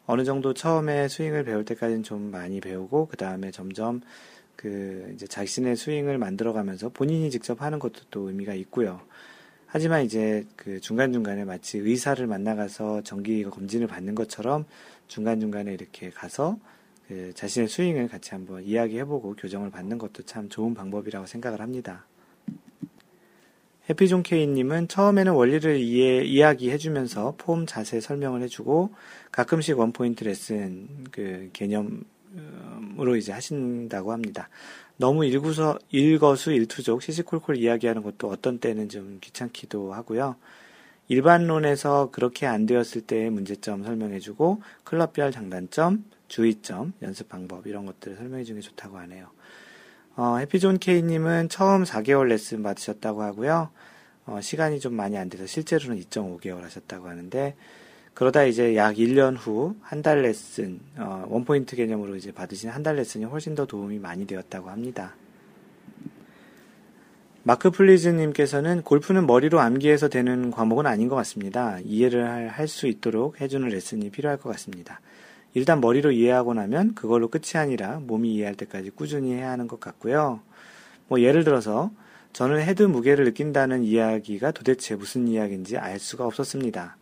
어느 0.06 0.24
정도 0.24 0.54
처음에 0.54 1.10
스윙을 1.10 1.44
배울 1.44 1.66
때까지는 1.66 2.04
좀 2.04 2.32
많이 2.32 2.62
배우고 2.62 3.08
그 3.08 3.18
다음에 3.18 3.52
점점 3.52 4.00
그 4.58 5.12
이제 5.14 5.26
자신의 5.28 5.78
스윙을 5.78 6.18
만들어가면서 6.18 6.90
본인이 6.90 7.32
직접 7.32 7.62
하는 7.62 7.80
것도 7.80 8.02
또 8.12 8.28
의미가 8.28 8.54
있고요. 8.56 9.00
하지만 9.68 10.04
이제 10.04 10.46
그 10.56 10.82
중간중간에 10.82 11.46
마치 11.46 11.78
의사를 11.78 12.26
만나가서 12.26 13.04
정기 13.04 13.44
검진을 13.44 13.88
받는 13.88 14.16
것처럼 14.16 14.66
중간중간에 15.08 15.74
이렇게 15.74 16.10
가서 16.10 16.58
그 17.08 17.32
자신의 17.34 17.70
스윙을 17.70 18.08
같이 18.08 18.32
한번 18.32 18.64
이야기해보고 18.64 19.36
교정을 19.36 19.70
받는 19.70 19.98
것도 19.98 20.24
참 20.24 20.50
좋은 20.50 20.74
방법이라고 20.74 21.26
생각을 21.26 21.62
합니다. 21.62 22.06
해피존 23.90 24.24
케이님은 24.24 24.90
처음에는 24.90 25.32
원리를 25.32 25.78
이해, 25.78 26.24
이야기해주면서 26.24 27.36
폼 27.38 27.66
자세 27.66 28.02
설명을 28.02 28.42
해주고 28.42 28.94
가끔씩 29.32 29.80
원포인트 29.80 30.26
레슨 30.26 31.06
그 31.12 31.50
개념 31.54 32.04
으로 33.00 33.16
이제 33.16 33.32
하신다고 33.32 34.12
합니다. 34.12 34.50
너무 34.98 35.26
일구서, 35.26 35.78
일거수 35.90 36.52
일투족 36.52 37.02
시시콜콜 37.02 37.58
이야기하는 37.58 38.02
것도 38.02 38.30
어떤 38.30 38.60
때는 38.60 38.90
좀 38.90 39.20
귀찮기도 39.22 39.94
하고요. 39.94 40.36
일반론에서 41.08 42.10
그렇게 42.12 42.46
안 42.46 42.66
되었을 42.66 43.02
때의 43.02 43.30
문제점 43.30 43.84
설명해주고 43.84 44.62
클럽별 44.84 45.32
장단점, 45.32 46.04
주의점, 46.28 46.94
연습 47.02 47.30
방법 47.30 47.68
이런 47.68 47.86
것들을 47.86 48.18
설명해 48.18 48.44
주는 48.44 48.62
게 48.62 48.68
좋다고 48.68 48.98
하네요. 48.98 49.28
어, 50.16 50.38
해피존 50.38 50.80
K님은 50.80 51.50
처음 51.50 51.84
4개월 51.84 52.28
레슨 52.28 52.64
받으셨다고 52.64 53.22
하고요. 53.22 53.70
어, 54.26 54.42
시간이 54.42 54.80
좀 54.80 54.96
많이 54.96 55.18
안 55.18 55.30
돼서 55.30 55.46
실제로는 55.46 56.02
2.5개월 56.02 56.62
하셨다고 56.62 57.08
하는데 57.08 57.56
그러다 58.18 58.46
이제 58.46 58.76
약 58.76 58.96
1년 58.96 59.36
후 59.38 59.76
한 59.84 60.02
달 60.02 60.24
레슨, 60.24 60.80
어, 60.98 61.28
원포인트 61.30 61.76
개념으로 61.76 62.16
이제 62.16 62.32
받으신 62.32 62.72
한 62.72 62.82
달 62.82 62.96
레슨이 62.96 63.26
훨씬 63.26 63.54
더 63.54 63.68
도움이 63.68 64.00
많이 64.00 64.26
되었다고 64.26 64.72
합니다. 64.72 65.16
마크 67.44 67.70
플리즈님께서는 67.70 68.82
골프는 68.82 69.28
머리로 69.28 69.60
암기해서 69.60 70.10
되는 70.10 70.50
과목은 70.50 70.88
아닌 70.88 71.08
것 71.10 71.16
같습니다. 71.18 71.78
이해를 71.86 72.50
할 72.50 72.68
수 72.68 72.88
있도록 72.88 73.40
해주는 73.40 73.68
레슨이 73.68 74.10
필요할 74.10 74.40
것 74.40 74.50
같습니다. 74.50 75.00
일단 75.54 75.80
머리로 75.80 76.12
이해하고 76.12 76.56
나면 76.56 76.96
그걸로 76.96 77.28
끝이 77.28 77.52
아니라 77.56 78.00
몸이 78.00 78.34
이해할 78.34 78.56
때까지 78.56 78.90
꾸준히 78.90 79.34
해야 79.34 79.52
하는 79.52 79.68
것 79.68 79.80
같고요. 79.80 80.42
뭐 81.08 81.22
예를 81.22 81.44
들어서 81.44 81.92
저는 82.34 82.62
헤드 82.62 82.82
무게를 82.82 83.26
느낀다는 83.26 83.84
이야기가 83.84 84.52
도대체 84.52 84.96
무슨 84.96 85.28
이야기인지 85.28 85.78
알 85.78 86.00
수가 86.00 86.26
없었습니다. 86.26 86.97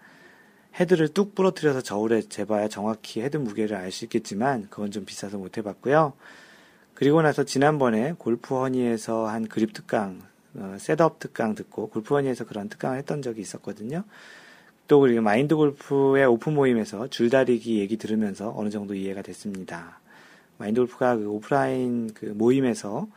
헤드를 0.80 1.08
뚝 1.10 1.36
부러뜨려서 1.36 1.82
저울에 1.82 2.22
재봐야 2.22 2.68
정확히 2.68 3.22
헤드 3.22 3.38
무게를 3.38 3.78
알 3.78 3.92
수 3.92 4.06
있겠지만 4.06 4.68
그건 4.70 4.92
좀 4.92 5.06
비싸서 5.06 5.38
못 5.38 5.58
해봤고요. 5.58 6.14
그리고 6.94 7.22
나서 7.22 7.44
지난번에 7.44 8.14
골프 8.18 8.56
허니에서 8.56 9.28
한 9.28 9.48
그립 9.48 9.74
특강 9.74 10.22
어, 10.56 10.76
setup 10.80 11.20
특강 11.20 11.56
듣고 11.56 11.90
골프원에서 11.90 12.46
그런 12.46 12.70
특강을 12.70 12.98
했던 12.98 13.22
적이 13.22 13.42
있었거든요. 13.42 14.04
또 14.88 15.00
그리고 15.00 15.22
마인드 15.22 15.56
골프의 15.56 16.26
오픈 16.26 16.54
모임에서 16.54 17.08
줄다리기 17.08 17.80
얘기 17.80 17.98
들으면서 17.98 18.54
어느 18.56 18.70
정도 18.70 18.94
이해가 18.94 19.22
됐습니다. 19.22 20.00
마인드 20.58 20.80
골프가 20.82 21.18
그 21.18 21.28
오프라인 21.28 22.14
그 22.14 22.26
모임에서 22.28 23.08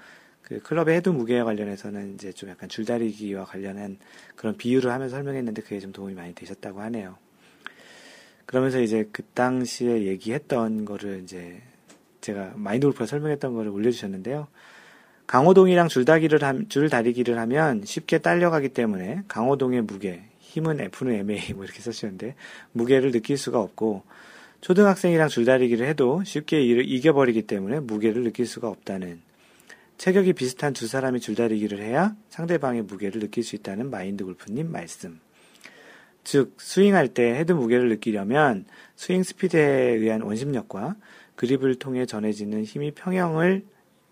그 0.42 0.60
클럽의 0.62 0.96
헤드 0.96 1.10
무게와 1.10 1.44
관련해서는 1.44 2.14
이제 2.14 2.32
좀 2.32 2.48
약간 2.48 2.68
줄다리기와 2.68 3.44
관련한 3.44 3.98
그런 4.34 4.56
비유를 4.56 4.90
하면서 4.90 5.14
설명했는데 5.14 5.62
그게 5.62 5.78
좀 5.78 5.92
도움이 5.92 6.14
많이 6.14 6.34
되셨다고 6.34 6.80
하네요. 6.80 7.16
그러면서 8.48 8.80
이제 8.80 9.06
그 9.12 9.22
당시에 9.34 10.06
얘기했던 10.06 10.86
거를 10.86 11.20
이제 11.22 11.60
제가 12.22 12.54
마인드 12.56 12.86
골프가 12.86 13.04
설명했던 13.04 13.52
거를 13.52 13.70
올려주셨는데요. 13.70 14.48
강호동이랑 15.26 15.88
줄다기를 15.88 16.42
함, 16.42 16.66
줄다리기를 16.66 17.38
하면 17.38 17.82
쉽게 17.84 18.16
딸려가기 18.16 18.70
때문에 18.70 19.24
강호동의 19.28 19.82
무게, 19.82 20.22
힘은 20.38 20.80
F는 20.80 21.16
MA 21.16 21.52
뭐 21.52 21.64
이렇게 21.64 21.82
쓰셨는데 21.82 22.36
무게를 22.72 23.12
느낄 23.12 23.36
수가 23.36 23.60
없고 23.60 24.04
초등학생이랑 24.62 25.28
줄다리기를 25.28 25.86
해도 25.86 26.24
쉽게 26.24 26.62
이겨버리기 26.62 27.42
때문에 27.42 27.80
무게를 27.80 28.22
느낄 28.22 28.46
수가 28.46 28.68
없다는 28.70 29.20
체격이 29.98 30.32
비슷한 30.32 30.72
두 30.72 30.86
사람이 30.86 31.20
줄다리기를 31.20 31.80
해야 31.82 32.16
상대방의 32.30 32.84
무게를 32.84 33.20
느낄 33.20 33.44
수 33.44 33.56
있다는 33.56 33.90
마인드 33.90 34.24
골프님 34.24 34.72
말씀. 34.72 35.20
즉, 36.30 36.56
스윙할 36.58 37.14
때 37.14 37.36
헤드 37.36 37.52
무게를 37.52 37.88
느끼려면 37.88 38.66
스윙 38.96 39.22
스피드에 39.22 39.94
의한 39.94 40.20
원심력과 40.20 40.96
그립을 41.36 41.76
통해 41.76 42.04
전해지는 42.04 42.64
힘이 42.64 42.90
평형을 42.90 43.64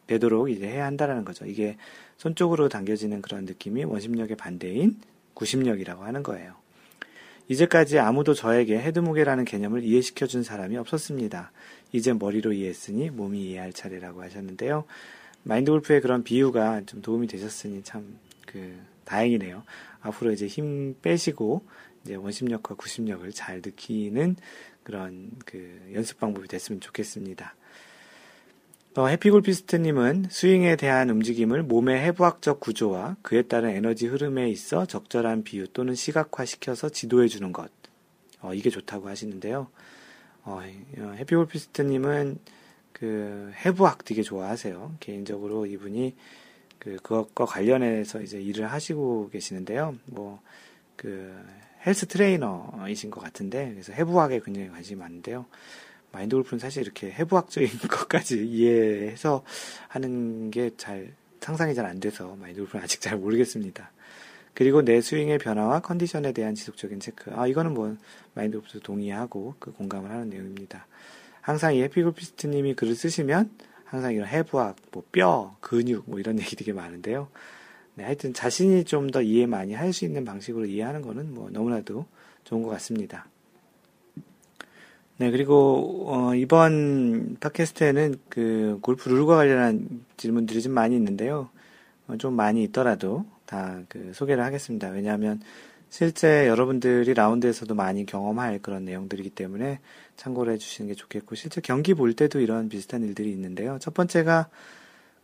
되도록 0.06 0.48
이제 0.48 0.66
해야 0.66 0.86
한다라는 0.86 1.26
거죠. 1.26 1.44
이게 1.44 1.76
손 2.16 2.34
쪽으로 2.34 2.70
당겨지는 2.70 3.20
그런 3.20 3.44
느낌이 3.44 3.84
원심력의 3.84 4.38
반대인 4.38 4.98
구심력이라고 5.34 6.04
하는 6.04 6.22
거예요. 6.22 6.54
이제까지 7.48 7.98
아무도 7.98 8.32
저에게 8.32 8.78
헤드 8.78 8.98
무게라는 8.98 9.44
개념을 9.44 9.84
이해시켜 9.84 10.26
준 10.26 10.42
사람이 10.42 10.78
없었습니다. 10.78 11.52
이제 11.92 12.14
머리로 12.14 12.54
이해했으니 12.54 13.10
몸이 13.10 13.44
이해할 13.44 13.74
차례라고 13.74 14.22
하셨는데요. 14.22 14.84
마인드 15.42 15.70
골프의 15.70 16.00
그런 16.00 16.24
비유가 16.24 16.80
좀 16.86 17.02
도움이 17.02 17.26
되셨으니 17.26 17.82
참 17.82 18.16
그 18.46 18.78
다행이네요. 19.04 19.62
앞으로 20.00 20.32
이제 20.32 20.46
힘 20.46 20.96
빼시고 21.02 21.66
이제 22.06 22.14
원심력과 22.14 22.76
구심력을 22.76 23.30
잘 23.32 23.56
느끼는 23.56 24.36
그런 24.84 25.32
그 25.44 25.90
연습 25.92 26.20
방법이 26.20 26.46
됐으면 26.46 26.80
좋겠습니다. 26.80 27.54
어, 28.94 29.08
해피골피스트님은 29.08 30.28
스윙에 30.30 30.76
대한 30.76 31.10
움직임을 31.10 31.64
몸의 31.64 32.00
해부학적 32.00 32.60
구조와 32.60 33.16
그에 33.22 33.42
따른 33.42 33.70
에너지 33.70 34.06
흐름에 34.06 34.48
있어 34.48 34.86
적절한 34.86 35.42
비유 35.42 35.66
또는 35.68 35.94
시각화시켜서 35.94 36.88
지도해 36.88 37.28
주는 37.28 37.52
것. 37.52 37.70
어, 38.40 38.54
이게 38.54 38.70
좋다고 38.70 39.08
하시는데요. 39.08 39.68
어, 40.44 40.60
어 40.98 41.14
해피골피스트님은 41.18 42.38
그 42.92 43.52
해부학 43.64 44.04
되게 44.04 44.22
좋아하세요. 44.22 44.94
개인적으로 45.00 45.66
이분이 45.66 46.14
그 46.78 46.96
그것과 46.96 47.44
관련해서 47.46 48.22
이제 48.22 48.40
일을 48.40 48.70
하시고 48.70 49.28
계시는데요. 49.30 49.96
뭐 50.06 50.40
그 50.96 51.32
헬스 51.84 52.06
트레이너이신 52.06 53.10
것 53.10 53.20
같은데 53.20 53.70
그래서 53.72 53.92
해부학에 53.92 54.40
굉장히 54.44 54.68
관심이 54.68 54.98
많은데요. 55.00 55.46
마인드 56.12 56.36
골프는 56.36 56.58
사실 56.60 56.82
이렇게 56.82 57.10
해부학적인 57.10 57.68
것까지 57.90 58.46
이해해서 58.46 59.44
하는 59.88 60.50
게 60.50 60.70
잘 60.76 61.12
상상이 61.40 61.74
잘 61.74 61.86
안 61.86 62.00
돼서 62.00 62.36
마인드 62.40 62.60
골프는 62.60 62.82
아직 62.82 63.00
잘 63.00 63.16
모르겠습니다. 63.18 63.92
그리고 64.54 64.82
내 64.82 65.00
스윙의 65.00 65.38
변화와 65.38 65.80
컨디션에 65.80 66.32
대한 66.32 66.54
지속적인 66.54 66.98
체크. 66.98 67.30
아, 67.34 67.46
이거는 67.46 67.74
뭐 67.74 67.96
마인드 68.34 68.58
골프도 68.58 68.80
동의하고 68.80 69.54
그 69.58 69.70
공감을 69.72 70.10
하는 70.10 70.30
내용입니다. 70.30 70.86
항상 71.40 71.74
이 71.74 71.82
해피골피스트님이 71.82 72.74
글을 72.74 72.96
쓰시면 72.96 73.50
항상 73.84 74.12
이런 74.14 74.26
해부학, 74.26 74.74
뭐 74.90 75.04
뼈, 75.12 75.54
근육, 75.60 76.04
뭐 76.10 76.18
이런 76.18 76.40
얘기 76.40 76.56
되게 76.56 76.72
많은데요. 76.72 77.28
네, 77.96 78.04
하여튼 78.04 78.32
자신이 78.34 78.84
좀 78.84 79.10
더 79.10 79.22
이해 79.22 79.46
많이 79.46 79.72
할 79.74 79.92
수 79.92 80.04
있는 80.04 80.24
방식으로 80.24 80.66
이해하는 80.66 81.02
거는 81.02 81.32
뭐 81.34 81.48
너무나도 81.50 82.06
좋은 82.44 82.62
것 82.62 82.68
같습니다. 82.70 83.26
네, 85.18 85.30
그리고, 85.30 86.04
어, 86.08 86.34
이번 86.34 87.36
팟캐스트에는 87.40 88.16
그 88.28 88.78
골프 88.82 89.08
룰과 89.08 89.36
관련한 89.36 90.04
질문들이 90.18 90.60
좀 90.60 90.72
많이 90.72 90.94
있는데요. 90.96 91.48
어, 92.06 92.16
좀 92.18 92.34
많이 92.34 92.62
있더라도 92.64 93.24
다 93.46 93.82
그 93.88 94.12
소개를 94.14 94.44
하겠습니다. 94.44 94.88
왜냐하면 94.90 95.40
실제 95.88 96.46
여러분들이 96.48 97.14
라운드에서도 97.14 97.74
많이 97.74 98.04
경험할 98.04 98.58
그런 98.60 98.84
내용들이기 98.84 99.30
때문에 99.30 99.80
참고를 100.16 100.52
해주시는 100.54 100.88
게 100.88 100.94
좋겠고, 100.94 101.34
실제 101.34 101.60
경기 101.62 101.94
볼 101.94 102.12
때도 102.12 102.40
이런 102.40 102.68
비슷한 102.68 103.02
일들이 103.02 103.30
있는데요. 103.30 103.78
첫 103.80 103.94
번째가 103.94 104.48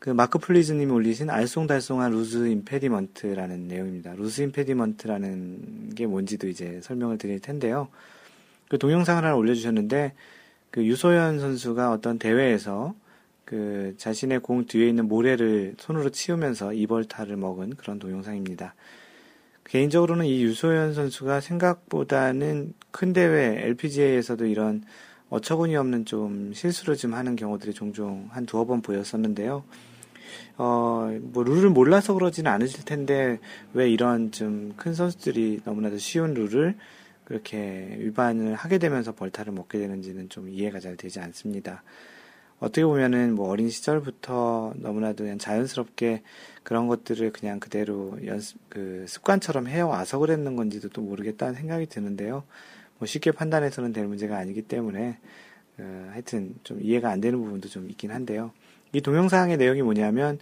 그 0.02 0.10
마크 0.10 0.40
플리즈님이 0.40 0.90
올리신 0.90 1.28
알쏭달쏭한 1.28 2.10
loose 2.10 2.48
impediment라는 2.48 3.68
내용입니다. 3.68 4.14
loose 4.14 4.42
impediment라는 4.42 5.94
게 5.94 6.06
뭔지도 6.06 6.48
이제 6.48 6.80
설명을 6.82 7.18
드릴 7.18 7.38
텐데요. 7.38 7.86
그 8.68 8.78
동영상을 8.78 9.22
하나 9.22 9.36
올려주셨는데 9.36 10.14
그 10.72 10.84
유소연 10.84 11.38
선수가 11.38 11.92
어떤 11.92 12.18
대회에서 12.18 12.96
그 13.44 13.94
자신의 13.96 14.40
공 14.40 14.66
뒤에 14.66 14.88
있는 14.88 15.06
모래를 15.06 15.76
손으로 15.78 16.10
치우면서 16.10 16.72
이벌타를 16.72 17.36
먹은 17.36 17.76
그런 17.76 18.00
동영상입니다. 18.00 18.74
개인적으로는 19.62 20.26
이 20.26 20.42
유소연 20.42 20.94
선수가 20.94 21.40
생각보다는 21.40 22.74
큰 22.90 23.12
대회 23.12 23.62
LPGA에서도 23.66 24.46
이런 24.46 24.82
어처구니 25.30 25.76
없는 25.76 26.06
좀 26.06 26.52
실수를 26.52 26.96
좀 26.96 27.14
하는 27.14 27.36
경우들이 27.36 27.72
종종 27.72 28.28
한 28.32 28.46
두어 28.46 28.64
번 28.64 28.82
보였었는데요. 28.82 29.62
어, 30.58 31.10
뭐, 31.22 31.42
룰을 31.44 31.70
몰라서 31.70 32.14
그러지는 32.14 32.50
않으실 32.50 32.84
텐데, 32.84 33.38
왜 33.74 33.90
이런 33.90 34.30
좀 34.32 34.74
큰 34.76 34.94
선수들이 34.94 35.60
너무나도 35.64 35.98
쉬운 35.98 36.34
룰을 36.34 36.76
그렇게 37.24 37.96
위반을 38.00 38.54
하게 38.54 38.78
되면서 38.78 39.14
벌타를 39.14 39.52
먹게 39.52 39.78
되는지는 39.78 40.28
좀 40.28 40.48
이해가 40.48 40.80
잘 40.80 40.96
되지 40.96 41.20
않습니다. 41.20 41.82
어떻게 42.58 42.84
보면은 42.84 43.34
뭐 43.34 43.48
어린 43.48 43.70
시절부터 43.70 44.74
너무나도 44.76 45.24
그냥 45.24 45.38
자연스럽게 45.38 46.22
그런 46.62 46.86
것들을 46.86 47.32
그냥 47.32 47.58
그대로 47.58 48.16
연습, 48.24 48.58
그 48.68 49.04
습관처럼 49.08 49.66
해와서 49.66 50.18
그랬는 50.18 50.54
건지도 50.54 50.88
또 50.90 51.02
모르겠다는 51.02 51.54
생각이 51.54 51.86
드는데요. 51.86 52.44
뭐 52.98 53.06
쉽게 53.06 53.32
판단해서는 53.32 53.92
될 53.92 54.06
문제가 54.06 54.36
아니기 54.38 54.62
때문에, 54.62 55.18
어, 55.78 56.08
하여튼 56.12 56.54
좀 56.62 56.80
이해가 56.80 57.10
안 57.10 57.20
되는 57.20 57.36
부분도 57.42 57.68
좀 57.68 57.90
있긴 57.90 58.12
한데요. 58.12 58.52
이 58.92 59.00
동영상의 59.00 59.56
내용이 59.56 59.82
뭐냐면, 59.82 60.38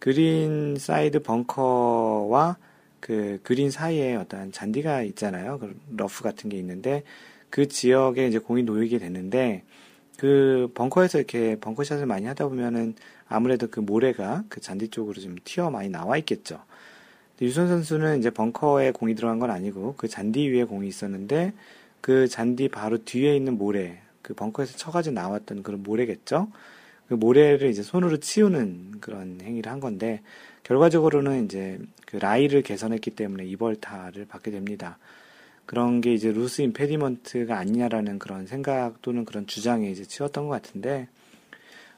그린 0.00 0.76
사이드 0.78 1.22
벙커와 1.22 2.56
그 3.00 3.38
그린 3.42 3.70
사이에 3.70 4.16
어떤 4.16 4.50
잔디가 4.50 5.02
있잖아요. 5.02 5.58
그 5.58 5.78
러프 5.96 6.22
같은 6.22 6.50
게 6.50 6.56
있는데 6.58 7.02
그 7.50 7.68
지역에 7.68 8.26
이제 8.26 8.38
공이 8.38 8.62
놓이게 8.62 8.98
됐는데 8.98 9.64
그 10.16 10.70
벙커에서 10.74 11.18
이렇게 11.18 11.56
벙커샷을 11.60 12.06
많이 12.06 12.26
하다 12.26 12.48
보면은 12.48 12.94
아무래도 13.28 13.68
그 13.68 13.80
모래가 13.80 14.44
그 14.48 14.60
잔디 14.60 14.88
쪽으로 14.88 15.20
좀 15.20 15.36
튀어 15.44 15.70
많이 15.70 15.88
나와 15.88 16.16
있겠죠. 16.18 16.60
유선 17.42 17.68
선수는 17.68 18.18
이제 18.18 18.30
벙커에 18.30 18.92
공이 18.92 19.14
들어간 19.14 19.38
건 19.38 19.50
아니고 19.50 19.94
그 19.96 20.08
잔디 20.08 20.48
위에 20.48 20.64
공이 20.64 20.88
있었는데 20.88 21.52
그 22.00 22.28
잔디 22.28 22.68
바로 22.68 23.04
뒤에 23.04 23.36
있는 23.36 23.56
모래 23.56 23.98
그 24.20 24.34
벙커에서 24.34 24.76
쳐가지고 24.76 25.14
나왔던 25.14 25.62
그런 25.62 25.82
모래겠죠. 25.82 26.48
그 27.10 27.14
모래를 27.14 27.70
이제 27.70 27.82
손으로 27.82 28.18
치우는 28.18 29.00
그런 29.00 29.40
행위를 29.42 29.72
한 29.72 29.80
건데 29.80 30.22
결과적으로는 30.62 31.44
이제 31.44 31.80
그 32.06 32.18
라이를 32.18 32.62
개선했기 32.62 33.10
때문에 33.10 33.44
이벌타를 33.46 34.26
받게 34.26 34.52
됩니다. 34.52 34.96
그런 35.66 36.00
게 36.00 36.14
이제 36.14 36.30
loose 36.30 36.62
impediment가 36.62 37.58
아니냐라는 37.58 38.20
그런 38.20 38.46
생각 38.46 39.02
또는 39.02 39.24
그런 39.24 39.48
주장에 39.48 39.90
이제 39.90 40.04
치웠던 40.04 40.46
것 40.46 40.50
같은데 40.50 41.08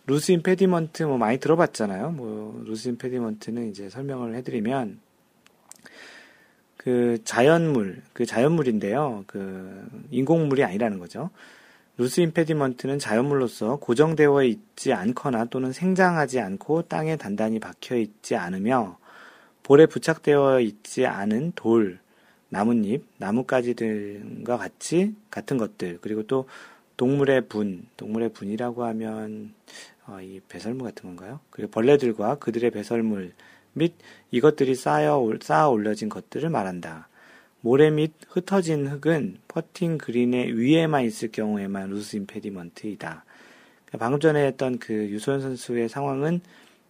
loose 0.07 0.33
impediment 0.33 1.03
뭐 1.03 1.19
많이 1.19 1.37
들어봤잖아요. 1.39 2.13
뭐 2.13 2.63
loose 2.65 2.89
impediment는 2.89 3.69
이제 3.69 3.91
설명을 3.91 4.35
해드리면 4.37 4.99
그 6.79 7.19
자연물 7.25 8.01
그 8.15 8.25
자연물인데요. 8.25 9.25
그 9.27 9.87
인공물이 10.11 10.65
아니라는 10.65 10.99
거죠. 10.99 11.29
loose 11.99 12.21
impediment는 12.21 12.99
자연물로서 12.99 13.77
고정되어 13.77 14.45
있지 14.45 14.93
않거나 14.93 15.45
또는 15.47 15.73
생장하지 15.73 16.41
않고 16.41 16.83
땅에 16.83 17.17
단단히 17.17 17.59
박혀 17.59 17.97
있지 17.97 18.35
않으며 18.35 18.99
볼에 19.63 19.87
부착되어 19.87 20.61
있지 20.61 21.07
않은 21.07 21.53
돌, 21.55 22.01
나뭇잎, 22.49 23.05
나뭇가지들과 23.19 24.57
같이 24.57 25.15
같은 25.31 25.59
것들 25.59 25.99
그리고 26.01 26.23
또 26.25 26.49
동물의 26.97 27.49
분, 27.49 27.87
동물의 27.97 28.31
분이라고 28.31 28.85
하면 28.85 29.55
어, 30.07 30.21
이 30.21 30.41
배설물 30.49 30.89
같은 30.89 31.09
건가요? 31.09 31.41
그리고 31.51 31.71
벌레들과 31.71 32.37
그들의 32.37 32.71
배설물 32.71 33.33
및 33.75 33.95
이것들이 34.31 34.75
쌓여, 34.75 35.23
쌓아 35.41 35.69
올려진 35.69 36.09
것들을 36.09 36.49
말한다. 36.49 37.09
모래 37.63 37.91
및 37.91 38.13
흩어진 38.29 38.89
흙은 38.89 39.39
퍼팅 39.47 39.97
그린의 39.97 40.59
위에만 40.59 41.05
있을 41.05 41.31
경우에만 41.31 41.91
loose 41.91 42.17
impediment이다. 42.17 43.25
그러니까 43.87 43.99
방금 43.99 44.19
전에 44.19 44.47
했던 44.47 44.79
그 44.79 44.93
유소연 44.93 45.41
선수의 45.41 45.89
상황은 45.89 46.41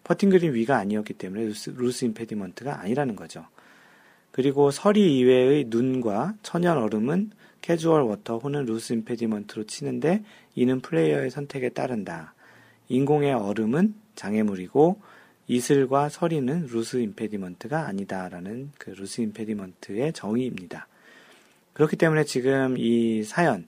퍼팅 0.02 0.30
그린 0.30 0.54
위가 0.54 0.78
아니었기 0.78 1.14
때문에 1.14 1.44
loose, 1.44 1.70
loose 1.70 2.06
impediment가 2.06 2.80
아니라는 2.80 3.16
거죠. 3.16 3.44
그리고 4.30 4.70
서리 4.70 5.18
이외의 5.18 5.66
눈과 5.68 6.36
천연 6.42 6.78
얼음은 6.78 7.32
casual 7.60 8.02
water 8.02 8.38
혹은 8.38 8.64
loose 8.64 8.94
impediment로 8.94 9.64
치는데 9.64 10.24
이는 10.54 10.80
플레이어의 10.80 11.30
선택에 11.30 11.68
따른다. 11.68 12.32
인공의 12.88 13.34
얼음은 13.34 13.94
장애물이고 14.14 15.00
이슬과 15.53 16.09
서리는 16.09 16.66
loose 16.70 16.96
impediment가 16.96 17.86
아니다라는 17.86 18.70
그 18.78 18.90
loose 18.90 19.20
impediment의 19.20 20.14
정의입니다. 20.14 20.88
그렇기 21.74 21.96
때문에 21.96 22.24
지금 22.24 22.76
이 22.78 23.22
사연 23.22 23.66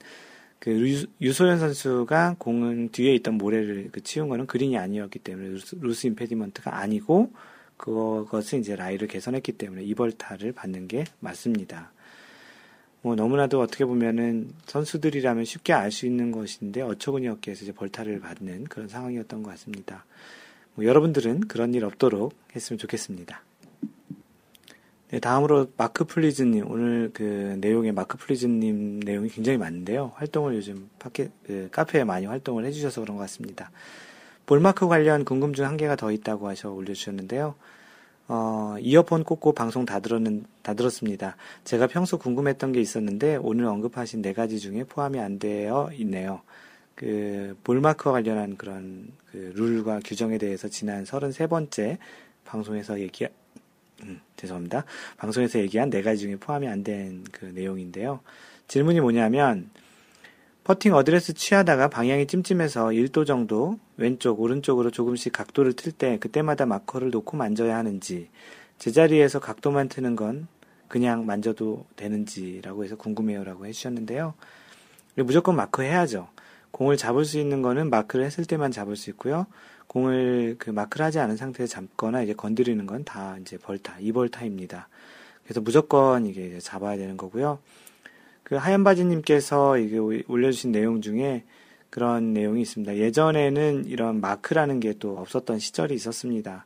그 0.57 0.71
유소연 1.21 1.59
선수가 1.59 2.37
공은 2.39 2.89
뒤에 2.89 3.13
있던 3.15 3.35
모래를 3.35 3.89
그 3.91 4.01
치운 4.01 4.29
거는 4.29 4.47
그린이 4.47 4.79
아니었기 4.79 5.19
때문에 5.19 5.49
loose, 5.49 5.75
loose 5.79 6.07
impediment가 6.07 6.75
아니고 6.75 7.31
그것은 7.77 8.61
이제 8.61 8.75
라이를 8.75 9.07
개선했기 9.07 9.51
때문에 9.51 9.83
이벌타를 9.83 10.53
받는 10.53 10.87
게 10.87 11.03
맞습니다. 11.19 11.91
뭐 13.03 13.13
너무나도 13.15 13.61
어떻게 13.61 13.85
보면은 13.85 14.49
선수들이라면 14.65 15.45
쉽게 15.45 15.73
알 15.73 15.91
수 15.91 16.07
있는 16.07 16.31
것인데 16.31 16.81
어처구니 16.81 17.27
없게 17.27 17.51
해서 17.51 17.63
이제 17.63 17.71
벌타를 17.71 18.21
받는 18.21 18.63
그런 18.63 18.87
상황이었던 18.87 19.43
것 19.43 19.51
같습니다. 19.51 20.03
뭐 20.75 20.85
여러분들은 20.85 21.47
그런 21.47 21.73
일 21.73 21.85
없도록 21.85 22.33
했으면 22.55 22.77
좋겠습니다. 22.77 23.41
네, 25.09 25.19
다음으로 25.19 25.67
마크 25.77 26.03
플리즈님 26.03 26.69
오늘 26.69 27.11
그 27.13 27.57
내용의 27.61 27.93
마크 27.93 28.17
플리즈님 28.17 28.99
내용이 28.99 29.29
굉장히 29.29 29.57
많은데요. 29.57 30.11
활동을 30.15 30.55
요즘 30.55 30.89
파케, 30.99 31.29
그 31.45 31.69
카페에 31.71 32.03
많이 32.03 32.25
활동을 32.25 32.65
해주셔서 32.65 33.01
그런 33.01 33.15
것 33.15 33.21
같습니다. 33.21 33.71
볼마크 34.45 34.87
관련 34.87 35.23
궁금증 35.23 35.65
한 35.65 35.77
개가 35.77 35.95
더 35.95 36.11
있다고 36.11 36.47
하셔 36.47 36.71
올려주셨는데요. 36.71 37.55
어, 38.27 38.75
이어폰 38.79 39.23
꽂고 39.23 39.53
방송 39.53 39.85
다 39.85 39.99
들었는, 39.99 40.45
다 40.63 40.73
들었습니다. 40.73 41.37
제가 41.63 41.87
평소 41.87 42.17
궁금했던 42.17 42.71
게 42.71 42.81
있었는데 42.81 43.37
오늘 43.37 43.65
언급하신 43.65 44.21
네 44.21 44.33
가지 44.33 44.59
중에 44.59 44.83
포함이 44.83 45.19
안 45.19 45.37
되어 45.39 45.91
있네요. 45.93 46.41
그, 46.95 47.57
볼마크와 47.63 48.13
관련한 48.13 48.57
그런 48.57 49.09
그 49.31 49.53
룰과 49.55 49.99
규정에 50.05 50.37
대해서 50.37 50.67
지난 50.69 51.03
33번째 51.03 51.97
방송에서 52.45 52.99
얘기, 52.99 53.27
음, 54.03 54.21
죄송합니다. 54.37 54.85
방송에서 55.17 55.59
얘기한 55.59 55.89
네 55.89 56.01
가지 56.01 56.21
중에 56.21 56.35
포함이 56.37 56.67
안 56.67 56.83
된 56.83 57.23
그 57.31 57.45
내용인데요. 57.45 58.21
질문이 58.67 59.01
뭐냐면, 59.01 59.69
퍼팅 60.63 60.95
어드레스 60.95 61.33
취하다가 61.35 61.89
방향이 61.89 62.25
찜찜해서 62.27 62.87
1도 62.87 63.25
정도 63.27 63.77
왼쪽, 63.97 64.39
오른쪽으로 64.41 64.89
조금씩 64.89 65.31
각도를 65.33 65.73
틀 65.73 65.91
때 65.91 66.17
그때마다 66.19 66.65
마커를 66.65 67.11
놓고 67.11 67.37
만져야 67.37 67.77
하는지, 67.77 68.29
제자리에서 68.79 69.39
각도만 69.39 69.89
트는 69.89 70.15
건 70.15 70.47
그냥 70.87 71.25
만져도 71.25 71.85
되는지라고 71.95 72.83
해서 72.83 72.95
궁금해요라고 72.95 73.65
해주셨는데요. 73.67 74.33
무조건 75.17 75.55
마크 75.55 75.81
해야죠. 75.83 76.27
공을 76.75 76.97
잡을 76.97 77.23
수 77.23 77.39
있는 77.39 77.61
거는 77.61 77.89
마크를 77.89 78.25
했을 78.25 78.43
때만 78.43 78.71
잡을 78.71 78.97
수 78.97 79.09
있고요. 79.11 79.47
공을 79.87 80.57
그 80.59 80.71
마크를 80.71 81.05
하지 81.05 81.19
않은 81.19 81.37
상태에서 81.37 81.71
잡거나 81.71 82.21
이제 82.21 82.33
건드리는 82.33 82.85
건 82.85 83.05
다 83.05 83.37
이제 83.39 83.57
벌타, 83.57 83.99
이벌타입니다. 84.01 84.89
그래서 85.45 85.61
무조건 85.61 86.25
이게 86.25 86.59
잡아야 86.59 86.97
되는 86.97 87.15
거고요. 87.15 87.59
그 88.43 88.55
하얀 88.55 88.83
바지님께서 88.83 89.77
이게 89.77 89.97
올려주신 89.97 90.73
내용 90.73 90.99
중에 90.99 91.45
그런 91.89 92.33
내용이 92.33 92.61
있습니다. 92.63 92.97
예전에는 92.97 93.85
이런 93.85 94.19
마크라는 94.19 94.81
게 94.81 94.91
또 94.99 95.17
없었던 95.17 95.59
시절이 95.59 95.93
있었습니다. 95.95 96.65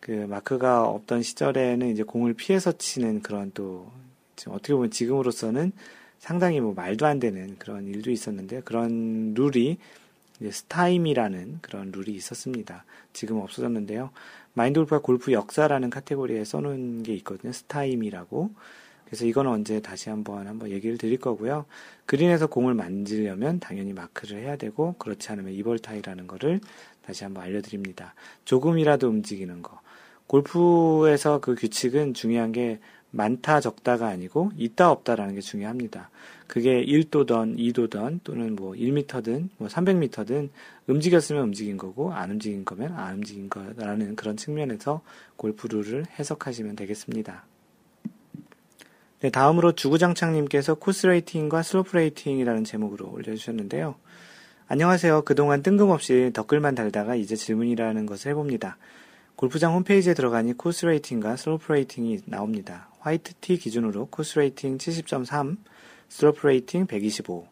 그 0.00 0.10
마크가 0.10 0.84
없던 0.88 1.20
시절에는 1.20 1.90
이제 1.90 2.02
공을 2.02 2.32
피해서 2.32 2.72
치는 2.72 3.20
그런 3.20 3.50
또 3.52 3.92
어떻게 4.48 4.72
보면 4.72 4.90
지금으로서는 4.90 5.72
상당히 6.18 6.60
뭐 6.60 6.74
말도 6.74 7.06
안 7.06 7.20
되는 7.20 7.56
그런 7.58 7.86
일도 7.86 8.10
있었는데 8.10 8.62
그런 8.62 9.34
룰이 9.34 9.78
stymie라는 10.50 11.58
그런 11.60 11.92
룰이 11.92 12.12
있었습니다. 12.14 12.84
지금 13.12 13.38
없어졌는데요. 13.38 14.10
마인드 14.54 14.78
골프가 14.78 15.00
골프 15.00 15.32
역사라는 15.32 15.90
카테고리에 15.90 16.44
써놓은 16.44 17.02
게 17.02 17.14
있거든요. 17.16 17.52
stymie라고. 17.52 18.50
그래서 19.04 19.26
이건 19.26 19.46
언제 19.46 19.80
다시 19.80 20.10
한번 20.10 20.48
한번 20.48 20.70
얘기를 20.70 20.98
드릴 20.98 21.18
거고요. 21.18 21.66
그린에서 22.06 22.46
공을 22.46 22.74
만지려면 22.74 23.60
당연히 23.60 23.92
마크를 23.92 24.40
해야 24.40 24.56
되고 24.56 24.94
그렇지 24.98 25.30
않으면 25.30 25.52
이벌타이라는 25.52 26.26
거를 26.26 26.60
다시 27.04 27.24
한번 27.24 27.44
알려드립니다. 27.44 28.14
조금이라도 28.44 29.08
움직이는 29.08 29.62
거. 29.62 29.80
골프에서 30.26 31.40
그 31.40 31.54
규칙은 31.54 32.14
중요한 32.14 32.52
게 32.52 32.80
많다 33.14 33.60
적다가 33.60 34.08
아니고 34.08 34.50
있다 34.56 34.90
없다라는 34.90 35.36
게 35.36 35.40
중요합니다. 35.40 36.10
그게 36.46 36.84
1도던 36.84 37.56
2도던 37.58 38.20
또는 38.24 38.54
뭐 38.56 38.72
1m든 38.72 39.48
뭐 39.56 39.68
300m든 39.68 40.50
움직였으면 40.88 41.44
움직인 41.44 41.76
거고 41.76 42.12
안 42.12 42.32
움직인 42.32 42.64
거면 42.64 42.92
안 42.92 43.14
움직인 43.14 43.48
거라는 43.48 44.16
그런 44.16 44.36
측면에서 44.36 45.00
골프 45.36 45.68
룰을 45.68 46.04
해석하시면 46.18 46.76
되겠습니다. 46.76 47.46
네, 49.20 49.30
다음으로 49.30 49.72
주구장창님께서 49.72 50.74
코스 50.74 51.06
레이팅과 51.06 51.62
슬로프 51.62 51.96
레이팅이라는 51.96 52.64
제목으로 52.64 53.10
올려주셨는데요. 53.10 53.94
안녕하세요. 54.66 55.22
그동안 55.22 55.62
뜬금없이 55.62 56.30
댓글만 56.34 56.74
달다가 56.74 57.14
이제 57.14 57.36
질문이라는 57.36 58.06
것을 58.06 58.32
해봅니다. 58.32 58.76
골프장 59.36 59.74
홈페이지에 59.74 60.14
들어가니 60.14 60.52
코스 60.52 60.86
레이팅과 60.86 61.36
슬로프 61.36 61.72
레이팅이 61.72 62.20
나옵니다. 62.26 62.88
화이트 63.00 63.34
티 63.40 63.56
기준으로 63.56 64.06
코스 64.06 64.38
레이팅 64.38 64.78
70.3, 64.78 65.56
슬로프 66.08 66.46
레이팅 66.46 66.86
125. 66.86 67.48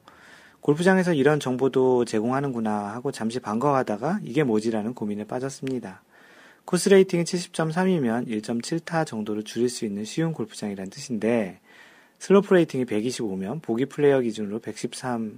골프장에서 0.61 1.13
이런 1.13 1.41
정보도 1.41 2.05
제공하는구나 2.05 2.95
하고 2.95 3.11
잠시 3.11 3.41
반가워하다가 3.41 4.21
이게 4.23 4.45
뭐지라는 4.45 4.95
고민에 4.95 5.25
빠졌습니다. 5.25 6.05
코스 6.65 6.89
레이팅이 6.89 7.25
70.3이면 7.25 8.29
1.7타 8.29 9.05
정도로 9.05 9.43
줄일 9.43 9.69
수 9.69 9.85
있는 9.85 10.05
쉬운 10.05 10.33
골프장이란 10.33 10.89
뜻인데 10.89 11.59
슬로프 12.21 12.55
레이팅이 12.55 12.85
125면 12.85 13.61
보기 13.61 13.87
플레이어 13.87 14.21
기준으로 14.21 14.61
113, 14.61 15.37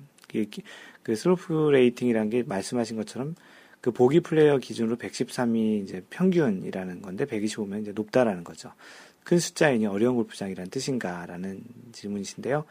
그 1.02 1.16
슬로프 1.16 1.70
레이팅이라는 1.72 2.28
게 2.28 2.42
말씀하신 2.42 2.98
것처럼 2.98 3.34
그 3.84 3.90
보기 3.90 4.20
플레이어 4.20 4.56
기준으로 4.56 4.96
113이 4.96 5.82
이제 5.82 6.02
평균이라는 6.08 7.02
건데 7.02 7.26
125면 7.26 7.82
이제 7.82 7.92
높다라는 7.92 8.42
거죠. 8.42 8.72
큰 9.24 9.38
숫자이니 9.38 9.84
어려운 9.84 10.14
골프장이란 10.14 10.70
뜻인가라는 10.70 11.60
질문이신데요. 11.92 12.64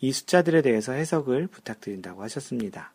이 0.00 0.12
숫자들에 0.12 0.62
대해서 0.62 0.92
해석을 0.92 1.48
부탁드린다고 1.48 2.22
하셨습니다. 2.22 2.92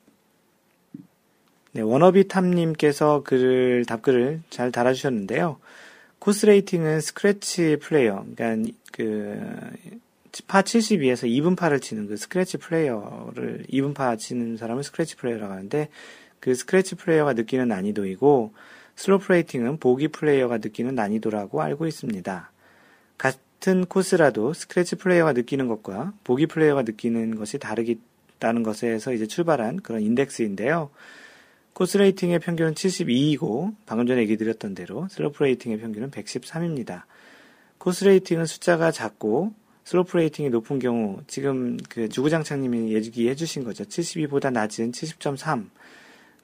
네, 1.74 1.82
워너비 1.82 2.30
탐님께서 2.30 3.24
글을, 3.24 3.84
답글을 3.84 4.44
잘 4.50 4.72
달아주셨는데요. 4.72 5.60
코스 6.20 6.46
레이팅은 6.46 7.02
스크래치 7.02 7.80
플레이어, 7.82 8.26
그러니까 8.38 8.72
그, 8.94 9.38
파 10.48 10.62
72에서 10.62 11.28
이븐파를 11.28 11.82
치는 11.82 12.08
그 12.08 12.16
스크래치 12.16 12.56
플레이어를 12.58 13.66
이븐파 13.70 14.18
치는 14.18 14.56
사람을 14.56 14.86
스크래치 14.86 15.18
플레이어라고 15.18 15.52
하는데 15.52 15.90
그 16.46 16.54
스크래치 16.54 16.94
플레이어가 16.94 17.34
느끼는 17.34 17.70
난이도이고 17.70 18.54
슬로프 18.96 19.32
레이팅은 19.32 19.80
보기 19.80 20.10
플레이어가 20.10 20.60
느끼는 20.60 20.94
난이도라고 20.94 21.60
알고 21.60 21.88
있습니다. 21.88 22.52
같은 23.18 23.86
코스라도 23.88 24.54
스크래치 24.54 24.98
플레이어가 24.98 25.34
느끼는 25.34 25.68
것과 25.68 26.14
보기 26.24 26.46
플레이어가 26.46 26.84
느끼는 26.84 27.34
것이 27.34 27.58
다르다는 27.58 28.62
것에서 28.62 29.12
이제 29.12 29.26
출발한 29.26 29.78
그런 29.78 30.04
인덱스인데요. 30.04 30.92
코스 31.74 31.98
레이팅의 31.98 32.38
평균은 32.38 32.76
72이고 32.76 33.74
방금 33.88 34.06
전에 34.06 34.22
얘기 34.22 34.38
드렸던 34.38 34.76
대로 34.76 35.08
슬로프 35.10 35.42
레이팅의 35.42 35.80
평균은 35.80 36.12
113입니다. 36.12 37.06
코스 37.80 38.06
레이팅은 38.06 38.46
숫자가 38.46 38.92
작고 38.92 39.52
슬로프 39.84 40.16
레이팅이 40.16 40.52
높은 40.52 40.78
경우 40.78 41.22
지금 41.26 41.78
그 41.90 42.08
주구장창님이 42.08 42.94
얘기해 42.94 43.34
주신 43.34 43.64
거죠. 43.64 43.84
72보다 43.84 44.54
낮은 44.54 44.92
70.3 44.92 45.70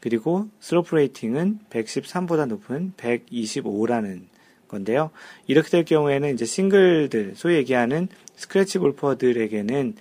그리고 0.02 0.49
슬로프 0.60 0.95
레이팅은 0.95 1.60
113보다 1.70 2.47
높은 2.47 2.93
125라는 2.97 4.24
건데요. 4.68 5.12
이렇게 5.47 5.70
될 5.70 5.86
경우에는 5.86 6.34
이제 6.34 6.45
싱글들 6.45 7.34
소위 7.36 7.56
얘기하는 7.56 8.08
스크래치 8.36 8.80
골퍼들에게는 8.80 9.95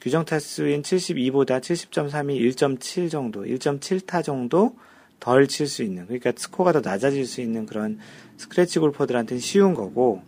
규정 0.00 0.24
타수인 0.24 0.82
72보다 0.82 1.60
70.3이 1.60 2.54
1.7 2.54 3.10
정도, 3.10 3.44
1.7타 3.44 4.22
정도 4.22 4.76
덜 5.20 5.46
칠 5.46 5.66
수 5.66 5.82
있는, 5.82 6.04
그러니까 6.04 6.32
스코어가 6.36 6.72
더 6.72 6.80
낮아질 6.80 7.24
수 7.24 7.40
있는 7.40 7.64
그런 7.64 7.98
스크래치 8.36 8.80
골퍼들한테는 8.80 9.40
쉬운 9.40 9.72
거고, 9.72 10.22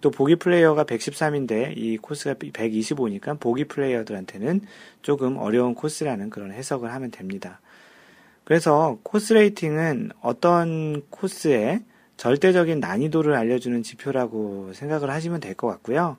또 0.00 0.10
보기 0.10 0.36
플레이어가 0.36 0.84
113인데 0.84 1.76
이 1.76 1.96
코스가 1.96 2.34
125니까 2.34 3.40
보기 3.40 3.64
플레이어들한테는 3.64 4.60
조금 5.02 5.38
어려운 5.38 5.74
코스라는 5.74 6.30
그런 6.30 6.52
해석을 6.52 6.92
하면 6.92 7.10
됩니다. 7.10 7.60
그래서 8.44 8.98
코스 9.02 9.32
레이팅은 9.32 10.10
어떤 10.20 11.02
코스에 11.10 11.80
절대적인 12.16 12.78
난이도를 12.80 13.34
알려주는 13.34 13.82
지표라고 13.82 14.72
생각을 14.74 15.10
하시면 15.10 15.40
될 15.40 15.54
것 15.54 15.66
같고요. 15.68 16.16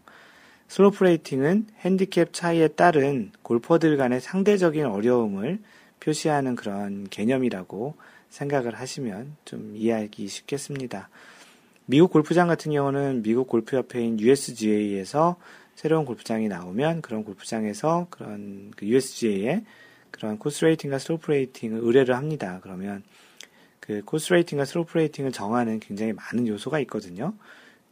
슬로프 0.68 1.04
레이팅은 1.04 1.68
핸디캡 1.82 2.32
차이에 2.32 2.70
따른 2.70 3.32
골퍼들 3.44 3.98
간의 3.98 4.20
상대적인 4.20 4.86
어려움을 4.86 5.60
표시하는 6.00 6.56
그런 6.56 7.08
개념이라고 7.10 7.96
생각을 8.30 8.76
하시면 8.76 9.36
좀 9.46 9.74
이해하기 9.76 10.28
쉽겠습니다. 10.28 11.10
미국 11.86 12.12
골프장 12.12 12.48
같은 12.48 12.72
경우는 12.72 13.22
미국 13.22 13.48
골프협회인 13.48 14.20
USGA에서 14.20 15.38
새로운 15.76 16.06
골프장이 16.06 16.48
나오면 16.48 17.02
그런 17.04 17.24
골프장에서 17.24 18.08
그런 18.10 18.72
그 18.76 18.88
USGA의 18.88 19.64
그런 20.16 20.40
코스 20.40 20.64
레이팅과 20.64 20.98
슬로프 20.98 21.30
레이팅을 21.30 21.80
의뢰를 21.84 22.16
합니다. 22.16 22.60
그러면 22.64 23.04
그 23.82 24.02
코스 24.06 24.32
레이팅과 24.32 24.64
슬로프 24.64 24.98
레이팅을 24.98 25.34
정하는 25.34 25.82
굉장히 25.82 26.14
많은 26.14 26.48
요소가 26.48 26.80
있거든요. 26.82 27.34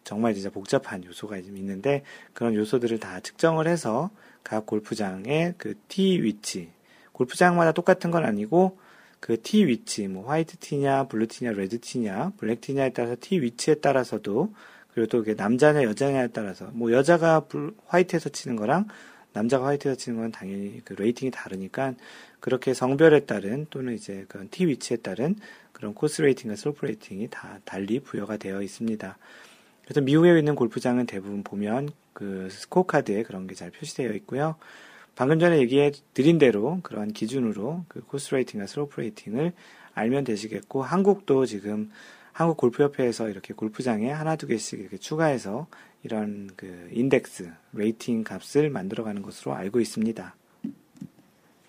정말 0.06 0.34
진짜 0.34 0.50
복잡한 0.50 1.04
요소가 1.04 1.38
있는데 1.38 2.04
그런 2.34 2.56
요소들을 2.56 3.00
다 3.00 3.20
측정을 3.20 3.68
해서 3.68 4.10
각 4.44 4.66
골프장의 4.66 5.56
그 5.58 5.76
티 5.90 6.22
위치, 6.22 6.70
골프장마다 7.12 7.74
똑같은 7.74 8.10
건 8.10 8.24
아니고 8.26 8.80
그 9.20 9.38
티 9.42 9.66
위치, 9.66 10.08
뭐 10.08 10.28
화이트 10.30 10.58
티냐, 10.58 11.08
블루 11.08 11.28
티냐, 11.28 11.52
레드 11.52 11.80
티냐, 11.80 12.32
블랙 12.38 12.62
티냐에 12.62 12.92
따라서 12.92 13.16
티 13.20 13.42
위치에 13.42 13.76
따라서도 13.76 14.54
그리고 14.94 15.08
또 15.08 15.34
남자냐 15.34 15.84
여자냐에 15.84 16.28
따라서 16.28 16.70
뭐 16.74 16.92
여자가 16.92 17.42
블, 17.42 17.74
화이트에서 17.88 18.30
치는 18.30 18.56
거랑 18.56 18.88
남자가 19.34 19.68
화이트에서 19.68 19.98
치는 19.98 20.20
건 20.20 20.32
당연히 20.32 20.82
그 20.86 20.94
레이팅이 20.94 21.32
다르니까 21.32 21.94
그렇게 22.40 22.74
성별에 22.74 23.22
따른 23.22 23.66
또는 23.70 23.94
이제 23.94 24.26
그런 24.28 24.50
티 24.50 24.68
위치에 24.68 24.98
따른 24.98 25.36
그런 25.72 25.94
코스 25.94 26.22
레이팅과 26.22 26.56
슬로프 26.56 26.86
레이팅이 26.86 27.30
다 27.30 27.60
달리 27.66 28.00
부여가 28.00 28.38
되어 28.38 28.62
있습니다. 28.62 29.18
그래서 29.84 30.02
미국에 30.02 30.38
있는 30.38 30.56
골프장은 30.56 31.08
대부분 31.08 31.44
보면 31.44 31.90
그 32.14 32.48
스코어 32.52 32.86
카드에 32.86 33.24
그런 33.24 33.48
게 33.48 33.56
잘 33.56 33.72
표시되어 33.72 34.12
있고요. 34.14 34.56
방금 35.16 35.40
전에 35.40 35.58
얘기해 35.60 35.92
드린 36.14 36.38
대로 36.38 36.80
그런 36.84 37.12
기준으로 37.12 37.86
그 37.88 38.02
코스 38.02 38.34
레이팅과 38.34 38.68
슬로프 38.68 39.02
레이팅을 39.02 39.54
알면 39.94 40.24
되시겠고 40.24 40.84
한국도 40.84 41.46
지금 41.46 41.92
한국 42.32 42.58
골프협회에서 42.58 43.30
이렇게 43.30 43.54
골프장에 43.54 44.10
하나 44.10 44.36
두 44.36 44.48
개씩 44.48 44.80
이렇게 44.80 44.98
추가해서 44.98 45.68
이런 46.04 46.50
그 46.56 46.90
인덱스 46.92 47.50
레이팅 47.74 48.24
값을 48.24 48.70
만들어가는 48.70 49.22
것으로 49.22 49.54
알고 49.54 49.80
있습니다. 49.80 50.36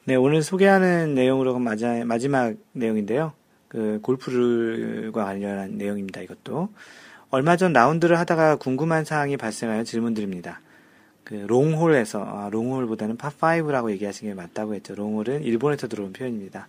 네, 0.07 0.17
오늘 0.17 0.43
소개하는 0.43 1.15
내용으로 1.15 1.59
마지막 1.59 2.55
내용인데요. 2.73 3.33
그 3.69 4.01
골프과 4.03 5.25
관련한 5.25 5.79
내용입니다. 5.79 6.21
이것도 6.21 6.69
얼마 7.31 7.57
전 7.57 7.73
라운드를 7.73 8.19
하다가 8.19 8.57
궁금한 8.57 9.05
사항이 9.05 9.37
발생하여 9.37 9.85
질문드립니다. 9.85 10.61
그 11.25 11.35
롱홀에서 11.35 12.23
아, 12.23 12.49
롱홀보다는 12.51 13.17
파5라고 13.17 13.91
얘기하신 13.93 14.29
게 14.29 14.35
맞다고 14.35 14.75
했죠. 14.75 14.95
롱홀은 14.95 15.43
일본에서 15.43 15.89
들어온 15.89 16.13
표현입니다. 16.13 16.69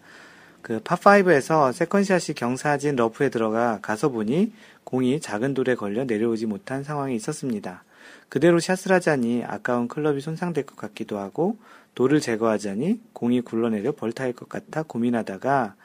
그 0.66 0.80
파5에서 0.80 1.72
세컨샷이 1.74 2.34
경사진 2.36 2.96
러프에 2.96 3.30
들어가 3.30 3.78
가서 3.84 4.10
보니 4.10 4.52
공이 4.84 5.20
작은 5.20 5.54
돌에 5.54 5.76
걸려 5.76 6.06
내려오지 6.06 6.48
못한 6.48 6.84
상황이 6.84 7.16
있었습니다. 7.16 7.84
그대로 8.30 8.60
샷을 8.60 8.92
하자니 8.92 9.44
아까운 9.46 9.88
클럽이 9.88 10.22
손상될 10.22 10.66
것 10.66 10.76
같기도 10.76 11.20
하고 11.20 11.60
돌을 11.94 12.20
제거하자니 12.20 13.00
공이 13.14 13.42
굴러내려 13.42 13.92
벌타일 13.92 14.34
것 14.34 14.50
같아 14.50 14.82
고민하다가 14.82 15.76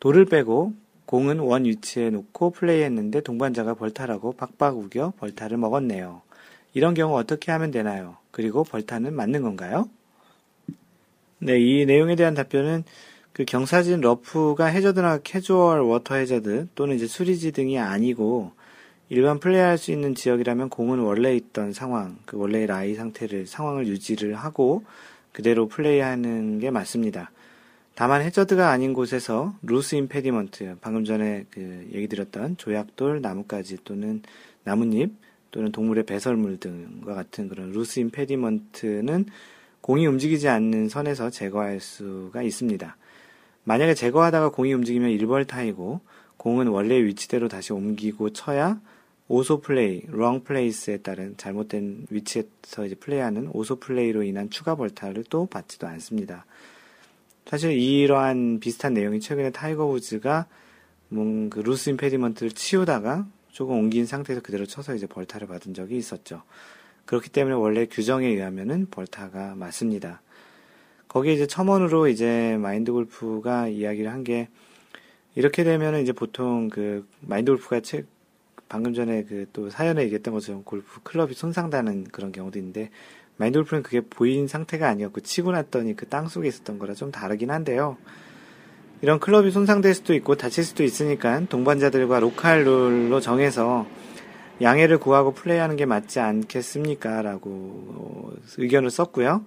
돌을 0.00 0.24
빼고 0.24 0.72
공은 1.06 1.38
원 1.38 1.64
위치에 1.64 2.10
놓고 2.10 2.50
플레이했는데 2.50 3.20
동반자가 3.20 3.74
벌타라고 3.74 4.32
박박 4.32 4.78
우겨 4.78 5.12
벌타를 5.16 5.58
먹었네요. 5.58 6.22
이런 6.72 6.94
경우 6.94 7.16
어떻게 7.16 7.52
하면 7.52 7.70
되나요? 7.70 8.16
그리고 8.32 8.64
벌타는 8.64 9.14
맞는 9.14 9.42
건가요? 9.42 9.88
네, 11.38 11.60
이 11.60 11.86
내용에 11.86 12.16
대한 12.16 12.34
답변은 12.34 12.82
그 13.34 13.44
경사진 13.44 14.00
러프가 14.00 14.66
해저드나 14.66 15.18
캐주얼 15.18 15.80
워터 15.80 16.14
해저드 16.14 16.68
또는 16.76 16.94
이제 16.94 17.08
수리지 17.08 17.50
등이 17.50 17.80
아니고 17.80 18.52
일반 19.08 19.40
플레이할 19.40 19.76
수 19.76 19.90
있는 19.90 20.14
지역이라면 20.14 20.68
공은 20.68 21.00
원래 21.00 21.34
있던 21.34 21.72
상황, 21.72 22.16
그 22.26 22.38
원래의 22.38 22.68
라이 22.68 22.94
상태를 22.94 23.46
상황을 23.48 23.88
유지를 23.88 24.36
하고 24.36 24.84
그대로 25.32 25.66
플레이하는 25.66 26.60
게 26.60 26.70
맞습니다. 26.70 27.32
다만 27.96 28.22
해저드가 28.22 28.70
아닌 28.70 28.92
곳에서 28.92 29.54
loose 29.62 29.96
impediment, 29.96 30.76
방금 30.80 31.04
전에 31.04 31.44
그 31.50 31.88
얘기 31.92 32.06
드렸던 32.06 32.56
조약돌, 32.56 33.20
나뭇가지 33.20 33.78
또는 33.84 34.22
나뭇잎 34.62 35.10
또는 35.50 35.72
동물의 35.72 36.06
배설물 36.06 36.58
등과 36.58 37.14
같은 37.14 37.48
그런 37.48 37.72
loose 37.72 37.98
impediment는 37.98 39.26
공이 39.80 40.06
움직이지 40.06 40.48
않는 40.48 40.88
선에서 40.88 41.30
제거할 41.30 41.80
수가 41.80 42.42
있습니다. 42.42 42.96
만약에 43.64 43.94
제거하다가 43.94 44.50
공이 44.50 44.72
움직이면 44.72 45.10
1벌 45.10 45.46
타이고 45.46 46.00
공은 46.36 46.68
원래 46.68 47.02
위치대로 47.02 47.48
다시 47.48 47.72
옮기고 47.72 48.30
쳐야 48.30 48.80
오소 49.26 49.62
플레이, 49.62 50.02
wrong 50.08 50.44
place에 50.44 50.98
따른 50.98 51.34
잘못된 51.38 52.06
위치에서 52.10 52.84
이제 52.84 52.94
플레이하는 52.94 53.48
오소 53.52 53.76
플레이로 53.80 54.22
인한 54.22 54.50
추가 54.50 54.74
벌타를 54.74 55.24
또 55.30 55.46
받지도 55.46 55.86
않습니다. 55.86 56.44
사실 57.46 57.72
이러한 57.72 58.60
비슷한 58.60 58.92
내용이 58.92 59.20
최근에 59.20 59.50
타이거 59.50 59.86
우즈가 59.86 60.46
뭐 61.08 61.38
그 61.38 61.60
loose 61.60 61.90
impediment를 61.90 62.52
치우다가 62.52 63.26
조금 63.50 63.76
옮긴 63.76 64.04
상태에서 64.04 64.42
그대로 64.42 64.66
쳐서 64.66 64.94
이제 64.94 65.06
벌타를 65.06 65.46
받은 65.46 65.72
적이 65.72 65.96
있었죠. 65.96 66.42
그렇기 67.06 67.30
때문에 67.30 67.54
원래 67.54 67.86
규정에 67.86 68.26
의하면은 68.26 68.88
벌타가 68.90 69.54
맞습니다. 69.54 70.20
거기에 71.14 71.32
이제 71.34 71.46
첨언으로 71.46 72.08
이제 72.08 72.58
마인드 72.60 72.90
골프가 72.92 73.68
이야기를 73.68 74.10
한 74.10 74.24
게 74.24 74.48
이렇게 75.36 75.64
되면은 75.64 76.02
이제 76.02 76.12
보통 76.12 76.68
그 76.68 77.06
마인드 77.20 77.50
골프가 77.52 77.80
책 77.80 78.06
방금 78.68 78.92
전에 78.94 79.22
그 79.24 79.46
또 79.52 79.70
사연에 79.70 80.02
얘기했던 80.04 80.34
것처럼 80.34 80.64
골프 80.64 81.00
클럽이 81.02 81.34
손상되는 81.34 82.04
그런 82.12 82.32
경우도 82.32 82.58
있는데 82.58 82.90
마인드 83.36 83.58
골프는 83.58 83.82
그게 83.84 84.00
보인 84.00 84.48
상태가 84.48 84.88
아니었고 84.88 85.20
치고 85.20 85.52
났더니 85.52 85.94
그 85.96 86.06
땅 86.06 86.26
속에 86.28 86.48
있었던 86.48 86.78
거라 86.78 86.94
좀 86.94 87.10
다르긴 87.12 87.50
한데요. 87.50 87.96
이런 89.02 89.20
클럽이 89.20 89.50
손상될 89.50 89.94
수도 89.94 90.14
있고 90.14 90.34
다칠 90.36 90.64
수도 90.64 90.82
있으니까 90.82 91.44
동반자들과 91.48 92.20
로컬 92.20 92.64
룰로 92.64 93.20
정해서 93.20 93.86
양해를 94.62 94.98
구하고 94.98 95.32
플레이하는 95.32 95.76
게 95.76 95.84
맞지 95.84 96.20
않겠습니까? 96.20 97.22
라고 97.22 98.32
의견을 98.56 98.90
썼고요. 98.90 99.44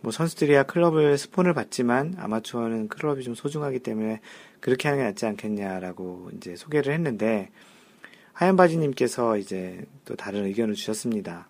뭐 0.00 0.12
선수들이야 0.12 0.64
클럽을 0.64 1.18
스폰을 1.18 1.54
받지만 1.54 2.14
아마추어는 2.18 2.88
클럽이 2.88 3.22
좀 3.22 3.34
소중하기 3.34 3.80
때문에 3.80 4.20
그렇게 4.60 4.88
하는 4.88 5.02
게 5.02 5.06
낫지 5.06 5.26
않겠냐라고 5.26 6.30
이제 6.36 6.56
소개를 6.56 6.92
했는데 6.92 7.50
하얀 8.32 8.56
바지님께서 8.56 9.36
이제 9.36 9.84
또 10.04 10.14
다른 10.14 10.44
의견을 10.44 10.74
주셨습니다. 10.74 11.48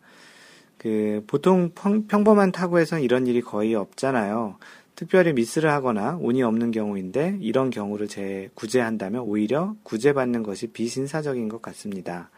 그 0.79 1.23
보통 1.27 1.73
평범한 1.75 2.53
타구에선 2.53 3.03
이런 3.03 3.27
일이 3.27 3.41
거의 3.43 3.75
없잖아요. 3.75 4.57
특별히 4.95 5.33
미스를 5.33 5.71
하거나 5.71 6.19
운이 6.21 6.43
없는 6.43 6.71
경우인데 6.71 7.39
이런 7.41 7.71
경우를 7.71 8.09
제 8.09 8.51
구제한다면 8.55 9.23
오히려 9.23 9.77
구제받는 9.83 10.43
것이 10.43 10.69
비신사적인 10.69 11.49
것 11.49 11.63
같습니다. 11.63 12.31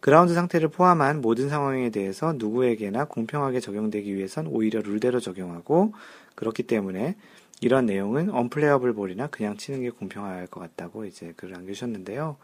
그라운드 0.00 0.34
상태를 0.34 0.68
포함한 0.68 1.20
모든 1.20 1.48
상황에 1.48 1.90
대해서 1.90 2.34
누구에게나 2.36 3.06
공평하게 3.06 3.60
적용되기 3.60 4.14
위해선 4.14 4.46
오히려 4.46 4.80
룰대로 4.80 5.20
적용하고 5.20 5.94
그렇기 6.34 6.64
때문에 6.64 7.16
이런 7.60 7.86
내용은 7.86 8.30
언플레이어블 8.30 8.92
볼이나 8.92 9.28
그냥 9.28 9.56
치는 9.56 9.80
게 9.82 9.90
공평할 9.90 10.46
것 10.48 10.60
같다고 10.60 11.06
이제 11.06 11.32
글을 11.36 11.54
남겨주셨는데요. 11.54 12.36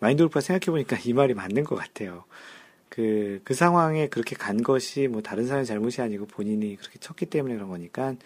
마인드 0.00 0.22
골프가 0.22 0.40
생각해보니까 0.40 0.96
이 1.04 1.12
말이 1.12 1.34
맞는 1.34 1.64
것 1.64 1.76
같아요. 1.76 2.24
그, 2.88 3.40
그 3.44 3.54
상황에 3.54 4.08
그렇게 4.08 4.34
간 4.34 4.62
것이 4.62 5.06
뭐 5.06 5.22
다른 5.22 5.46
사람의 5.46 5.66
잘못이 5.66 6.02
아니고 6.02 6.26
본인이 6.26 6.76
그렇게 6.76 6.98
쳤기 6.98 7.26
때문에 7.26 7.54
그런 7.54 7.68
거니까 7.68 8.16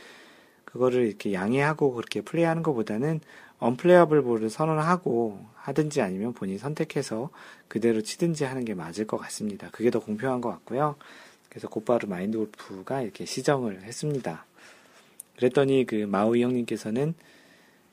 그거를 0.65 1.07
이렇게 1.07 1.33
양해하고 1.33 1.93
그렇게 1.93 2.23
플레이하는 2.23 2.63
것보다는 2.63 3.21
언플레이어블 3.59 4.23
볼을 4.23 4.51
선언하고 4.51 5.45
하든지 5.55 6.03
아니면 6.03 6.35
본인이 6.35 6.59
선택해서 6.59 7.31
그대로 7.69 8.03
치든지 8.03 8.45
하는 8.45 8.65
게 8.65 8.75
맞을 8.75 9.07
것 9.07 9.17
같습니다. 9.17 9.69
그게 9.73 9.91
더 9.91 9.99
공평한 10.01 10.41
것 10.41 10.51
같고요. 10.51 10.97
그래서 11.49 11.69
곧바로 11.69 12.09
마인드 12.09 12.37
골프가 12.37 13.01
이렇게 13.01 13.25
시정을 13.25 13.83
했습니다. 13.83 14.45
그랬더니 15.37 15.85
그 15.87 15.95
마우이 15.95 16.43
형님께서는 16.43 17.15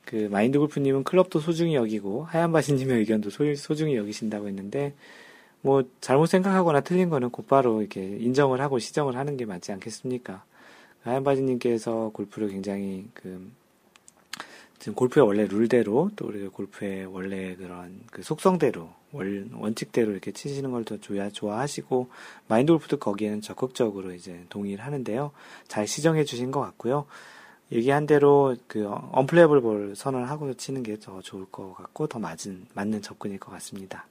그 0.04 0.28
마인드 0.30 0.58
골프님은 0.58 1.04
클럽도 1.04 1.40
소중히 1.40 1.74
여기고 1.74 2.24
하얀 2.24 2.52
바지님의 2.52 2.98
의견도 2.98 3.30
소, 3.30 3.54
소중히 3.54 3.96
여기신다고 3.96 4.48
했는데 4.48 4.94
뭐 5.60 5.84
잘못 6.00 6.26
생각하거나 6.26 6.80
틀린 6.80 7.08
거는 7.08 7.30
곧바로 7.30 7.80
이렇게 7.80 8.04
인정을 8.04 8.60
하고 8.60 8.78
시정을 8.78 9.16
하는 9.16 9.36
게 9.36 9.46
맞지 9.46 9.70
않겠습니까? 9.72 10.44
하얀 11.02 11.24
바지님께서 11.24 12.10
골프를 12.12 12.48
굉장히 12.48 13.06
그 13.14 13.48
지금 14.82 14.96
골프의 14.96 15.24
원래 15.24 15.46
룰대로 15.46 16.10
또 16.16 16.26
우리가 16.26 16.48
골프의 16.48 17.06
원래 17.06 17.54
그런 17.54 18.00
그 18.10 18.24
속성대로 18.24 18.90
원, 19.12 19.50
원칙대로 19.54 20.10
이렇게 20.10 20.32
치시는 20.32 20.72
걸더 20.72 20.98
좋아하시고 21.30 22.10
마인드 22.48 22.72
골프도 22.72 22.96
거기에는 22.96 23.42
적극적으로 23.42 24.12
이제 24.12 24.44
동의를 24.48 24.84
하는데요. 24.84 25.30
잘 25.68 25.86
시정해 25.86 26.24
주신 26.24 26.50
것 26.50 26.58
같고요. 26.58 27.06
얘기한 27.70 28.06
대로 28.08 28.56
그 28.66 28.88
언플레이블 29.12 29.60
볼 29.60 29.94
선언을 29.94 30.28
하고 30.28 30.52
치는 30.52 30.82
게 30.82 30.96
더 30.96 31.22
좋을 31.22 31.46
것 31.46 31.74
같고 31.74 32.08
더 32.08 32.18
맞은 32.18 32.66
맞는 32.74 33.02
접근일 33.02 33.38
것 33.38 33.52
같습니다. 33.52 34.08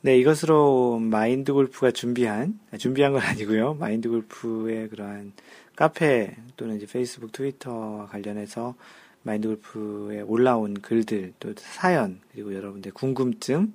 네, 0.00 0.18
이것으로 0.18 0.98
마인드 0.98 1.52
골프가 1.52 1.92
준비한 1.92 2.58
준비한 2.76 3.12
건 3.12 3.22
아니고요. 3.22 3.74
마인드 3.74 4.08
골프의 4.08 4.88
그러한 4.88 5.32
카페 5.76 6.34
또는 6.56 6.76
이제 6.76 6.86
페이스북, 6.86 7.32
트위터와 7.32 8.06
관련해서 8.06 8.74
마인드 9.22 9.48
골프에 9.48 10.20
올라온 10.20 10.74
글들, 10.74 11.34
또 11.40 11.52
사연, 11.56 12.20
그리고 12.32 12.54
여러분들 12.54 12.92
궁금증, 12.92 13.72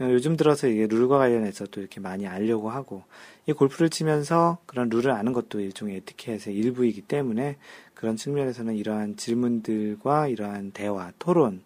어, 0.00 0.08
요즘 0.10 0.36
들어서 0.36 0.66
이게 0.66 0.88
룰과 0.88 1.18
관련해서 1.18 1.66
또 1.66 1.80
이렇게 1.80 2.00
많이 2.00 2.26
알려고 2.26 2.70
하고, 2.70 3.04
이 3.46 3.52
골프를 3.52 3.88
치면서 3.88 4.58
그런 4.66 4.88
룰을 4.88 5.12
아는 5.12 5.32
것도 5.32 5.60
일종의 5.60 5.98
에티켓의 5.98 6.54
일부이기 6.54 7.02
때문에 7.02 7.56
그런 7.94 8.16
측면에서는 8.16 8.74
이러한 8.74 9.16
질문들과 9.16 10.26
이러한 10.26 10.72
대화, 10.72 11.12
토론, 11.20 11.62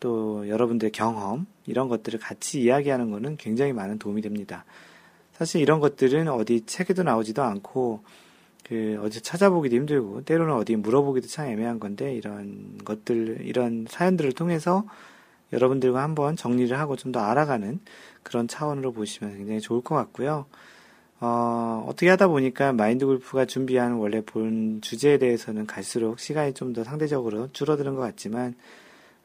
또 0.00 0.48
여러분들의 0.48 0.90
경험, 0.90 1.46
이런 1.66 1.88
것들을 1.88 2.18
같이 2.18 2.60
이야기하는 2.62 3.12
것은 3.12 3.36
굉장히 3.36 3.72
많은 3.72 4.00
도움이 4.00 4.20
됩니다. 4.22 4.64
사실 5.32 5.60
이런 5.60 5.78
것들은 5.78 6.26
어디 6.28 6.66
책에도 6.66 7.04
나오지도 7.04 7.44
않고, 7.44 8.02
그 8.64 8.98
어디 9.02 9.20
찾아보기도 9.20 9.76
힘들고 9.76 10.24
때로는 10.24 10.54
어디 10.54 10.76
물어보기도 10.76 11.26
참 11.28 11.46
애매한 11.48 11.78
건데 11.80 12.14
이런 12.14 12.78
것들 12.84 13.38
이런 13.42 13.86
사연들을 13.88 14.32
통해서 14.32 14.84
여러분들과 15.52 16.02
한번 16.02 16.36
정리를 16.36 16.76
하고 16.78 16.96
좀 16.96 17.12
더 17.12 17.20
알아가는 17.20 17.80
그런 18.22 18.48
차원으로 18.48 18.92
보시면 18.92 19.36
굉장히 19.36 19.60
좋을 19.60 19.82
것 19.82 19.94
같고요. 19.94 20.46
어, 21.20 21.84
어떻게 21.88 22.08
하다 22.10 22.28
보니까 22.28 22.72
마인드 22.72 23.06
골프가 23.06 23.44
준비한 23.46 23.92
원래 23.94 24.20
본 24.22 24.80
주제에 24.82 25.18
대해서는 25.18 25.66
갈수록 25.66 26.18
시간이 26.18 26.54
좀 26.54 26.72
더 26.74 26.84
상대적으로 26.84 27.50
줄어드는 27.52 27.94
것 27.94 28.00
같지만 28.02 28.54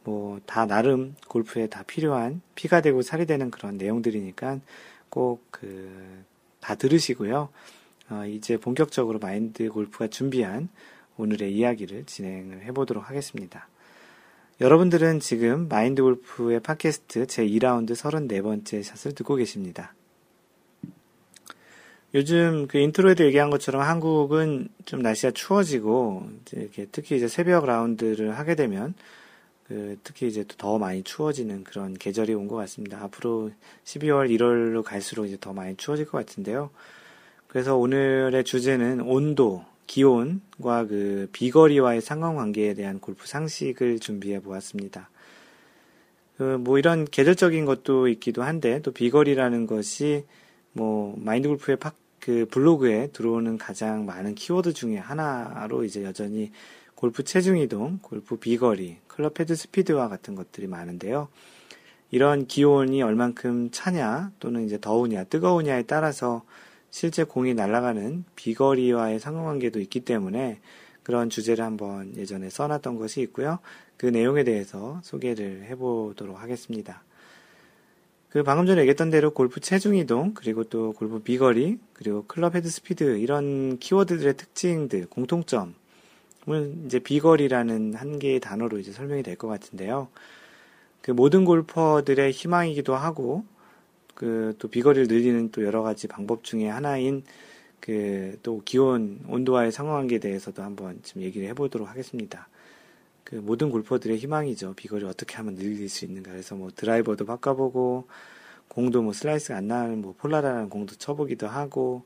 뭐 0.04 0.40
다 0.46 0.66
나름 0.68 1.16
골프에 1.28 1.68
다 1.68 1.84
필요한 1.88 2.42
피가 2.56 2.82
되고 2.82 3.02
살이 3.02 3.26
되는 3.26 3.50
그런 3.52 3.78
내용들이니까 3.78 4.60
꼭 5.10 5.42
그 5.52 6.24
다 6.62 6.76
들으시고요. 6.76 7.50
어, 8.10 8.26
이제 8.26 8.58
본격적으로 8.58 9.20
마인드 9.20 9.70
골프가 9.70 10.08
준비한 10.08 10.70
오늘의 11.18 11.54
이야기를 11.54 12.06
진행을 12.06 12.64
해보도록 12.64 13.10
하겠습니다. 13.10 13.68
여러분들은 14.62 15.20
지금 15.20 15.68
마인드 15.70 16.02
골프의 16.02 16.60
팟캐스트 16.62 17.28
제2라운드 17.28 17.92
34번째 17.92 18.84
샷을 18.84 19.14
듣고 19.16 19.36
계십니다. 19.36 19.94
요즘 22.16 22.68
그 22.68 22.80
인트로에도 22.80 23.24
얘기한 23.24 23.52
것처럼 23.52 23.84
한국은 23.84 24.70
좀 24.86 25.02
날씨가 25.02 25.32
추워지고 25.32 26.28
이제 26.42 26.62
이렇게 26.62 26.88
특히 26.92 27.16
이제 27.16 27.28
새벽 27.28 27.66
라운드를 27.66 28.38
하게 28.38 28.56
되면 28.56 28.96
그 29.68 30.00
특히 30.04 30.28
이제 30.28 30.44
더 30.58 30.80
많이 30.80 31.04
추워지는 31.04 31.64
그런 31.64 31.94
계절이 31.94 32.34
온 32.34 32.48
것 32.48 32.56
같습니다. 32.56 33.04
앞으로 33.04 33.52
12월, 33.84 34.36
1월로 34.36 34.82
갈수록 34.84 35.26
이제 35.26 35.38
더 35.40 35.54
많이 35.54 35.76
추워질 35.76 36.08
것 36.08 36.18
같은데요. 36.18 36.72
그래서 37.50 37.76
오늘의 37.76 38.44
주제는 38.44 39.02
온도, 39.02 39.66
기온과 39.88 40.86
그 40.86 41.28
비거리와의 41.34 42.00
상관관계에 42.00 42.76
대한 42.76 43.00
골프 43.00 43.28
상식을 43.28 44.00
준비해 44.00 44.40
보았습니다. 44.40 45.10
그 46.38 46.58
뭐 46.60 46.78
이런 46.78 47.06
계절적인 47.06 47.66
것도 47.66 48.08
있기도 48.08 48.44
한데 48.44 48.82
또 48.82 48.92
비거리라는 48.92 49.68
것이 49.68 50.26
뭐 50.74 51.16
마인드 51.18 51.48
골프의 51.48 51.78
팍, 51.78 51.96
그 52.20 52.46
블로그에 52.52 53.08
들어오는 53.08 53.58
가장 53.58 54.06
많은 54.06 54.36
키워드 54.36 54.74
중에 54.74 54.98
하나로 54.98 55.84
이제 55.84 56.04
여전히 56.04 56.52
골프 56.94 57.24
체중 57.24 57.58
이동, 57.58 57.98
골프 58.02 58.38
비거리, 58.38 58.98
클럽 59.08 59.40
헤드 59.40 59.56
스피드와 59.56 60.08
같은 60.08 60.36
것들이 60.36 60.68
많은데요. 60.68 61.30
이런 62.12 62.46
기온이 62.46 63.02
얼만큼 63.02 63.72
차냐 63.72 64.32
또는 64.40 64.66
이제 64.66 64.80
더우냐 64.80 65.24
뜨거우냐에 65.26 65.84
따라서 65.84 66.44
실제 66.92 67.24
공이 67.24 67.54
날아가는 67.54 68.26
비거리와의 68.36 69.20
상관관계도 69.20 69.80
있기 69.80 70.02
때문에 70.02 70.60
그런 71.04 71.30
주제를 71.30 71.64
한번 71.64 72.16
예전에 72.18 72.50
써놨던 72.50 72.98
것이 72.98 73.22
있고요. 73.22 73.60
그 73.98 74.06
내용에 74.06 74.44
대해서 74.44 75.00
소개를 75.04 75.66
해보도록 75.70 76.42
하겠습니다. 76.42 77.04
그 78.30 78.44
방금 78.44 78.68
전에 78.68 78.82
얘기했던 78.82 79.10
대로 79.10 79.32
골프 79.32 79.60
체중 79.60 79.96
이동, 79.96 80.36
그리고 80.36 80.64
또 80.64 80.94
골프 80.94 81.20
비거리, 81.20 81.80
그리고 81.94 82.26
클럽 82.28 82.56
헤드 82.56 82.70
스피드, 82.70 83.18
이런 83.18 83.80
키워드들의 83.80 84.38
특징들, 84.38 85.08
공통점을 85.08 85.74
이제 86.86 87.00
비거리라는 87.00 87.96
한 87.96 88.20
개의 88.20 88.40
단어로 88.40 88.78
이제 88.78 88.92
설명이 88.92 89.24
될 89.24 89.36
것 89.36 89.48
같은데요. 89.48 90.10
그 91.02 91.10
모든 91.10 91.44
골퍼들의 91.44 92.32
희망이기도 92.32 92.96
하고, 92.96 93.46
그 94.20 94.54
또 94.60 94.68
비거리를 94.68 95.08
늘리는 95.08 95.52
또 95.52 95.64
여러 95.64 95.82
가지 95.82 96.08
방법 96.08 96.44
중에 96.44 96.68
하나인 96.68 97.24
그 97.80 98.38
또 98.44 98.62
기온 98.66 99.22
온도와의 99.28 99.72
상관관계에 99.72 100.20
대해서도 100.20 100.62
한번 100.64 101.00
지금 101.04 101.22
얘기를 101.24 101.48
해보도록 101.50 101.88
하겠습니다. 101.90 102.48
그 103.24 103.36
모든 103.36 103.70
골퍼들의 103.70 104.18
희망이죠. 104.18 104.74
비거리 104.76 105.06
어떻게 105.06 105.36
하면 105.38 105.56
늘릴 105.56 105.88
수 105.90 106.06
있는가. 106.06 106.32
그래서 106.32 106.56
뭐 106.56 106.70
드라이버도 106.76 107.26
바꿔보고 107.26 108.08
공도 108.68 109.02
뭐 109.02 109.14
슬라이스가 109.14 109.58
안 109.58 109.68
나는 109.68 110.02
뭐 110.02 110.16
폴라라는 110.18 110.70
공도 110.70 110.96
쳐보기도 110.96 111.48
하고 111.48 112.04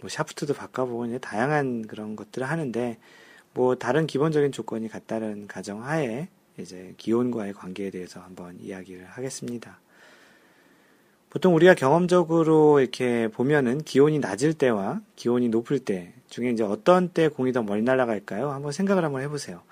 뭐 0.00 0.08
샤프트도 0.08 0.54
바꿔보고 0.54 1.06
이제 1.06 1.18
다양한 1.18 1.86
그런 1.86 2.16
것들을 2.16 2.48
하는데 2.48 2.98
뭐 3.54 3.76
다른 3.76 4.06
기본적인 4.06 4.52
조건이 4.52 4.88
같다는 4.88 5.46
가정하에 5.48 6.28
이제 6.58 6.94
기온과의 6.98 7.54
관계에 7.54 7.90
대해서 7.90 8.20
한번 8.20 8.58
이야기를 8.60 9.06
하겠습니다. 9.06 9.80
보통 11.30 11.54
우리가 11.54 11.74
경험적으로 11.74 12.80
이렇게 12.80 13.28
보면은 13.28 13.82
기온이 13.82 14.18
낮을 14.18 14.54
때와 14.54 15.00
기온이 15.14 15.48
높을 15.48 15.78
때 15.78 16.12
중에 16.30 16.50
이제 16.50 16.62
어떤 16.62 17.10
때 17.10 17.28
공이 17.28 17.52
더 17.52 17.62
멀리 17.62 17.82
날아갈까요? 17.82 18.50
한번 18.50 18.72
생각을 18.72 19.04
한번 19.04 19.22
해보세요. 19.22 19.62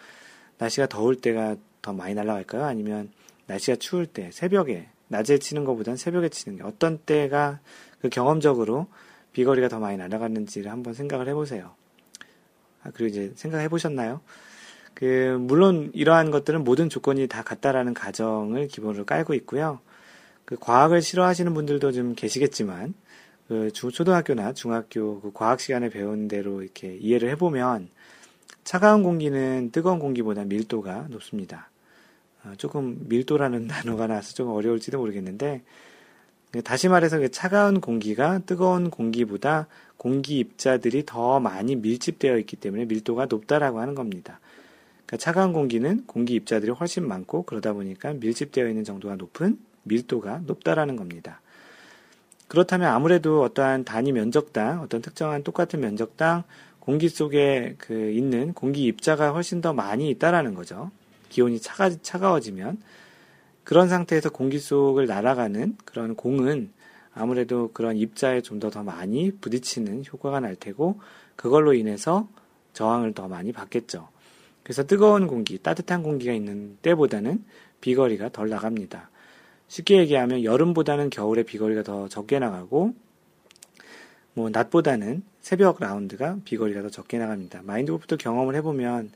날씨가 0.59 0.89
더울 0.89 1.17
때가 1.17 1.57
더 1.83 1.93
많이 1.93 2.15
날아갈까요? 2.15 2.65
아니면 2.65 3.11
날씨가 3.47 3.77
추울 3.77 4.07
때, 4.07 4.31
새벽에, 4.33 4.89
낮에 5.09 5.39
치는 5.39 5.65
것보다는 5.65 5.97
새벽에 5.97 6.29
치는 6.29 6.59
게 6.59 6.65
어떤 6.65 6.99
때가 6.99 7.61
그 8.01 8.09
경험적으로 8.09 8.89
비거리가 9.33 9.69
더 9.69 9.79
많이 9.79 9.97
날아갔는지를 9.97 10.71
한번 10.71 10.95
생각을 10.95 11.29
해보세요. 11.29 11.75
아, 12.83 12.91
그리고 12.93 13.07
이제 13.07 13.33
생각해 13.37 13.69
보셨나요? 13.69 14.21
그, 14.95 15.37
물론 15.41 15.91
이러한 15.95 16.31
것들은 16.31 16.65
모든 16.65 16.89
조건이 16.89 17.29
다 17.29 17.43
같다라는 17.43 17.95
가정을 17.95 18.69
기본으로 18.69 19.05
깔고 19.05 19.35
있고요. 19.35 19.81
그 20.47 20.57
과학을 20.57 21.03
싫어하시는 21.03 21.53
분들도 21.53 21.93
좀 21.93 22.15
계시겠지만 22.15 22.95
그 23.49 23.71
중, 23.73 23.91
초등학교나 23.91 24.55
중학교 24.55 25.21
그 25.21 25.33
과학 25.35 25.61
시간에 25.61 25.91
배운 25.91 26.29
대로 26.29 26.63
이렇게 26.63 26.97
이해를 26.97 27.29
해보면 27.31 27.89
차가운 28.65 29.03
공기는 29.03 29.71
뜨거운 29.73 29.99
공기보다 29.99 30.45
밀도가 30.45 31.09
높습니다. 31.11 31.69
어, 32.45 32.53
조금 32.59 33.07
밀도라는 33.09 33.67
단어가 33.69 34.07
나와서 34.07 34.35
좀 34.35 34.49
어려울지도 34.51 34.99
모르겠는데 34.99 35.63
그 36.53 36.63
다시 36.63 36.89
말해서 36.89 37.19
그 37.19 37.31
차가운 37.31 37.81
공기가 37.81 38.39
뜨거운 38.39 38.89
공기보다 38.89 39.67
공기 39.97 40.39
입자들이 40.39 41.05
더 41.05 41.41
많이 41.41 41.75
밀집되어 41.75 42.39
있기 42.39 42.57
때문에 42.57 42.85
밀도가 42.85 43.27
높다라고 43.27 43.81
하는 43.81 43.97
겁니다. 43.97 44.39
그러니까 45.07 45.17
차가운 45.17 45.53
공기는 45.53 46.05
공기 46.07 46.35
입자들이 46.35 46.71
훨씬 46.71 47.07
많고 47.07 47.43
그러다 47.43 47.73
보니까 47.73 48.13
밀집되어 48.13 48.69
있는 48.69 48.85
정도가 48.85 49.17
높은 49.17 49.59
밀도가 49.87 50.43
높다라는 50.47 50.97
겁니다. 50.97 51.41
그렇다면 52.49 52.91
아무래도 52.91 53.43
어떠한 53.43 53.85
단위 53.85 54.13
면적당, 54.13 54.81
어떤 54.83 55.03
특정한 55.03 55.43
똑같은 55.43 55.81
면적당 55.81 56.45
공기 56.79 57.09
속에 57.09 57.75
그 57.79 58.11
있는 58.11 58.53
공기 58.53 58.85
입자가 58.85 59.33
훨씬 59.33 59.61
더 59.61 59.73
많이 59.73 60.09
있다라는 60.11 60.55
거죠. 60.55 60.91
기온이 61.29 61.61
차가, 61.61 61.91
차가워지면 61.91 62.81
그런 63.65 63.89
상태에서 63.89 64.31
공기 64.31 64.61
속을 64.61 65.07
날아가는 65.07 65.77
그런 65.85 66.15
공은 66.15 66.71
아무래도 67.13 67.71
그런 67.73 67.97
입자에 67.97 68.43
좀 68.43 68.61
더 68.61 68.71
더 68.71 68.85
많이 68.85 69.33
부딪히는 69.33 70.05
효과가 70.13 70.41
날 70.41 70.55
테고 70.55 71.01
그걸로 71.35 71.75
인해서 71.75 72.29
저항을 72.75 73.15
더 73.15 73.27
많이 73.27 73.53
받겠죠. 73.53 74.09
그래서 74.63 74.85
뜨거운 74.85 75.27
공기, 75.27 75.59
따뜻한 75.59 76.03
공기가 76.03 76.33
있는 76.33 76.77
때보다는 76.83 77.45
비거리가 77.81 78.31
덜 78.31 78.49
나갑니다. 78.51 79.11
쉽게 79.69 79.99
얘기하면 79.99 80.45
여름보다는 80.45 81.11
겨울에 81.11 81.43
비거리가 81.43 81.83
더 81.83 82.09
적게 82.09 82.39
나가고 82.39 82.95
뭐 84.35 84.51
낮보다는 84.51 85.23
새벽 85.41 85.81
라운드가 85.81 86.39
비거리가 86.45 86.83
더 86.83 86.91
적게 86.91 87.19
나갑니다. 87.19 87.63
마인드 87.65 87.93
골프도 87.93 88.17
경험을 88.17 88.55
해보면 88.57 89.11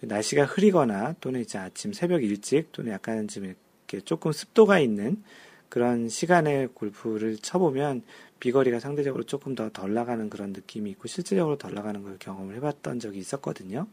그 0.00 0.06
날씨가 0.06 0.44
흐리거나 0.44 1.14
또는 1.20 1.40
이제 1.40 1.58
아침 1.58 1.92
새벽 1.92 2.22
일찍 2.22 2.72
또는 2.72 2.92
약간 2.92 3.28
좀 3.28 3.44
이렇게 3.44 4.00
조금 4.04 4.32
습도가 4.32 4.78
있는 4.78 5.22
그런 5.68 6.08
시간에 6.08 6.66
골프를 6.66 7.36
쳐보면 7.38 8.02
비거리가 8.40 8.80
상대적으로 8.80 9.24
조금 9.24 9.54
더 9.54 9.70
덜 9.70 9.94
나가는 9.94 10.28
그런 10.28 10.52
느낌이 10.52 10.90
있고 10.90 11.08
실질적으로 11.08 11.56
덜 11.56 11.74
나가는 11.74 12.02
걸 12.02 12.16
경험을 12.18 12.56
해봤던 12.56 13.00
적이 13.00 13.18
있었거든요. 13.18 13.86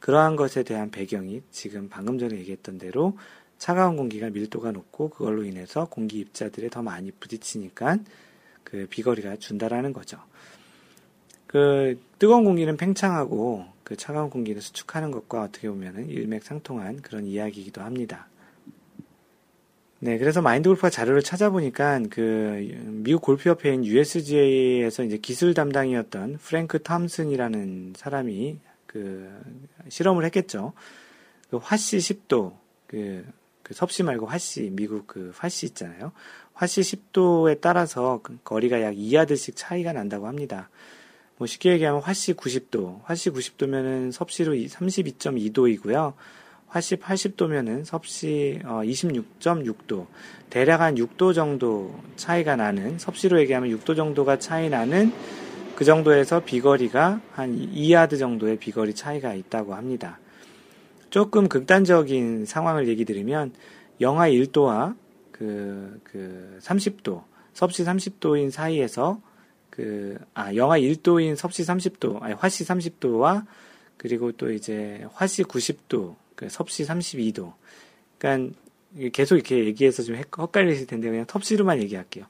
그러한 0.00 0.36
것에 0.36 0.62
대한 0.62 0.90
배경이 0.90 1.42
지금 1.50 1.88
방금 1.88 2.18
전에 2.18 2.36
얘기했던 2.38 2.78
대로 2.78 3.18
차가운 3.60 3.96
공기가 3.96 4.30
밀도가 4.30 4.72
높고 4.72 5.10
그걸로 5.10 5.44
인해서 5.44 5.84
공기 5.84 6.18
입자들이 6.18 6.70
더 6.70 6.82
많이 6.82 7.10
부딪히니까 7.12 7.98
그 8.64 8.86
비거리가 8.88 9.36
준다라는 9.36 9.92
거죠. 9.92 10.18
그 11.46 12.00
뜨거운 12.18 12.44
공기는 12.44 12.74
팽창하고 12.78 13.66
그 13.84 13.96
차가운 13.96 14.30
공기를 14.30 14.62
수축하는 14.62 15.10
것과 15.10 15.42
어떻게 15.42 15.68
보면은 15.68 16.08
일맥상통한 16.08 17.02
그런 17.02 17.26
이야기이기도 17.26 17.82
합니다. 17.82 18.28
네, 19.98 20.16
그래서 20.16 20.40
마인드 20.40 20.70
골프가 20.70 20.88
자료를 20.88 21.20
찾아보니까 21.20 22.00
그 22.08 22.66
미국 22.86 23.20
골프협회인 23.20 23.84
USGA에서 23.84 25.04
이제 25.04 25.18
기술 25.18 25.52
담당이었던 25.52 26.38
프랭크 26.38 26.82
탐슨이라는 26.82 27.92
사람이 27.94 28.58
그 28.86 29.30
실험을 29.90 30.24
했겠죠. 30.24 30.72
그 31.50 31.58
화씨 31.58 31.98
10도 31.98 32.54
그, 32.86 33.24
그 33.70 33.74
섭씨 33.74 34.02
말고 34.02 34.26
화씨 34.26 34.70
미국 34.72 35.06
그 35.06 35.32
화씨 35.36 35.66
있잖아요. 35.66 36.10
화씨 36.54 36.80
10도에 36.80 37.60
따라서 37.60 38.18
그 38.20 38.36
거리가 38.42 38.82
약 38.82 38.96
2야드씩 38.96 39.52
차이가 39.54 39.92
난다고 39.92 40.26
합니다. 40.26 40.68
뭐 41.36 41.46
쉽게 41.46 41.70
얘기하면 41.74 42.02
화씨 42.02 42.34
90도, 42.34 43.00
화씨 43.04 43.30
90도면은 43.30 44.10
섭씨로 44.10 44.54
32.2도이고요. 44.54 46.14
화씨 46.66 46.96
80도면은 46.96 47.84
섭씨 47.84 48.58
26.6도, 48.64 50.00
어, 50.00 50.08
대략 50.50 50.80
한 50.80 50.96
6도 50.96 51.32
정도 51.32 51.94
차이가 52.16 52.56
나는, 52.56 52.98
섭씨로 52.98 53.38
얘기하면 53.38 53.70
6도 53.78 53.94
정도가 53.94 54.40
차이 54.40 54.68
나는 54.68 55.12
그 55.76 55.84
정도에서 55.84 56.40
비거리가 56.40 57.20
한 57.30 57.56
2야드 57.72 58.18
정도의 58.18 58.58
비거리 58.58 58.96
차이가 58.96 59.32
있다고 59.32 59.76
합니다. 59.76 60.18
조금 61.10 61.48
극단적인 61.48 62.46
상황을 62.46 62.88
얘기 62.88 63.04
드리면, 63.04 63.52
영하 64.00 64.28
1도와 64.28 64.96
그, 65.32 66.00
그 66.04 66.58
30도, 66.62 67.24
섭씨 67.52 67.84
30도인 67.84 68.50
사이에서 68.50 69.20
그, 69.68 70.18
아, 70.34 70.54
영하 70.54 70.78
1도인 70.78 71.36
섭씨 71.36 71.62
30도, 71.64 72.22
아니, 72.22 72.34
화씨 72.34 72.64
30도와 72.64 73.46
그리고 73.96 74.32
또 74.32 74.50
이제 74.50 75.06
화씨 75.12 75.44
90도, 75.44 76.16
그 76.34 76.48
섭씨 76.48 76.84
32도. 76.84 77.52
그러니까 78.18 78.56
계속 79.12 79.36
이렇게 79.36 79.64
얘기해서 79.66 80.02
좀 80.02 80.16
헷갈리실 80.16 80.86
텐데 80.86 81.10
그냥 81.10 81.26
섭씨로만 81.28 81.82
얘기할게요. 81.82 82.26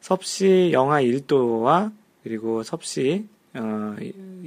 섭씨 0.00 0.70
영하 0.72 1.02
1도와 1.02 1.92
그리고 2.22 2.62
섭씨 2.62 3.26
어, 3.54 3.96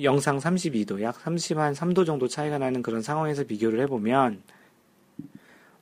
영상 0.01 0.37
32도, 0.39 1.01
약 1.01 1.21
30한 1.23 1.75
3도 1.75 2.05
정도 2.05 2.27
차이가 2.27 2.57
나는 2.57 2.81
그런 2.81 3.01
상황에서 3.01 3.43
비교를 3.43 3.81
해보면 3.81 4.41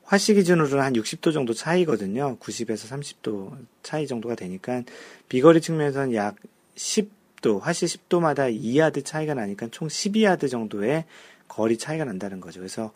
화씨 0.04 0.34
기준으로는 0.34 0.84
한 0.84 0.94
60도 0.94 1.32
정도 1.32 1.54
차이거든요. 1.54 2.38
90에서 2.40 2.90
30도 2.90 3.56
차이 3.82 4.08
정도가 4.08 4.36
되니까 4.36 4.84
비거리 5.30 5.62
측면에서는 5.62 6.14
약 6.16 6.36
10도, 6.76 7.62
화씨 7.62 7.86
10도마다 7.86 8.54
2야드 8.54 9.06
차이가 9.06 9.34
나니까 9.34 9.70
총 9.72 9.88
12야드 9.88 10.50
정도의 10.50 11.06
거리 11.48 11.78
차이가 11.78 12.04
난다는 12.04 12.42
거죠. 12.42 12.60
그래서 12.60 12.92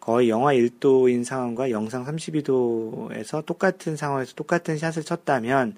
거의 0.00 0.28
영하 0.28 0.52
1도인 0.52 1.24
상황과 1.24 1.70
영상 1.70 2.04
32도에서 2.04 3.46
똑같은 3.46 3.96
상황에서 3.96 4.34
똑같은 4.34 4.76
샷을 4.76 5.04
쳤다면 5.04 5.76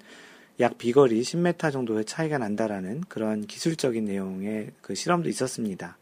약 0.61 0.77
비거리 0.77 1.21
10m 1.21 1.71
정도의 1.71 2.05
차이가 2.05 2.37
난다라는 2.37 3.01
그런 3.09 3.45
기술적인 3.45 4.05
내용의 4.05 4.71
그 4.81 4.95
실험도 4.95 5.27
있었습니다. 5.29 5.97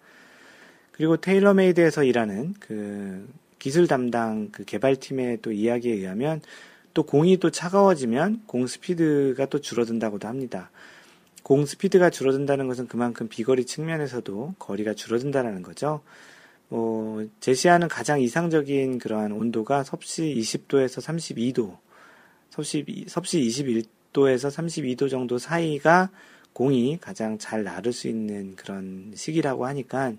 그리고 0.91 1.17
테일러메이드에서 1.17 2.03
일하는 2.03 2.53
그 2.59 3.27
기술 3.57 3.87
담당 3.87 4.49
그 4.51 4.65
개발팀의 4.65 5.39
또 5.41 5.51
이야기에 5.51 5.93
의하면 5.93 6.41
또 6.93 7.03
공이 7.03 7.37
또 7.37 7.49
차가워지면 7.49 8.43
공 8.45 8.67
스피드가 8.67 9.45
또 9.45 9.61
줄어든다고도 9.61 10.27
합니다. 10.27 10.71
공 11.43 11.65
스피드가 11.65 12.09
줄어든다는 12.09 12.67
것은 12.67 12.87
그만큼 12.87 13.27
비거리 13.27 13.65
측면에서도 13.65 14.55
거리가 14.59 14.93
줄어든다는 14.93 15.61
거죠. 15.61 16.01
뭐, 16.67 17.25
제시하는 17.39 17.87
가장 17.87 18.21
이상적인 18.21 18.99
그러한 18.99 19.31
온도가 19.31 19.83
섭씨 19.83 20.35
20도에서 20.37 21.01
32도, 21.01 21.77
섭씨, 22.51 23.05
섭씨 23.07 23.39
21도에서 24.13 24.49
32도 24.49 25.09
정도 25.09 25.37
사이가 25.37 26.09
공이 26.53 26.97
가장 26.99 27.37
잘 27.37 27.63
나를 27.63 27.93
수 27.93 28.07
있는 28.07 28.55
그런 28.55 29.11
시기라고 29.15 29.65
하니까 29.65 30.13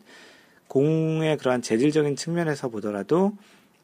공의 0.69 1.37
그러한 1.37 1.63
재질적인 1.63 2.17
측면에서 2.17 2.69
보더라도 2.69 3.33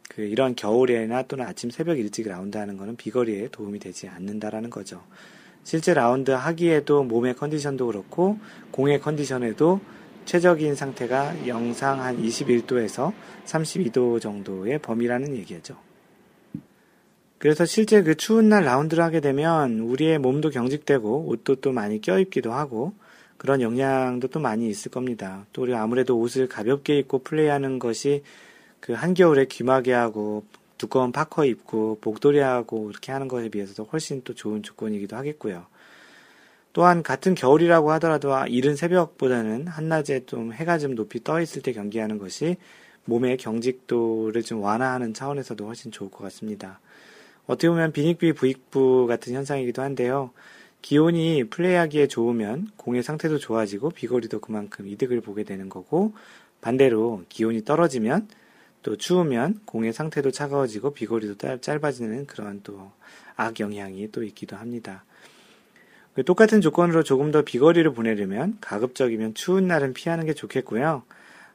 그 0.09 0.23
이런 0.23 0.55
겨울에나 0.55 1.23
또는 1.23 1.47
아침 1.47 1.71
새벽 1.71 1.99
일찍 1.99 2.29
나온다는 2.29 2.77
것은 2.77 2.97
비거리에 2.97 3.49
도움이 3.51 3.81
되지 3.81 4.09
않는다라는 4.09 4.71
거죠. 4.71 5.03
실제 5.65 5.95
라운드 5.95 6.31
하기에도 6.31 7.03
몸의 7.03 7.35
컨디션도 7.35 7.87
그렇고 7.87 8.39
공의 8.71 9.01
컨디션에도 9.01 9.81
최적인 10.25 10.77
상태가 10.77 11.49
영상 11.49 12.01
한 12.01 12.23
21도에서 12.23 13.13
32도 13.47 14.21
정도의 14.21 14.79
범위라는 14.79 15.37
얘기죠. 15.37 15.86
그래서 17.39 17.67
실제 17.67 18.03
그 18.03 18.15
추운 18.17 18.49
날 18.49 18.65
라운드를 18.65 19.05
하게 19.05 19.21
되면 19.21 19.81
우리의 19.81 20.19
몸도 20.19 20.51
경직되고 20.51 21.27
옷도 21.29 21.57
또 21.57 21.73
많이 21.73 22.01
껴입기도 22.01 22.53
하고 22.53 22.95
그런 23.37 23.61
영향도 23.61 24.29
또 24.29 24.41
많이 24.41 24.69
있을 24.69 24.91
겁니다. 24.91 25.47
또 25.53 25.63
우리 25.63 25.75
아무래도 25.75 26.19
옷을 26.19 26.49
가볍게 26.49 26.99
입고 26.99 27.19
플레이하는 27.19 27.79
것이 27.79 28.23
그 28.81 28.95
한겨울에 28.95 29.47
귀마개 29.47 29.93
하고 29.93 30.45
두꺼운 30.79 31.13
파커 31.13 31.45
입고 31.45 31.99
목도리하고 32.03 32.91
이렇게 32.91 33.13
하는 33.13 33.29
것에 33.29 33.49
비해서도 33.49 33.85
훨씬 33.85 34.23
또 34.25 34.35
좋은 34.35 34.63
조건이기도 34.63 35.17
하겠고요. 35.17 35.67
또한 36.73 37.03
같은 37.03 37.35
겨울이라고 37.35 37.91
하더라도 37.93 38.35
이른 38.49 38.77
새벽보다는 38.77 39.67
한낮에 39.67 40.27
좀 40.27 40.53
해가 40.53 40.79
좀 40.79 40.95
높이 40.95 41.25
떠 41.25 41.41
있을 41.41 41.63
때 41.63 41.73
경기하는 41.73 42.19
것이 42.19 42.57
몸의 43.07 43.39
경직도를 43.39 44.43
좀 44.43 44.63
완화하는 44.63 45.15
차원에서도 45.15 45.67
훨씬 45.67 45.91
좋을 45.91 46.11
것 46.11 46.25
같습니다. 46.25 46.81
어떻게 47.47 47.69
보면 47.69 47.93
비닉비 47.93 48.33
부익부 48.33 49.07
같은 49.07 49.35
현상이기도 49.35 49.83
한데요. 49.83 50.31
기온이 50.83 51.45
플레이하기에 51.45 52.09
좋으면 52.09 52.69
공의 52.77 53.03
상태도 53.03 53.39
좋아지고 53.39 53.91
비거리도 53.91 54.41
그만큼 54.41 54.87
이득을 54.87 55.21
보게 55.21 55.45
되는 55.45 55.69
거고 55.69 56.13
반대로 56.61 57.25
기온이 57.29 57.65
떨어지면 57.65 58.29
또 58.83 58.97
추우면 58.97 59.61
공의 59.65 59.93
상태도 59.93 60.31
차가워지고 60.31 60.93
비거리도 60.93 61.61
짧아지는 61.61 62.27
그런 62.27 62.61
또 62.63 62.93
악영향이 63.37 64.13
또 64.13 64.23
있기도 64.23 64.57
합니다. 64.57 65.05
그 66.15 66.25
똑같은 66.25 66.61
조건으로 66.61 67.03
조금 67.03 67.31
더 67.31 67.43
비거리를 67.43 67.93
보내려면 67.93 68.57
가급적이면 68.61 69.35
추운 69.35 69.67
날은 69.67 69.93
피하는 69.93 70.25
게 70.25 70.35
좋겠고요. 70.35 71.03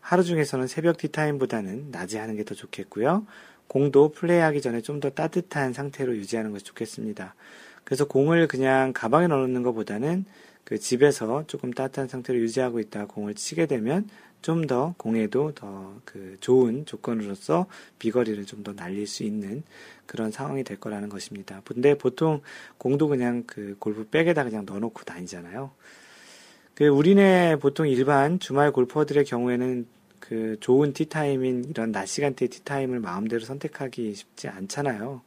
하루 0.01 0.23
중에서는 0.23 0.67
새벽 0.67 0.97
티타임보다는 0.97 1.91
낮에 1.91 2.19
하는 2.19 2.35
게 2.35 2.43
더 2.43 2.53
좋겠고요. 2.53 3.25
공도 3.71 4.11
플레이하기 4.11 4.59
전에 4.61 4.81
좀 4.81 4.99
더 4.99 5.09
따뜻한 5.09 5.71
상태로 5.71 6.17
유지하는 6.17 6.51
것이 6.51 6.65
좋겠습니다. 6.65 7.35
그래서 7.85 8.05
공을 8.05 8.47
그냥 8.47 8.91
가방에 8.93 9.27
넣는 9.27 9.63
것보다는 9.63 10.25
그 10.65 10.77
집에서 10.77 11.45
조금 11.47 11.71
따뜻한 11.71 12.09
상태로 12.09 12.37
유지하고 12.39 12.79
있다가 12.81 13.07
공을 13.07 13.33
치게 13.35 13.67
되면 13.67 14.09
좀 14.41 14.67
더 14.67 14.93
공에도 14.97 15.53
더 15.53 16.01
그 16.03 16.35
좋은 16.41 16.85
조건으로서 16.85 17.67
비거리를 17.99 18.45
좀 18.45 18.63
더 18.63 18.73
날릴 18.73 19.07
수 19.07 19.23
있는 19.23 19.63
그런 20.05 20.31
상황이 20.31 20.63
될 20.65 20.77
거라는 20.77 21.07
것입니다. 21.07 21.61
근데 21.63 21.97
보통 21.97 22.41
공도 22.77 23.07
그냥 23.07 23.43
그 23.47 23.75
골프 23.79 24.05
백에다 24.09 24.43
그냥 24.43 24.65
넣어놓고 24.65 25.03
다니잖아요. 25.03 25.71
그 26.75 26.87
우리네 26.87 27.57
보통 27.57 27.87
일반 27.87 28.37
주말 28.39 28.71
골퍼들의 28.73 29.23
경우에는 29.25 29.85
그 30.21 30.55
좋은 30.61 30.93
티타임인 30.93 31.65
이런 31.71 31.91
낮 31.91 32.05
시간대 32.05 32.47
티타임을 32.47 33.01
마음대로 33.01 33.41
선택하기 33.43 34.13
쉽지 34.15 34.47
않잖아요. 34.47 35.21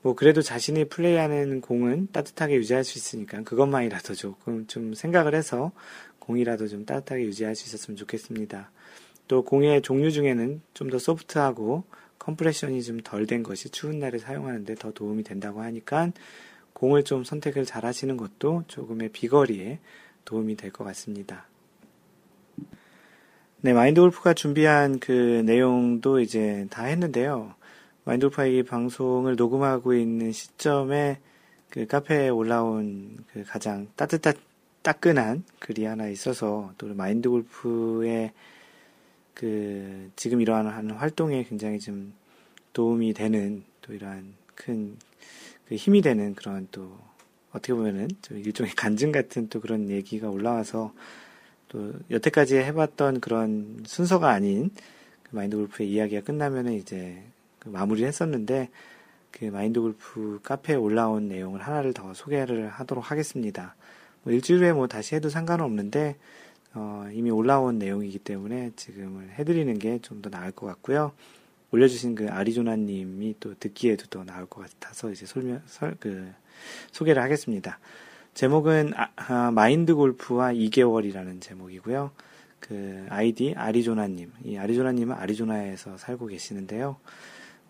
뭐 0.00 0.14
그래도 0.14 0.40
자신이 0.40 0.86
플레이하는 0.86 1.60
공은 1.60 2.08
따뜻하게 2.12 2.54
유지할 2.54 2.84
수 2.84 2.96
있으니까 2.98 3.42
그것만이라도 3.42 4.14
조금 4.14 4.66
좀 4.66 4.94
생각을 4.94 5.34
해서 5.34 5.72
공이라도 6.20 6.68
좀 6.68 6.86
따뜻하게 6.86 7.24
유지할 7.24 7.54
수 7.56 7.66
있었으면 7.66 7.96
좋겠습니다. 7.98 8.70
또 9.26 9.42
공의 9.44 9.82
종류 9.82 10.10
중에는 10.10 10.62
좀 10.72 10.88
더 10.90 10.98
소프트하고 10.98 11.84
compression이 12.18 12.82
좀 12.82 13.00
덜 13.02 13.26
된 13.26 13.42
것이 13.42 13.68
추운 13.70 13.98
날에 13.98 14.18
사용하는데 14.18 14.74
더 14.76 14.92
도움이 14.92 15.24
된다고 15.24 15.60
하니까 15.62 16.12
공을 16.72 17.02
좀 17.04 17.24
선택을 17.24 17.64
잘 17.64 17.84
하시는 17.84 18.16
것도 18.16 18.64
조금의 18.68 19.10
비거리에 19.10 19.80
도움이 20.24 20.56
될 20.56 20.70
것 20.70 20.84
같습니다. 20.84 21.47
네, 23.60 23.72
마인드 23.72 24.00
골프가 24.00 24.34
준비한 24.34 24.98
그 25.00 25.42
내용도 25.44 26.20
이제 26.20 26.66
다 26.70 26.84
했는데요. 26.84 27.54
마인드 28.04 28.26
골프가 28.26 28.46
이 28.46 28.62
방송을 28.62 29.36
녹음하고 29.36 29.94
있는 29.94 30.32
시점에 30.32 31.18
그 31.68 31.86
카페에 31.86 32.28
올라온 32.28 33.18
그 33.32 33.44
가장 33.44 33.88
따뜻한, 33.96 34.34
따끈한 34.82 35.44
글이 35.58 35.84
하나 35.84 36.08
있어서 36.08 36.72
또 36.78 36.86
마인드 36.94 37.28
골프의 37.28 38.32
그 39.34 40.10
지금 40.16 40.40
이러한 40.40 40.90
활동에 40.90 41.44
굉장히 41.44 41.78
좀 41.78 42.12
도움이 42.72 43.12
되는 43.14 43.64
또 43.82 43.92
이러한 43.92 44.34
큰 44.54 44.96
그 45.68 45.74
힘이 45.74 46.00
되는 46.00 46.34
그런 46.34 46.66
또 46.72 46.98
어떻게 47.50 47.74
보면은 47.74 48.08
좀 48.22 48.38
일종의 48.38 48.72
간증 48.76 49.12
같은 49.12 49.48
또 49.48 49.60
그런 49.60 49.90
얘기가 49.90 50.30
올라와서 50.30 50.94
또 51.68 51.92
여태까지 52.10 52.56
해봤던 52.56 53.20
그런 53.20 53.82
순서가 53.86 54.30
아닌 54.30 54.70
그 55.22 55.36
마인드 55.36 55.56
골프의 55.56 55.90
이야기가 55.90 56.22
끝나면은 56.22 56.72
이제 56.72 57.22
그 57.58 57.68
마무리를 57.68 58.06
했었는데 58.08 58.70
그 59.30 59.44
마인드 59.46 59.80
골프 59.80 60.40
카페에 60.42 60.76
올라온 60.76 61.28
내용을 61.28 61.60
하나를 61.60 61.92
더 61.92 62.14
소개를 62.14 62.68
하도록 62.68 63.10
하겠습니다. 63.10 63.74
뭐 64.22 64.32
일주일 64.32 64.60
후에 64.60 64.72
뭐 64.72 64.86
다시 64.88 65.14
해도 65.14 65.28
상관은 65.28 65.64
없는데 65.64 66.16
어, 66.74 67.08
이미 67.12 67.30
올라온 67.30 67.78
내용이기 67.78 68.18
때문에 68.20 68.72
지금을 68.76 69.30
해드리는 69.38 69.78
게 69.78 69.98
좀 70.00 70.22
더 70.22 70.30
나을 70.30 70.52
것 70.52 70.66
같고요. 70.66 71.12
올려주신 71.70 72.14
그 72.14 72.28
아리조나님이 72.30 73.36
또 73.40 73.54
듣기에도 73.58 74.06
더 74.06 74.24
나을 74.24 74.46
것 74.46 74.62
같아서 74.62 75.10
이제 75.10 75.26
설명, 75.26 75.60
설, 75.66 75.96
그, 76.00 76.32
소개를 76.92 77.22
하겠습니다. 77.22 77.78
제목은 78.34 78.92
아, 78.96 79.08
아, 79.16 79.50
마인드 79.50 79.94
골프와 79.94 80.52
2개월이라는 80.52 81.40
제목이고요. 81.40 82.10
그 82.60 83.06
아이디 83.08 83.54
아리조나님, 83.56 84.32
이 84.44 84.56
아리조나님은 84.56 85.16
아리조나에서 85.16 85.96
살고 85.96 86.26
계시는데요. 86.26 86.96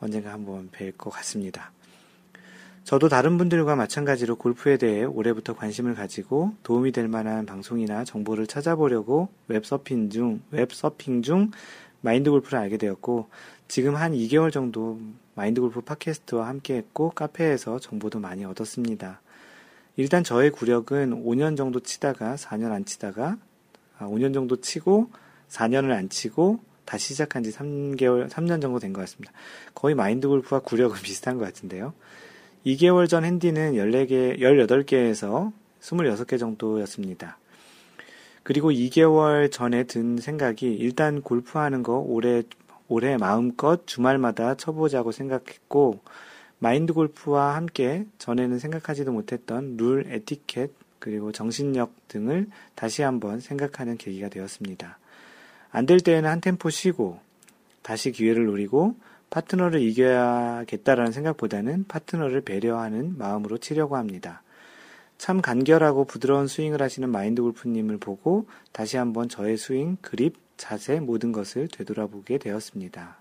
언젠가 0.00 0.32
한번 0.32 0.70
뵐 0.70 0.96
것 0.96 1.10
같습니다. 1.10 1.72
저도 2.84 3.08
다른 3.08 3.36
분들과 3.36 3.76
마찬가지로 3.76 4.36
골프에 4.36 4.78
대해 4.78 5.04
올해부터 5.04 5.54
관심을 5.54 5.94
가지고 5.94 6.54
도움이 6.62 6.92
될 6.92 7.06
만한 7.06 7.44
방송이나 7.44 8.04
정보를 8.04 8.46
찾아보려고 8.46 9.28
웹서핑 9.48 10.08
중, 10.08 10.40
웹서핑 10.50 11.22
중 11.22 11.50
마인드 12.00 12.30
골프를 12.30 12.58
알게 12.58 12.76
되었고, 12.76 13.28
지금 13.66 13.96
한 13.96 14.12
2개월 14.12 14.52
정도 14.52 15.00
마인드 15.34 15.60
골프 15.60 15.80
팟캐스트와 15.80 16.46
함께 16.46 16.76
했고, 16.76 17.10
카페에서 17.10 17.78
정보도 17.80 18.20
많이 18.20 18.44
얻었습니다. 18.44 19.20
일단 19.98 20.22
저의 20.22 20.50
구력은 20.52 21.24
5년 21.24 21.56
정도 21.56 21.80
치다가 21.80 22.36
4년 22.36 22.70
안 22.70 22.84
치다가 22.84 23.36
아, 23.98 24.06
5년 24.06 24.32
정도 24.32 24.60
치고 24.60 25.10
4년을 25.48 25.90
안 25.90 26.08
치고 26.08 26.60
다시 26.84 27.08
시작한 27.14 27.42
지 27.42 27.50
3개월, 27.50 28.30
3년 28.30 28.62
정도 28.62 28.78
된 28.78 28.92
것 28.92 29.00
같습니다. 29.00 29.32
거의 29.74 29.96
마인드 29.96 30.28
골프와 30.28 30.60
구력은 30.60 30.96
비슷한 31.02 31.36
것 31.36 31.44
같은데요. 31.46 31.94
2개월 32.64 33.08
전 33.08 33.24
핸디는 33.24 33.72
14개, 33.72 34.38
18개에서 34.38 35.52
26개 35.80 36.38
정도였습니다. 36.38 37.36
그리고 38.44 38.70
2개월 38.70 39.50
전에 39.50 39.82
든 39.82 40.18
생각이 40.18 40.74
일단 40.74 41.22
골프하는 41.22 41.82
거 41.82 41.98
올해, 41.98 42.44
올해 42.86 43.16
마음껏 43.16 43.84
주말마다 43.84 44.54
쳐보자고 44.54 45.10
생각했고, 45.10 46.00
마인드 46.58 46.92
골프와 46.92 47.54
함께 47.56 48.06
전에는 48.18 48.58
생각하지도 48.58 49.12
못했던 49.12 49.76
룰, 49.76 50.04
에티켓, 50.08 50.72
그리고 50.98 51.30
정신력 51.30 52.08
등을 52.08 52.48
다시 52.74 53.02
한번 53.02 53.40
생각하는 53.40 53.96
계기가 53.96 54.28
되었습니다. 54.28 54.98
안 55.70 55.86
될 55.86 56.00
때에는 56.00 56.28
한 56.28 56.40
템포 56.40 56.70
쉬고 56.70 57.20
다시 57.82 58.10
기회를 58.10 58.46
노리고 58.46 58.96
파트너를 59.30 59.80
이겨야겠다라는 59.80 61.12
생각보다는 61.12 61.84
파트너를 61.86 62.40
배려하는 62.40 63.16
마음으로 63.18 63.58
치려고 63.58 63.96
합니다. 63.96 64.42
참 65.18 65.40
간결하고 65.42 66.04
부드러운 66.06 66.46
스윙을 66.46 66.80
하시는 66.80 67.08
마인드 67.10 67.42
골프님을 67.42 67.98
보고 67.98 68.46
다시 68.72 68.96
한번 68.96 69.28
저의 69.28 69.56
스윙, 69.56 69.96
그립, 70.00 70.36
자세 70.56 71.00
모든 71.00 71.32
것을 71.32 71.68
되돌아보게 71.68 72.38
되었습니다. 72.38 73.18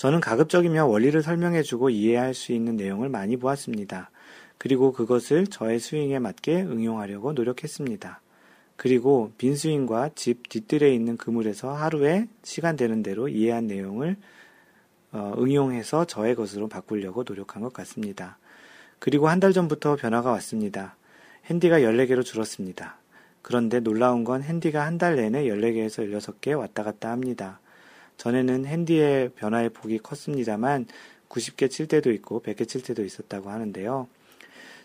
저는 0.00 0.20
가급적이면 0.20 0.86
원리를 0.86 1.22
설명해주고 1.22 1.90
이해할 1.90 2.32
수 2.32 2.52
있는 2.52 2.78
내용을 2.78 3.10
많이 3.10 3.36
보았습니다. 3.36 4.10
그리고 4.56 4.92
그것을 4.92 5.46
저의 5.46 5.78
스윙에 5.78 6.18
맞게 6.18 6.62
응용하려고 6.62 7.34
노력했습니다. 7.34 8.22
그리고 8.76 9.30
빈 9.36 9.54
스윙과 9.54 10.12
집 10.14 10.48
뒷뜰에 10.48 10.94
있는 10.94 11.18
그물에서 11.18 11.74
하루에 11.74 12.28
시간 12.42 12.76
되는 12.76 13.02
대로 13.02 13.28
이해한 13.28 13.66
내용을 13.66 14.16
어, 15.12 15.34
응용해서 15.36 16.06
저의 16.06 16.34
것으로 16.34 16.66
바꾸려고 16.66 17.22
노력한 17.22 17.60
것 17.60 17.74
같습니다. 17.74 18.38
그리고 19.00 19.28
한 19.28 19.38
달 19.38 19.52
전부터 19.52 19.96
변화가 19.96 20.30
왔습니다. 20.30 20.96
핸디가 21.44 21.80
14개로 21.80 22.24
줄었습니다. 22.24 22.96
그런데 23.42 23.80
놀라운 23.80 24.24
건 24.24 24.42
핸디가 24.44 24.82
한 24.82 24.96
달 24.96 25.16
내내 25.16 25.44
14개에서 25.44 26.10
16개 26.10 26.58
왔다 26.58 26.84
갔다 26.84 27.10
합니다. 27.10 27.60
전에는 28.20 28.66
핸디의 28.66 29.30
변화의 29.30 29.70
폭이 29.70 29.98
컸습니다만 29.98 30.86
90개 31.30 31.70
칠 31.70 31.88
때도 31.88 32.12
있고 32.12 32.42
100개 32.42 32.68
칠 32.68 32.82
때도 32.82 33.02
있었다고 33.02 33.48
하는데요. 33.48 34.08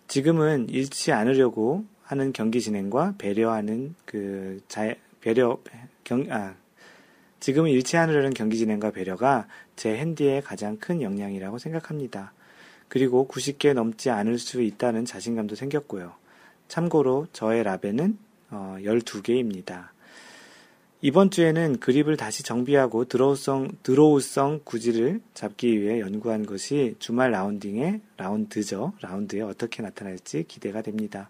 지금은 0.07 0.69
잃지 0.69 1.11
않으려고 1.11 1.83
하는 2.03 2.31
경기 2.31 2.61
진행과 2.61 3.15
배려하는 3.17 3.95
그 4.05 4.61
자, 4.69 4.95
배려, 5.19 5.59
경, 6.05 6.25
아, 6.29 6.55
지금은 7.41 7.71
잃지 7.71 7.97
않으려는 7.97 8.33
경기 8.33 8.57
진행과 8.57 8.91
배려가 8.91 9.49
제 9.75 9.97
핸디의 9.97 10.41
가장 10.41 10.77
큰 10.77 11.01
역량이라고 11.01 11.57
생각합니다. 11.57 12.31
그리고 12.87 13.27
90개 13.27 13.73
넘지 13.73 14.11
않을 14.11 14.39
수 14.39 14.61
있다는 14.61 15.03
자신감도 15.03 15.55
생겼고요. 15.55 16.13
참고로 16.69 17.27
저의 17.33 17.63
라벨은 17.63 18.17
어, 18.51 18.77
12개입니다. 18.79 19.89
이번 21.01 21.29
주에는 21.29 21.79
그립을 21.79 22.17
다시 22.17 22.41
정비하고 22.41 23.05
드로우성, 23.05 23.69
드로우성 23.83 24.61
구질을 24.63 25.21
잡기 25.33 25.79
위해 25.79 25.99
연구한 25.99 26.45
것이 26.45 26.95
주말 26.99 27.31
라운딩의 27.31 28.01
라운드죠. 28.17 28.93
라운드에 29.01 29.41
어떻게 29.41 29.83
나타날지 29.83 30.45
기대가 30.47 30.81
됩니다. 30.81 31.29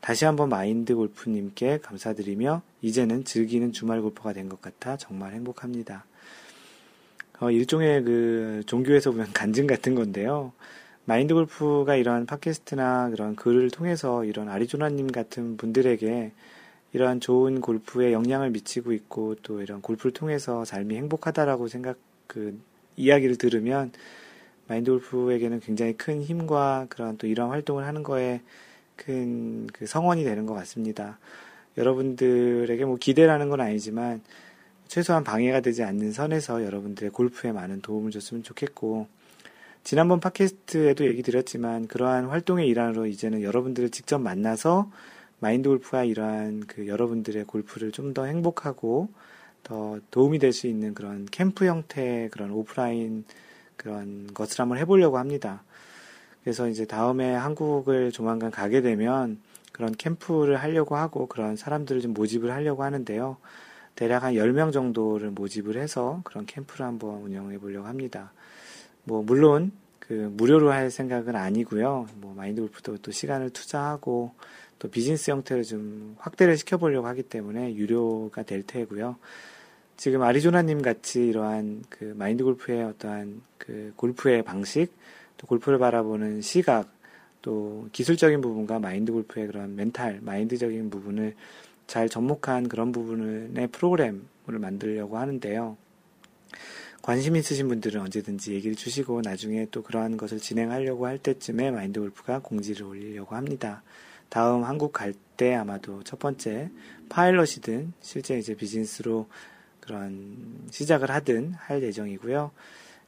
다시 0.00 0.24
한번 0.24 0.48
마인드 0.48 0.94
골프님께 0.94 1.78
감사드리며 1.80 2.62
이제는 2.80 3.24
즐기는 3.24 3.72
주말 3.72 4.00
골퍼가 4.00 4.32
된 4.32 4.48
것 4.48 4.60
같아 4.60 4.96
정말 4.96 5.32
행복합니다. 5.34 6.06
어, 7.40 7.50
일종의 7.50 8.04
그 8.04 8.62
종교에서 8.66 9.10
보면 9.10 9.28
간증 9.34 9.66
같은 9.66 9.94
건데요. 9.94 10.52
마인드 11.04 11.34
골프가 11.34 11.96
이런 11.96 12.24
팟캐스트나 12.26 13.10
그런 13.10 13.34
글을 13.34 13.70
통해서 13.70 14.24
이런 14.24 14.48
아리조나님 14.48 15.08
같은 15.08 15.56
분들에게 15.56 16.32
이러한 16.92 17.20
좋은 17.20 17.60
골프에 17.60 18.12
영향을 18.12 18.50
미치고 18.50 18.92
있고 18.92 19.36
또 19.42 19.62
이런 19.62 19.80
골프를 19.80 20.12
통해서 20.12 20.64
삶이 20.64 20.96
행복하다라고 20.96 21.68
생각 21.68 21.96
그 22.26 22.58
이야기를 22.96 23.36
들으면 23.36 23.92
마인드 24.68 24.90
골프에게는 24.90 25.60
굉장히 25.60 25.94
큰 25.94 26.22
힘과 26.22 26.86
그런 26.88 27.16
또 27.16 27.26
이러한 27.26 27.52
활동을 27.52 27.86
하는 27.86 28.02
거에 28.02 28.40
큰 28.96 29.52
그 29.72 29.86
성원이 29.86 30.24
되는 30.24 30.46
것 30.46 30.54
같습니다. 30.54 31.18
여러분들에게 31.76 32.84
뭐 32.84 32.96
기대라는 32.96 33.48
건 33.48 33.60
아니지만 33.60 34.20
최소한 34.88 35.24
방해가 35.24 35.60
되지 35.60 35.82
않는 35.82 36.12
선에서 36.12 36.64
여러분들의 36.64 37.10
골프에 37.10 37.52
많은 37.52 37.80
도움을 37.80 38.10
줬으면 38.10 38.42
좋겠고 38.42 39.06
지난번 39.84 40.20
팟캐스트에도 40.20 41.06
얘기 41.06 41.22
드렸지만 41.22 41.88
그러한 41.88 42.26
활동의 42.26 42.68
일환으로 42.68 43.06
이제는 43.06 43.42
여러분들을 43.42 43.90
직접 43.90 44.18
만나서 44.18 44.90
마인드 45.42 45.68
골프가 45.68 46.04
이러한 46.04 46.64
그 46.68 46.86
여러분들의 46.86 47.44
골프를 47.44 47.90
좀 47.92 48.14
더 48.14 48.24
행복하고 48.26 49.08
더 49.64 49.98
도움이 50.10 50.38
될 50.38 50.52
수 50.52 50.66
있는 50.68 50.94
그런 50.94 51.26
캠프 51.30 51.66
형태의 51.66 52.30
그런 52.30 52.50
오프라인 52.52 53.24
그런 53.76 54.28
것을 54.32 54.60
한번 54.60 54.78
해보려고 54.78 55.18
합니다. 55.18 55.64
그래서 56.42 56.68
이제 56.68 56.84
다음에 56.86 57.32
한국을 57.34 58.12
조만간 58.12 58.50
가게 58.50 58.80
되면 58.82 59.40
그런 59.72 59.92
캠프를 59.96 60.56
하려고 60.56 60.96
하고 60.96 61.26
그런 61.26 61.56
사람들을 61.56 62.00
좀 62.02 62.12
모집을 62.14 62.52
하려고 62.52 62.84
하는데요. 62.84 63.36
대략 63.96 64.22
한 64.24 64.34
10명 64.34 64.72
정도를 64.72 65.30
모집을 65.30 65.76
해서 65.76 66.20
그런 66.24 66.46
캠프를 66.46 66.86
한번 66.86 67.22
운영해 67.22 67.58
보려고 67.58 67.86
합니다. 67.88 68.32
뭐, 69.04 69.22
물론, 69.22 69.72
그, 69.98 70.12
무료로 70.36 70.72
할 70.72 70.90
생각은 70.90 71.36
아니고요. 71.36 72.06
뭐, 72.16 72.34
마인드 72.34 72.60
골프도 72.60 72.98
또 72.98 73.10
시간을 73.12 73.50
투자하고 73.50 74.32
또 74.82 74.90
비즈니스 74.90 75.30
형태를 75.30 75.62
좀 75.62 76.16
확대를 76.18 76.56
시켜보려고 76.56 77.06
하기 77.06 77.22
때문에 77.22 77.76
유료가 77.76 78.42
될 78.42 78.64
테고요. 78.64 79.14
지금 79.96 80.22
아리조나님 80.22 80.82
같이 80.82 81.24
이러한 81.28 81.84
그 81.88 82.12
마인드 82.16 82.42
골프의 82.42 82.82
어떠한 82.82 83.42
그 83.58 83.92
골프의 83.94 84.42
방식, 84.42 84.92
또 85.36 85.46
골프를 85.46 85.78
바라보는 85.78 86.40
시각, 86.40 86.92
또 87.42 87.88
기술적인 87.92 88.40
부분과 88.40 88.80
마인드 88.80 89.12
골프의 89.12 89.46
그런 89.46 89.76
멘탈, 89.76 90.18
마인드적인 90.20 90.90
부분을 90.90 91.36
잘 91.86 92.08
접목한 92.08 92.68
그런 92.68 92.90
부분의 92.90 93.68
프로그램을 93.68 94.20
만들려고 94.46 95.16
하는데요. 95.16 95.76
관심 97.02 97.36
있으신 97.36 97.68
분들은 97.68 98.00
언제든지 98.00 98.52
얘기를 98.52 98.74
주시고 98.74 99.20
나중에 99.22 99.68
또 99.70 99.84
그러한 99.84 100.16
것을 100.16 100.40
진행하려고 100.40 101.06
할 101.06 101.18
때쯤에 101.18 101.70
마인드 101.70 102.00
골프가 102.00 102.40
공지를 102.40 102.84
올리려고 102.84 103.36
합니다. 103.36 103.84
다음 104.32 104.64
한국 104.64 104.92
갈 104.92 105.14
때 105.36 105.54
아마도 105.54 106.02
첫 106.04 106.18
번째 106.18 106.70
파일럿이든 107.08 107.94
실제 108.00 108.38
이제 108.38 108.54
비즈니스로 108.54 109.26
그런 109.80 110.36
시작을 110.70 111.10
하든 111.10 111.54
할 111.54 111.82
예정이고요. 111.82 112.50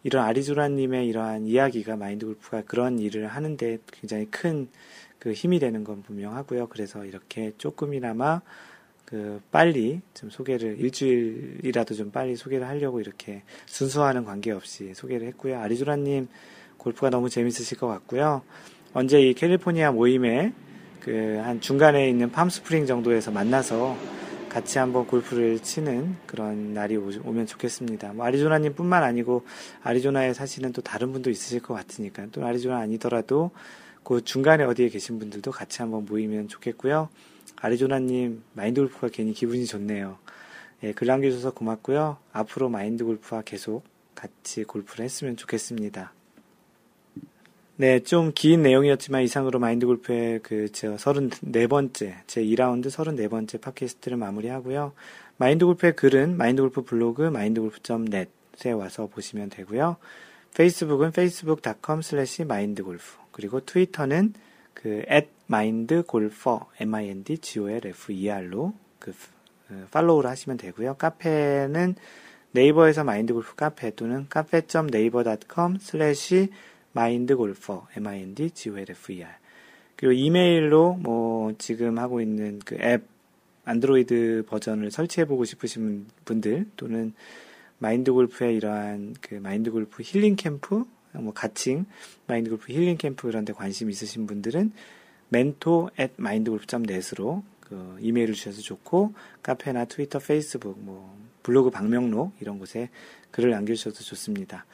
이런 0.03 0.25
아리조라님의 0.25 1.07
이러한 1.07 1.47
이야기가 1.47 1.97
마인드 1.97 2.27
골프가 2.27 2.63
그런 2.63 2.99
일을 2.99 3.29
하는데 3.29 3.79
굉장히 3.93 4.27
큰 4.27 4.69
그 5.25 5.33
힘이 5.33 5.59
되는 5.59 5.85
건 5.85 6.03
분명하고요. 6.03 6.67
그래서 6.69 7.07
이렇게 7.07 7.55
조금이나마 7.57 8.43
그 9.07 9.41
빨리 9.51 10.03
좀 10.13 10.29
소개를 10.29 10.79
일주일이라도 10.79 11.95
좀 11.95 12.11
빨리 12.11 12.37
소개를 12.37 12.69
하려고 12.69 13.01
이렇게 13.01 13.43
순수하는 13.65 14.27
관계없이 14.27 14.93
소개를 14.93 15.27
했고요. 15.29 15.59
아리조라님 15.61 16.29
골프가 16.77 17.09
너무 17.09 17.31
재밌으실 17.31 17.79
것 17.79 17.87
같고요. 17.87 18.43
언제 18.93 19.19
이 19.23 19.33
캘리포니아 19.33 19.93
모임에 19.93 20.53
그 21.05 21.35
한 21.45 21.61
중간에 21.61 22.09
있는 22.09 22.33
팜스프링 22.33 22.87
정도에서 22.87 23.31
만나서 23.31 23.97
같이 24.49 24.79
한번 24.79 25.07
골프를 25.07 25.59
치는 25.61 26.17
그런 26.27 26.73
날이 26.73 26.97
오면 26.97 27.47
좋겠습니다. 27.47 28.15
뭐 28.15 28.25
아리조나님뿐만 28.25 29.03
아니고 29.03 29.45
아리조나에 29.83 30.33
사시는 30.33 30.73
또 30.73 30.81
다른 30.81 31.13
분도 31.13 31.29
있으실 31.29 31.61
것 31.61 31.75
같으니까 31.75 32.29
또 32.33 32.47
아리조나 32.47 32.79
아니더라도 32.79 33.51
그 34.03 34.25
중간에 34.25 34.65
어디에 34.65 34.89
계신 34.89 35.19
분들도 35.19 35.51
같이 35.51 35.83
한번 35.83 36.07
모이면 36.07 36.49
좋겠고요. 36.49 37.11
아리조나님 37.57 38.43
마인드 38.55 38.81
골프가 38.81 39.09
괜히 39.09 39.35
기분이 39.35 39.67
좋네요. 39.67 40.17
예, 40.85 40.93
글 40.93 41.07
남겨주셔서 41.07 41.53
고맙고요. 41.53 42.17
앞으로 42.33 42.71
마인드 42.71 43.05
골프와 43.05 43.43
계속 43.43 43.85
같이 44.15 44.65
골프를 44.65 45.05
했으면 45.05 45.37
좋겠습니다. 45.37 46.13
네, 47.77 47.99
좀 47.99 48.31
긴 48.33 48.63
내용이었지만 48.63 49.23
이상으로 49.23 49.59
마인드 49.59 49.85
골프의 49.85 50.39
그, 50.45 50.71
저, 50.71 50.95
34번째, 50.95 52.15
제 52.29 52.41
2라운드 52.41 52.87
34번째 52.87 53.61
팟캐스트를 53.61 54.17
마무리하고요. 54.17 54.93
마인드 55.39 55.65
골프의 55.67 55.97
글은 55.97 56.37
마인드 56.37 56.63
골프 56.63 56.83
블로그 56.83 57.23
mindgolf.net에 57.23 58.71
와서 58.71 59.09
보시면 59.09 59.51
되고요. 59.51 59.97
페이스북은 60.57 61.09
facebook.com 61.09 61.99
slash 61.99 62.43
mindgolf. 62.43 63.17
그리고 63.33 63.59
트위터는 63.59 64.35
그, 64.73 65.03
at 65.11 65.27
mindgolfer, 65.51 66.61
m-i-n-d-g-o-l-f-e-r로 66.79 68.73
그, 69.01 69.13
그, 69.67 69.87
팔로우를 69.91 70.31
하시면 70.31 70.59
되고요. 70.59 70.95
카페는 70.95 71.97
네이버에서 72.53 73.03
마인드골프 73.03 73.57
카페 73.57 73.91
또는 73.97 74.27
카페.naver.com 74.29 75.79
slash 75.81 76.49
mindgolfer, 76.97 77.83
m-i-n-d-g-o-l-f-e-r. 77.97 79.33
그리고 79.97 80.13
이메일로 80.13 80.95
뭐 80.95 81.53
지금 81.59 81.99
하고 81.99 82.21
있는 82.21 82.61
그 82.65 82.77
앱, 82.81 83.07
안드로이드 83.65 84.45
버전을 84.47 84.91
설치해보고 84.91 85.45
싶으신 85.45 86.07
분들 86.25 86.67
또는 86.77 87.15
마인드골프의 87.79 88.57
이러한 88.57 89.15
그 89.21 89.35
마인드골프 89.35 90.03
힐링 90.03 90.37
캠프, 90.37 90.85
뭐 91.13 91.33
가칭, 91.33 91.87
마인드골프 92.27 92.73
힐링 92.73 92.97
캠프 92.97 93.27
그런 93.27 93.45
데 93.45 93.53
관심 93.53 93.91
있으신 93.91 94.27
분들은 94.27 94.73
mentor 95.33 95.91
at 95.99 96.15
mindgolf.net으로 96.19 97.43
그 97.61 97.97
이메일을 98.01 98.35
주셔서 98.35 98.61
좋고 98.61 99.15
카페나 99.43 99.87
트위터, 99.87 100.19
페이스북, 100.19 100.79
뭐 100.79 101.17
블로그 101.43 101.71
방명록 101.71 102.35
이런 102.41 102.59
곳에 102.59 102.91
글을 103.31 103.51
남겨주셔도 103.51 103.97
좋습니다. 103.97 104.67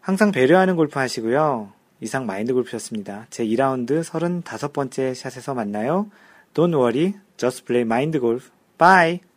항상 0.00 0.32
배려하는 0.32 0.76
골프 0.76 0.98
하시고요. 0.98 1.72
이상 2.00 2.26
마인드 2.26 2.54
골프였습니다. 2.54 3.26
제 3.30 3.44
2라운드 3.44 4.02
35번째 4.02 5.14
샷에서 5.14 5.54
만나요. 5.54 6.10
Don't 6.54 6.74
worry, 6.74 7.14
just 7.36 7.64
play 7.64 7.82
mind 7.82 8.18
golf. 8.18 8.50
Bye! 8.78 9.27